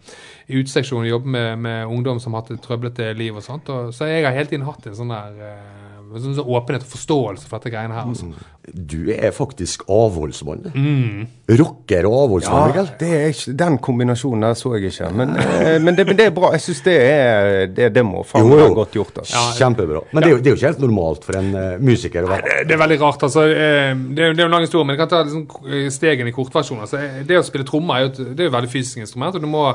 i 0.48 0.56
uteseksjonen, 0.62 1.08
jobbet 1.10 1.28
med, 1.28 1.58
med 1.58 1.86
ungdom 1.86 2.18
som 2.20 2.32
har 2.32 2.42
hatt 2.42 2.50
et 2.52 2.62
trøblete 2.64 3.12
liv 3.14 3.36
og 3.36 3.42
sånt. 3.44 3.68
Og, 3.68 3.92
så 3.94 4.08
jeg 4.08 4.24
har 4.24 4.32
helt 4.32 4.52
inn 4.52 4.64
hatt 4.64 4.86
en 4.86 4.94
sånn 4.96 5.12
der 5.12 5.36
eh, 5.50 5.91
sånn, 6.20 6.34
så 6.36 6.44
åpenhet 6.44 6.82
og 6.84 6.90
forståelse 6.92 7.46
for 7.48 7.58
dette 7.58 7.70
greiene 7.72 7.94
her. 7.96 8.04
Altså. 8.10 8.26
Du 8.72 9.08
er 9.14 9.30
faktisk 9.32 9.82
avholdsmann. 9.90 10.66
Mm. 10.74 11.26
Rocker 11.58 12.06
og 12.06 12.16
avholdsmann, 12.26 12.74
Ja, 12.76 12.84
det 13.00 13.08
er 13.16 13.28
ikke, 13.32 13.54
den 13.58 13.78
kombinasjonen 13.78 14.40
der 14.46 14.54
så 14.54 14.74
jeg 14.76 14.92
ikke. 14.92 15.08
Men, 15.16 15.32
eh, 15.36 15.78
men, 15.82 15.94
det, 15.96 16.06
men 16.06 16.16
det 16.16 16.26
er 16.26 16.34
bra. 16.36 16.50
Jeg 16.52 16.60
syns 16.66 16.82
det 16.84 16.96
er 17.00 17.66
det, 17.74 17.88
det 17.94 18.04
må 18.04 18.22
faen 18.28 18.46
meg 18.48 18.58
være 18.62 18.74
godt 18.74 18.92
gjort. 19.00 19.18
Altså. 19.24 19.42
Kjempebra. 19.58 20.02
Men 20.12 20.22
det 20.22 20.28
er, 20.28 20.34
jo, 20.36 20.42
det 20.42 20.46
er 20.46 20.54
jo 20.54 20.60
ikke 20.60 20.70
helt 20.72 20.84
normalt 20.84 21.24
for 21.24 21.40
en 21.40 21.50
uh, 21.56 21.78
musiker 21.82 22.24
å 22.28 22.30
være 22.34 22.42
Det, 22.50 22.60
det 22.68 22.76
er 22.76 22.82
veldig 22.84 23.00
rart. 23.02 23.22
altså. 23.30 23.46
eh, 23.48 23.94
Det 24.12 24.22
er, 24.22 24.30
jo- 24.32 24.36
er 24.36 24.44
en 24.46 24.54
lang 24.58 24.66
historie, 24.68 24.84
men 24.86 24.96
jeg 24.96 25.02
kan 25.06 25.08
ta 25.16 25.22
liksom 25.24 25.46
k- 25.48 25.90
stegen 25.90 26.28
i 26.28 26.32
kortversjon. 26.36 26.80
Altså, 26.84 27.00
eh, 27.02 27.22
det 27.26 27.40
å 27.40 27.46
spille 27.46 27.64
trommer 27.68 27.96
er 27.96 28.06
jo 28.06 28.12
et, 28.12 28.22
det 28.36 28.40
er 28.40 28.48
jo 28.50 28.52
et 28.54 28.58
veldig 28.60 28.72
fysisk 28.76 28.98
instrument, 29.02 29.34
og 29.34 29.40
du 29.40 29.46
må 29.50 29.66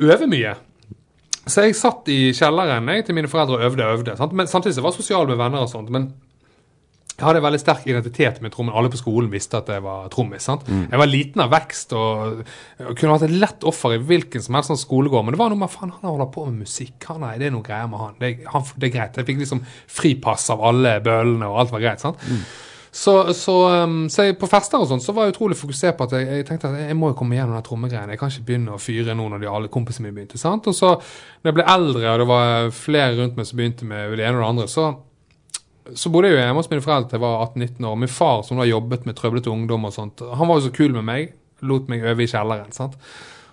øve 0.00 0.26
mye. 0.30 0.54
Så 1.46 1.64
jeg 1.64 1.76
satt 1.78 2.08
i 2.12 2.32
kjelleren 2.36 2.88
jeg, 2.92 3.06
til 3.08 3.14
mine 3.16 3.28
foreldre 3.30 3.56
og 3.58 3.62
øvde 3.70 3.86
og 3.86 3.98
øvde. 3.98 4.16
Sant? 4.20 4.32
Men 4.36 4.46
samtidig 4.50 4.74
så 4.76 4.82
var 4.84 4.92
jeg 4.92 5.00
sosial 5.02 5.26
med 5.30 5.40
venner 5.40 5.64
og 5.64 5.70
sånt. 5.72 5.90
men 5.90 6.10
jeg 7.20 7.26
hadde 7.28 7.42
veldig 7.44 7.58
sterk 7.60 7.82
identitet 7.84 8.38
med 8.40 8.48
trommen. 8.54 8.72
Alle 8.72 8.88
på 8.88 8.96
skolen 8.96 9.26
visste 9.28 9.58
at 9.58 9.68
jeg 9.68 9.82
var 9.84 10.06
trommis. 10.08 10.46
Mm. 10.48 10.86
Jeg 10.88 11.00
var 11.02 11.08
liten 11.10 11.42
av 11.44 11.50
vekst 11.52 11.92
og, 11.92 12.38
og 12.80 12.94
kunne 12.96 13.12
hatt 13.12 13.26
et 13.26 13.34
lett 13.42 13.66
offer 13.68 13.92
i 13.92 13.98
hvilken 14.08 14.40
som 14.40 14.56
helst 14.56 14.72
sånn 14.72 14.80
skolegård. 14.80 15.26
Men 15.26 15.36
det 15.36 15.40
var 15.42 15.52
noe 15.52 15.60
med 15.60 15.68
faen, 15.68 15.92
han 15.98 16.08
holder 16.08 16.30
på 16.32 16.46
med 16.48 16.62
musikk. 16.62 16.96
Han, 17.10 17.20
nei, 17.26 17.34
det 17.42 17.50
er 17.50 17.52
noe 17.52 17.66
greier 17.66 17.90
med 17.92 18.00
han. 18.00 18.14
Det, 18.22 18.30
er- 18.30 18.48
han. 18.54 18.64
det 18.72 18.88
er 18.88 18.94
greit. 18.94 19.20
Jeg 19.20 19.28
fikk 19.28 19.42
liksom 19.42 19.60
fripass 20.00 20.48
av 20.56 20.64
alle 20.70 20.94
bøllene, 21.04 21.50
og 21.52 21.60
alt 21.60 21.74
var 21.76 21.84
greit. 21.84 22.00
sant? 22.00 22.24
Så, 22.90 23.12
så, 23.38 23.54
um, 23.84 24.08
så 24.10 24.24
jeg, 24.26 24.34
på 24.40 24.48
fester 24.50 24.82
og 24.82 24.88
sånn 24.90 25.02
så 25.02 25.12
var 25.14 25.28
jeg 25.28 25.36
utrolig 25.36 25.54
fokusert 25.58 25.94
på 25.98 26.08
at 26.08 26.14
jeg, 26.16 26.26
jeg 26.40 26.46
tenkte 26.48 26.72
at 26.72 26.88
jeg 26.88 26.96
må 26.98 27.12
jo 27.12 27.18
komme 27.20 27.36
gjennom 27.38 27.54
den 27.54 27.66
trommegreiene. 27.66 28.16
Jeg 28.16 28.22
kan 28.22 28.32
ikke 28.32 28.48
begynne 28.48 28.74
å 28.74 28.80
fyre 28.82 29.14
nå 29.14 29.28
når 29.30 29.44
de 29.44 29.50
alle 29.50 29.70
kompisene 29.70 30.08
mine 30.08 30.16
begynte. 30.18 30.40
sant? 30.42 30.66
Og 30.66 30.74
så 30.74 30.96
når 30.96 31.52
jeg 31.52 31.58
ble 31.60 31.68
eldre, 31.70 32.02
og 32.10 32.18
det 32.22 32.28
var 32.32 32.74
flere 32.74 33.14
rundt 33.20 33.38
meg 33.38 33.46
som 33.46 33.62
begynte 33.62 33.86
med 33.86 34.16
det 34.18 34.26
ene 34.26 34.40
og 34.40 34.44
det 34.44 34.50
andre, 34.50 34.68
så 34.70 34.90
så 35.96 36.10
bodde 36.12 36.28
jeg 36.28 36.36
jo 36.36 36.42
hjemme 36.42 36.60
hos 36.60 36.68
mine 36.70 36.84
foreldre 36.84 37.08
til 37.10 37.16
jeg 37.16 37.24
var 37.24 37.44
18-19 37.48 37.86
år. 37.88 37.98
Min 37.98 38.12
far 38.12 38.42
som 38.46 38.60
da 38.60 38.66
jobbet 38.68 39.06
med 39.08 39.16
trøblete 39.18 39.50
ungdom 39.50 39.88
og 39.88 39.94
sånt, 39.94 40.22
han 40.22 40.50
var 40.50 40.58
jo 40.58 40.68
så 40.68 40.72
kul 40.76 40.92
med 40.94 41.06
meg. 41.08 41.32
Lot 41.66 41.90
meg 41.92 42.04
øve 42.06 42.24
i 42.24 42.30
kjelleren. 42.30 42.70
sant? 42.72 42.96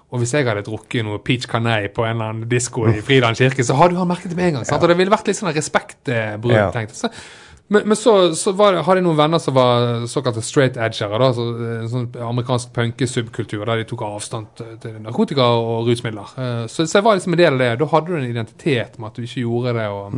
Og 0.08 0.22
hvis 0.22 0.32
jeg 0.38 0.46
hadde 0.48 0.64
drukket 0.64 1.04
noe 1.04 1.20
peach 1.24 1.48
canei 1.52 1.90
på 1.92 2.06
en 2.08 2.16
eller 2.16 2.30
annen 2.32 2.52
disko 2.52 2.86
i 2.88 3.02
Fridalen 3.04 3.36
kirke, 3.36 3.66
så 3.66 3.76
hadde 3.76 3.98
han 4.00 4.08
merket 4.08 4.32
det 4.32 4.38
med 4.40 4.52
en 4.52 4.60
gang. 4.60 4.68
sant? 4.70 4.84
Og 4.84 4.92
det 4.92 4.96
ville 5.00 5.12
vært 5.12 5.28
litt 5.28 5.40
sånn 5.40 5.52
respektbrudd. 5.56 6.56
Ja. 6.56 6.70
tenkte 6.76 6.96
jeg. 6.96 7.26
Men, 7.70 7.84
men 7.92 7.98
så, 8.00 8.12
så 8.40 8.54
var 8.56 8.78
hadde 8.80 9.02
jeg 9.02 9.04
noen 9.04 9.18
venner 9.20 9.42
som 9.44 9.54
var 9.58 10.06
såkalte 10.08 10.40
straight 10.42 10.78
edgere. 10.80 11.18
da, 11.20 11.28
så, 11.36 11.46
eh, 11.60 11.82
sånn 11.92 12.06
amerikansk 12.30 12.70
punkesubkultur 12.76 13.66
der 13.68 13.82
de 13.82 13.88
tok 13.90 14.02
avstand 14.08 14.48
til- 14.56 15.02
narkotika 15.04 15.44
og 15.60 15.90
rusmidler. 15.90 16.32
Eh, 16.40 16.62
Så, 16.72 16.86
så 16.88 16.98
jeg 17.02 17.04
var 17.04 17.16
liksom 17.20 17.34
en 17.36 17.42
del 17.42 17.54
av 17.54 17.60
det. 17.60 17.80
Da 17.80 17.86
hadde 17.92 18.08
du 18.08 18.16
en 18.22 18.30
identitet 18.30 18.98
med 19.00 19.08
at 19.10 19.16
du 19.20 19.22
ikke 19.28 19.44
gjorde 19.44 19.74
det. 19.76 19.88
og... 19.92 20.16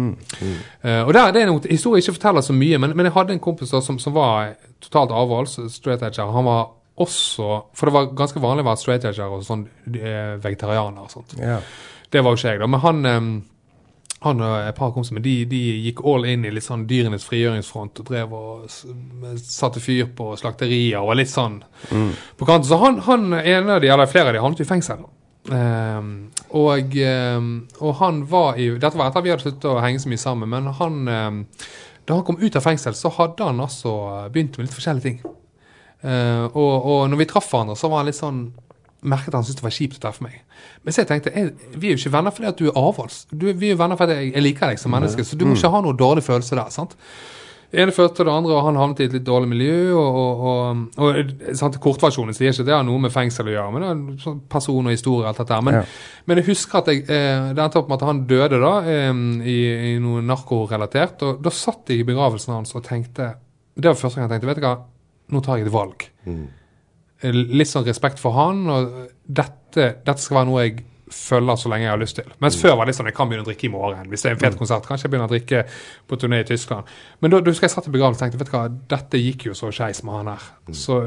Eh, 0.84 1.02
og 1.08 1.14
der, 1.14 1.32
det 1.34 1.42
er 1.42 1.50
noe 1.50 1.66
historie 1.72 2.04
ikke 2.06 2.14
forteller 2.20 2.42
så 2.46 2.54
mye, 2.54 2.78
men, 2.78 2.94
men 2.96 3.06
jeg 3.10 3.14
hadde 3.18 3.34
en 3.34 3.40
kompis 3.50 3.74
da, 3.74 3.82
som, 3.82 3.98
som 4.00 4.14
var 4.14 4.54
totalt 4.86 5.12
avholds, 5.12 5.58
straight 5.74 6.06
edger. 6.06 6.30
Han 6.32 6.46
var 6.46 6.68
også 7.00 7.64
For 7.74 7.88
det 7.88 7.94
var 7.96 8.10
ganske 8.14 8.42
vanlig 8.44 8.66
å 8.66 8.70
være 8.70 8.78
straight 8.82 9.06
edger 9.10 9.32
og 9.32 9.42
sånn 9.48 9.66
vegetarianer 10.44 11.02
og 11.06 11.12
sånt. 11.12 11.34
Yeah. 11.40 11.62
Det 12.12 12.22
var 12.26 12.34
jo 12.34 12.40
ikke 12.42 12.52
jeg, 12.54 12.60
da. 12.60 12.68
Men 12.68 12.80
han 12.84 13.06
han 14.26 14.42
og 14.44 14.56
et 14.68 14.76
par 14.76 14.92
kompiser 14.92 15.22
de, 15.24 15.34
de 15.48 15.60
gikk 15.86 16.02
all 16.04 16.26
in 16.28 16.44
i 16.44 16.52
litt 16.52 16.66
sånn 16.66 16.82
dyrenes 16.90 17.24
frigjøringsfront 17.24 18.02
og 18.02 18.10
drev 18.10 18.34
og 18.36 18.66
satte 19.40 19.80
fyr 19.80 20.10
på 20.18 20.34
slakterier 20.42 21.00
og 21.00 21.14
var 21.14 21.20
litt 21.22 21.32
sånn 21.32 21.62
Mm. 21.92 22.10
på 22.38 22.46
kanten. 22.46 22.68
Så 22.68 22.78
han, 22.82 23.00
han 23.08 23.34
en 23.34 23.70
av 23.70 23.80
de, 23.82 23.88
eller 23.88 24.06
flere 24.12 24.28
av 24.28 24.34
de 24.36 24.42
havnet 24.44 24.60
i 24.60 24.68
fengsel. 24.68 25.06
Um, 25.50 26.10
og, 26.52 26.96
um, 27.00 27.68
og 27.80 27.94
han 28.02 28.20
var 28.30 28.58
i 28.60 28.68
Dette 28.78 28.98
var 29.00 29.08
etter 29.08 29.22
at 29.22 29.26
vi 29.26 29.32
hadde 29.32 29.42
sluttet 29.46 29.70
å 29.72 29.80
henge 29.82 30.02
så 30.04 30.10
mye 30.12 30.20
sammen, 30.22 30.50
men 30.52 30.68
han 30.78 30.98
um, 31.08 31.38
Da 32.06 32.18
han 32.18 32.26
kom 32.28 32.38
ut 32.42 32.56
av 32.60 32.66
fengsel, 32.66 32.94
så 32.94 33.10
hadde 33.16 33.48
han 33.48 33.62
altså 33.64 33.94
begynt 34.34 34.58
med 34.60 34.68
litt 34.68 34.76
forskjellige 34.76 35.06
ting. 35.08 35.22
Uh, 36.04 36.46
og, 36.52 36.86
og 36.92 37.02
når 37.10 37.22
vi 37.24 37.30
traff 37.32 37.48
hverandre, 37.54 37.76
så 37.80 37.90
var 37.90 38.04
han 38.04 38.10
litt 38.12 38.20
sånn 38.20 38.44
merket 39.02 39.28
at 39.32 39.34
han 39.40 39.44
syntes 39.48 39.62
det 39.62 39.64
var 39.64 39.76
kjipt 39.78 39.98
å 39.98 40.04
treffe 40.04 40.22
meg. 40.26 40.42
Men 40.84 40.94
så 40.94 41.02
jeg 41.06 41.08
tenkte 41.08 41.32
jeg, 41.36 41.54
vi 41.80 41.88
er 41.88 41.96
jo 41.96 42.02
ikke 42.04 42.12
venner 42.18 42.32
fordi 42.36 42.48
at 42.52 42.58
du 42.60 42.66
er 42.68 42.78
avholds. 42.80 43.26
Du, 43.32 43.48
vi 43.54 43.70
er 43.70 43.76
jo 43.76 43.82
venner 43.84 43.96
fordi 44.00 44.14
jeg, 44.20 44.34
jeg 44.36 44.44
liker 44.44 44.68
deg 44.74 44.80
som 44.80 44.92
menneske, 44.92 45.24
så 45.24 45.38
du 45.40 45.46
må 45.46 45.54
Mm. 45.56 45.58
ikke 45.62 45.72
ha 45.72 45.82
noen 45.82 45.98
dårlig 45.98 46.24
følelse 46.24 46.56
der. 46.56 46.70
sant? 46.70 46.96
Det 47.72 47.80
ene 47.84 47.92
førte 47.94 48.16
til 48.18 48.26
det 48.26 48.34
andre, 48.34 48.52
og 48.58 48.64
han 48.66 48.76
havnet 48.82 49.00
i 49.00 49.04
et 49.06 49.14
litt 49.14 49.24
dårlig 49.28 49.48
miljø. 49.52 49.94
Og, 49.94 50.40
og, 50.42 50.78
og, 50.98 51.18
og 51.62 51.76
Kortversjonen 51.84 52.34
sier 52.34 52.50
ikke 52.50 52.66
det 52.66 52.74
har 52.74 52.84
noe 52.84 52.98
med 53.04 53.12
fengsel 53.14 53.46
å 53.46 53.54
gjøre, 53.54 53.72
men 53.76 53.84
det 53.86 53.90
er 53.92 54.24
sånn 54.24 54.40
person 54.50 54.88
og 54.90 54.92
historie. 54.96 55.28
og 55.28 55.30
alt 55.30 55.38
dette 55.44 55.60
Men, 55.64 55.74
Ja. 55.76 55.84
men 56.26 56.38
jeg 56.42 56.48
husker 56.48 56.80
at 56.80 56.88
jeg, 56.88 57.04
eh, 57.08 57.54
det 57.54 57.62
endte 57.62 57.78
opp 57.78 57.88
med 57.90 58.02
at 58.02 58.08
han 58.08 58.26
døde 58.26 58.60
da, 58.60 58.74
eh, 58.90 59.14
i, 59.46 59.94
i 59.94 60.00
noe 60.00 60.22
narkorelatert. 60.26 61.22
Og 61.22 61.44
da 61.46 61.50
satt 61.54 61.86
jeg 61.94 62.00
i 62.02 62.08
begravelsen 62.10 62.54
hans 62.56 62.74
og 62.76 62.84
tenkte 62.84 63.36
Det 63.78 63.86
var 63.86 63.94
første 63.96 64.16
gang 64.20 64.30
jeg 64.30 64.42
tenkte 64.42 64.48
vet 64.50 64.58
du 64.60 64.66
hva, 64.66 64.78
nå 65.32 65.42
tar 65.46 65.58
jeg 65.58 65.68
et 65.68 65.72
valg. 65.72 66.10
Eh, 66.26 66.48
Litt 67.24 67.68
sånn 67.68 67.88
respekt 67.88 68.22
for 68.22 68.38
han, 68.38 68.64
og 68.72 68.94
dette, 69.28 69.90
dette 70.06 70.22
skal 70.24 70.40
være 70.40 70.50
noe 70.50 70.64
jeg 70.64 70.78
følger 71.14 71.60
så 71.60 71.72
lenge 71.72 71.86
jeg 71.88 71.94
har 71.94 72.02
lyst 72.02 72.20
til. 72.20 72.30
Mens 72.44 72.58
før 72.60 72.78
var 72.80 72.90
det 72.90 72.96
sånn 72.98 73.10
jeg 73.10 73.18
kan 73.18 73.30
begynne 73.30 73.46
å 73.46 73.50
drikke 73.50 73.68
i 73.68 73.72
morgen. 73.74 74.10
Hvis 74.12 74.26
det 74.26 74.32
er 74.32 74.38
en 74.38 74.42
fet 74.42 74.58
konsert, 74.60 74.88
kanskje 74.88 75.08
jeg 75.08 75.14
begynner 75.14 75.30
å 75.30 75.34
drikke 75.34 75.64
på 76.10 76.20
turné 76.22 76.42
i 76.44 76.48
Tyskland. 76.48 76.90
Men 77.20 77.34
da, 77.34 77.42
da 77.44 77.54
husker 77.54 77.68
jeg 77.68 77.76
satt 77.76 77.90
i 77.90 77.94
begravelsen 77.94 78.20
og 78.20 78.26
tenkte 78.26 78.42
vet 78.42 78.52
du 78.52 78.56
hva, 78.56 78.64
dette 78.96 79.22
gikk 79.22 79.48
jo 79.50 79.58
så 79.58 79.72
skeis 79.76 80.04
med 80.08 80.20
han 80.20 80.32
her. 80.34 80.48
Så, 80.76 81.00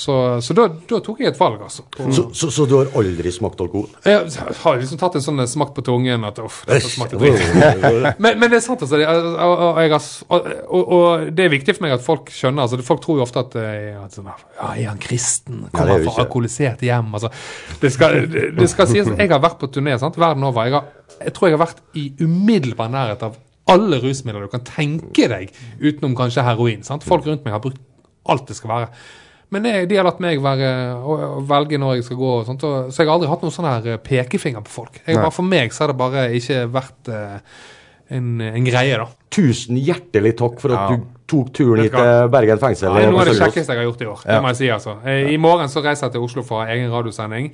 så, 0.00 0.16
så 0.40 0.56
da, 0.56 0.66
da 0.88 1.00
tok 1.04 1.20
jeg 1.20 1.32
et 1.32 1.40
valg, 1.40 1.60
altså. 1.66 1.84
Så, 2.00 2.26
så, 2.36 2.50
så 2.54 2.66
du 2.68 2.76
har 2.78 2.92
aldri 2.96 3.32
smakt 3.34 3.60
alkohol? 3.60 3.88
jeg 4.04 4.54
har 4.62 4.78
liksom 4.80 5.00
tatt 5.00 5.18
en 5.18 5.24
sånn 5.24 5.42
smak 5.50 5.74
på 5.76 5.84
tungen 5.86 6.24
at 6.26 6.38
uff, 6.42 6.62
dette 6.68 6.88
smakte 6.90 7.20
dritt. 7.20 7.42
men, 8.22 8.38
men 8.40 8.46
det 8.48 8.60
er 8.60 8.64
sant, 8.64 8.84
altså. 8.86 9.00
jeg 9.00 9.90
og, 10.30 10.48
og, 10.68 10.92
og 10.96 11.30
det 11.36 11.46
er 11.46 11.52
viktig 11.52 11.76
for 11.76 11.86
meg 11.86 11.94
at 11.96 12.04
folk 12.04 12.30
skjønner. 12.34 12.64
altså 12.64 12.80
Folk 12.86 13.02
tror 13.04 13.20
jo 13.20 13.26
ofte 13.26 13.42
at, 13.42 13.56
eh, 13.60 13.98
at 14.00 14.16
sånn, 14.16 14.30
ja, 14.30 14.70
Er 14.72 14.90
han 14.92 15.00
kristen? 15.02 15.64
Kommer 15.70 15.96
er 15.96 15.98
han 15.98 16.06
fra 16.08 16.24
alkoholisert 16.24 16.84
hjem? 16.84 17.12
altså 17.18 17.30
Det 17.82 17.92
skal, 17.94 18.20
det, 18.30 18.46
det 18.56 18.68
skal 18.72 18.88
sies 18.90 19.10
jeg 19.10 19.30
har 19.30 19.42
vært 19.42 19.49
på 19.58 19.70
turné 19.72 19.96
sant, 19.98 20.18
verden 20.20 20.44
over. 20.46 20.68
Jeg, 20.68 20.76
har, 20.76 21.16
jeg 21.24 21.34
tror 21.36 21.48
jeg 21.48 21.56
har 21.58 21.64
vært 21.66 21.82
i 21.98 22.10
umiddelbar 22.20 22.92
nærhet 22.92 23.24
av 23.26 23.38
alle 23.70 24.00
rusmidler 24.02 24.46
du 24.46 24.52
kan 24.52 24.62
tenke 24.66 25.28
deg, 25.30 25.50
utenom 25.80 26.14
kanskje 26.18 26.44
heroin. 26.46 26.84
sant? 26.86 27.06
Folk 27.06 27.26
rundt 27.26 27.44
meg 27.46 27.54
har 27.54 27.62
brukt 27.62 27.80
alt 28.30 28.46
det 28.48 28.56
skal 28.58 28.72
være. 28.74 28.88
Men 29.50 29.66
jeg, 29.66 29.88
de 29.90 29.98
har 29.98 30.06
latt 30.06 30.20
meg 30.22 30.38
være, 30.42 30.70
å, 31.02 31.40
velge 31.46 31.78
når 31.80 31.98
jeg 31.98 32.06
skal 32.06 32.20
gå. 32.20 32.30
og 32.38 32.46
sånt, 32.46 32.64
og, 32.66 32.92
Så 32.94 33.02
jeg 33.02 33.10
har 33.10 33.16
aldri 33.16 33.30
hatt 33.30 33.42
noen 33.42 33.54
sånn 33.54 33.66
her 33.66 33.88
eh, 33.94 34.02
pekefinger 34.02 34.62
på 34.66 34.74
folk. 34.76 35.00
Jeg, 35.02 35.18
bare, 35.18 35.34
for 35.34 35.46
meg 35.46 35.74
så 35.74 35.84
har 35.84 35.92
det 35.92 35.98
bare 35.98 36.26
ikke 36.38 36.60
vært 36.70 37.10
uh, 37.10 37.64
en, 38.14 38.28
en 38.46 38.68
greie, 38.68 39.00
da. 39.00 39.08
Tusen 39.34 39.78
hjertelig 39.78 40.36
takk 40.38 40.62
for 40.62 40.74
at 40.74 40.94
Ja. 40.94 40.98
du 40.98 41.18
tok 41.30 41.50
turen 41.54 41.82
hit 41.84 41.94
til 41.94 42.30
Bergen 42.30 42.62
fengsel. 42.62 42.94
Det 42.94 43.06
er 43.06 43.12
noe 43.14 43.22
av 43.22 43.30
det 43.30 43.36
kjekkeste 43.38 43.74
jeg 43.74 43.82
har 43.82 43.86
gjort 43.86 44.00
i 44.02 44.08
år. 44.12 44.22
Ja. 44.24 44.30
Det 44.32 44.40
må 44.42 44.54
jeg 44.54 44.60
si, 44.60 44.70
altså. 44.74 44.96
Eh, 45.06 45.34
I 45.34 45.36
morgen 45.42 45.70
så 45.70 45.82
reiser 45.84 46.08
jeg 46.08 46.16
til 46.16 46.26
Oslo 46.26 46.46
for 46.46 46.66
egen 46.66 46.90
radiosending. 46.90 47.52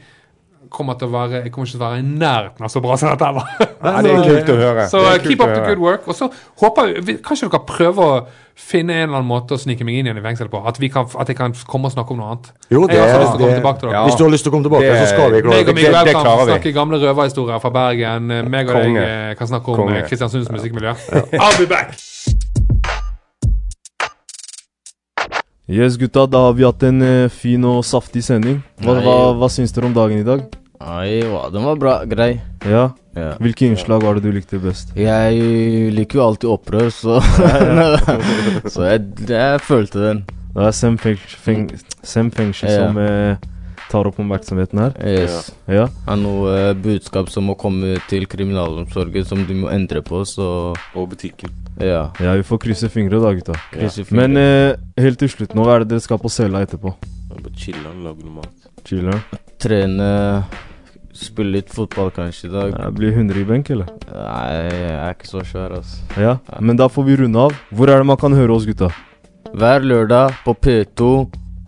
Kommer 0.71 0.97
til 0.99 1.07
å 1.09 1.13
være, 1.13 1.43
jeg 1.45 1.53
kommer 1.55 1.67
ikke 1.69 1.77
til 1.77 1.83
å 1.83 1.87
være 1.87 1.99
i 2.01 2.07
nærheten 2.07 2.65
av 2.67 2.71
så 2.73 2.81
bra 2.83 2.97
som 2.97 3.09
dette 3.13 3.29
var. 3.37 3.47
Ja, 3.87 4.01
det 4.03 4.11
er 4.11 4.25
kult 4.27 4.49
å 4.51 4.57
høre. 4.59 4.85
Så 4.91 4.99
Det 5.05 5.11
kult 5.23 5.29
keep 5.31 5.43
up 5.45 5.53
the 5.55 5.61
good 5.69 5.79
work. 5.79 6.09
Og 6.11 6.15
så 6.19 6.27
håper 6.63 6.97
vi- 7.07 7.19
Kanskje 7.23 7.47
dere 7.53 7.61
prøver 7.69 8.03
å 8.03 8.27
finne 8.57 8.95
en 8.97 9.03
eller 9.11 9.19
annen 9.21 9.29
måte 9.29 9.55
å 9.55 9.61
snike 9.61 9.85
meg 9.85 9.99
inn 10.01 10.07
igjen 10.09 10.19
i 10.19 10.25
fengselet 10.25 10.51
på? 10.51 10.63
At, 10.67 10.81
vi 10.81 10.89
kan, 10.89 11.07
at 11.21 11.29
jeg 11.29 11.37
kan 11.37 11.53
komme 11.69 11.87
og 11.87 11.93
snakke 11.95 12.11
om 12.17 12.19
noe 12.23 12.33
annet? 12.33 12.51
Jo, 12.73 12.87
det, 12.89 12.97
jeg 12.97 13.05
har 13.05 13.15
så 13.15 13.21
lyst 13.23 13.37
til 13.37 13.37
å 13.37 13.45
komme 13.45 13.53
det- 13.53 13.61
tilbake 13.61 13.81
til 13.85 13.89
dere. 13.93 14.03
Hvis 14.09 14.17
du 14.19 14.25
har 14.25 14.33
lyst 14.35 14.45
til 14.49 14.51
å 14.51 14.55
komme 14.57 14.69
tilbake, 14.71 14.91
så 14.97 15.07
skal 15.13 15.31
vi 15.37 15.43
klare 15.45 15.55
Meg 15.55 15.61
og 15.61 15.67
det. 15.67 15.77
Miguel 15.79 16.11
Det 16.11 16.17
kan 16.17 16.45
snakke 16.51 16.75
gamle 16.81 17.03
røverhistorier 17.05 17.61
fra 17.63 17.71
Bergen. 17.79 18.31
Eh, 18.31 18.43
Meg 18.57 18.69
og 18.69 18.75
deg 18.83 19.01
eh, 19.05 19.35
kan 19.39 19.47
snakke 19.55 19.69
om 19.77 19.95
eh, 19.95 20.03
Kristiansunds 20.09 20.51
musikkmiljø. 20.51 20.97
I'll 21.39 21.59
be 21.61 21.67
back! 21.71 22.16
Yes, 25.69 25.97
gutta, 25.99 26.27
da 26.31 26.45
har 26.47 26.53
vi 26.55 26.63
hatt 26.67 26.83
en 26.87 27.03
eh, 27.03 27.29
fin 27.33 27.65
og 27.67 27.81
saftig 27.87 28.23
sending. 28.23 28.61
Hva, 28.85 28.95
Nei. 28.95 29.03
hva, 29.03 29.17
hva 29.41 29.49
syns 29.51 29.73
dere 29.75 29.89
om 29.89 29.97
dagen 29.97 30.21
i 30.23 30.27
dag? 30.27 30.45
Nei, 30.79 31.23
hva, 31.27 31.49
den 31.51 31.65
var 31.67 31.81
bra, 31.81 31.95
grei. 32.07 32.37
Ja? 32.63 32.85
Ja. 33.17 33.33
Hvilke 33.43 33.67
innslag 33.67 34.05
var 34.05 34.19
det 34.19 34.29
du 34.29 34.31
likte 34.37 34.61
best? 34.63 34.93
Jeg 34.95 35.41
liker 35.97 36.21
jo 36.21 36.25
alltid 36.29 36.51
opprør, 36.53 36.91
så 36.95 37.17
Så 38.73 38.85
jeg, 38.87 39.07
jeg 39.27 39.61
følte 39.65 40.03
den. 40.05 40.23
Det 40.55 40.67
er 40.69 40.77
Sam 40.77 40.99
feng, 41.01 41.19
Ja. 42.63 42.77
som 42.77 43.01
eh, 43.03 43.37
tar 43.91 44.09
opp 44.09 44.19
oppmerksomheten 44.21 44.81
her. 44.83 44.97
Yes. 45.03 45.51
Ja. 45.71 45.87
Er 46.09 46.19
noe 46.21 46.53
eh, 46.55 46.73
budskap 46.79 47.31
som 47.33 47.49
må 47.51 47.57
komme 47.59 47.97
til 48.11 48.27
kriminalomsorgen, 48.31 49.27
som 49.29 49.45
de 49.49 49.59
må 49.63 49.71
endre 49.73 50.03
på, 50.07 50.23
så 50.29 50.49
Og 50.97 51.09
butikken. 51.13 51.53
Ja. 51.81 52.11
Ja, 52.23 52.37
vi 52.39 52.47
får 52.47 52.63
krysse 52.67 52.91
fingre 52.93 53.21
da, 53.23 53.33
gutta. 53.37 53.57
Ja. 53.77 53.91
Men 54.17 54.37
eh, 54.41 54.77
helt 55.03 55.21
til 55.23 55.33
slutt 55.33 55.55
nå, 55.57 55.67
hva 55.67 55.79
er 55.79 55.85
det 55.85 55.95
dere 55.95 56.05
skal 56.05 56.21
på 56.23 56.33
cella 56.33 56.65
etterpå? 56.67 56.95
Chiller'n, 57.57 58.03
lage 58.05 58.25
noe 58.25 58.41
mat. 58.41 58.71
Chiller'n? 58.87 59.23
Trene, 59.63 60.09
spille 61.17 61.57
litt 61.57 61.73
fotball 61.73 62.11
kanskje 62.15 62.51
i 62.51 62.53
dag. 62.53 62.75
Ja, 62.75 62.91
blir 62.95 63.15
100 63.15 63.41
i 63.41 63.47
benk, 63.49 63.71
eller? 63.73 63.91
Nei, 64.11 64.45
jeg 64.53 64.95
er 64.99 65.17
ikke 65.17 65.31
så 65.31 65.45
svær, 65.47 65.77
altså. 65.79 66.05
Ja, 66.21 66.37
men 66.61 66.79
da 66.81 66.89
får 66.93 67.07
vi 67.09 67.19
runde 67.23 67.49
av. 67.49 67.57
Hvor 67.73 67.93
er 67.93 68.03
det 68.03 68.09
man 68.09 68.21
kan 68.21 68.37
høre 68.37 68.57
oss, 68.57 68.69
gutta? 68.69 68.91
Hver 69.57 69.85
lørdag 69.87 70.37
på 70.45 70.57
P2 70.59 71.11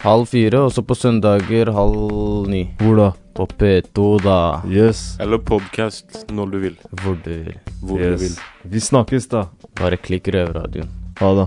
halv 0.03 0.27
fire, 0.31 0.61
og 0.67 0.73
så 0.73 0.83
på 0.83 0.95
søndager 0.95 1.73
halv 1.75 2.49
ni. 2.51 2.65
Hvor 2.81 2.97
da? 2.97 3.09
På 3.35 3.47
P2, 3.47 4.07
da. 4.25 4.39
Yes. 4.67 5.17
Eller 5.21 5.39
podcast 5.39 6.25
når 6.31 6.47
du 6.53 6.59
vil. 6.59 6.77
Hvor 7.03 7.15
du 7.25 7.31
vil. 7.31 7.59
Hvor 7.83 7.99
du 7.99 8.17
vil. 8.25 8.35
Vi 8.65 8.81
snakkes, 8.81 9.29
da. 9.31 9.45
Bare 9.79 9.97
klikk 9.97 10.29
Røverradioen. 10.35 10.91
Ha 11.21 11.31
det. 11.39 11.47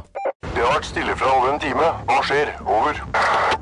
Det 0.52 0.64
har 0.64 0.74
vært 0.76 0.88
stille 0.88 1.16
fra 1.20 1.34
over 1.38 1.54
en 1.54 1.60
time. 1.60 1.90
Hva 2.08 2.20
skjer? 2.28 2.54
Over. 2.64 3.02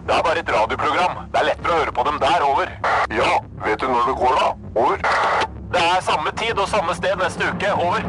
Det 0.05 0.15
er 0.15 0.23
bare 0.25 0.39
et 0.43 0.53
radioprogram. 0.53 1.23
Det 1.33 1.41
er 1.41 1.49
lettere 1.51 1.73
å 1.73 1.81
høre 1.81 1.95
på 1.97 2.05
dem 2.09 2.19
der. 2.21 2.45
Over. 2.45 2.71
Ja, 3.13 3.31
vet 3.65 3.81
du 3.81 3.89
når 3.89 4.09
det 4.09 4.15
går, 4.21 4.39
da? 4.41 4.47
Over. 4.85 5.03
Det 5.73 5.83
er 5.85 6.01
samme 6.05 6.33
tid 6.37 6.57
og 6.57 6.69
samme 6.69 6.95
sted 6.97 7.17
neste 7.21 7.49
uke. 7.53 7.73
Over. 7.77 8.05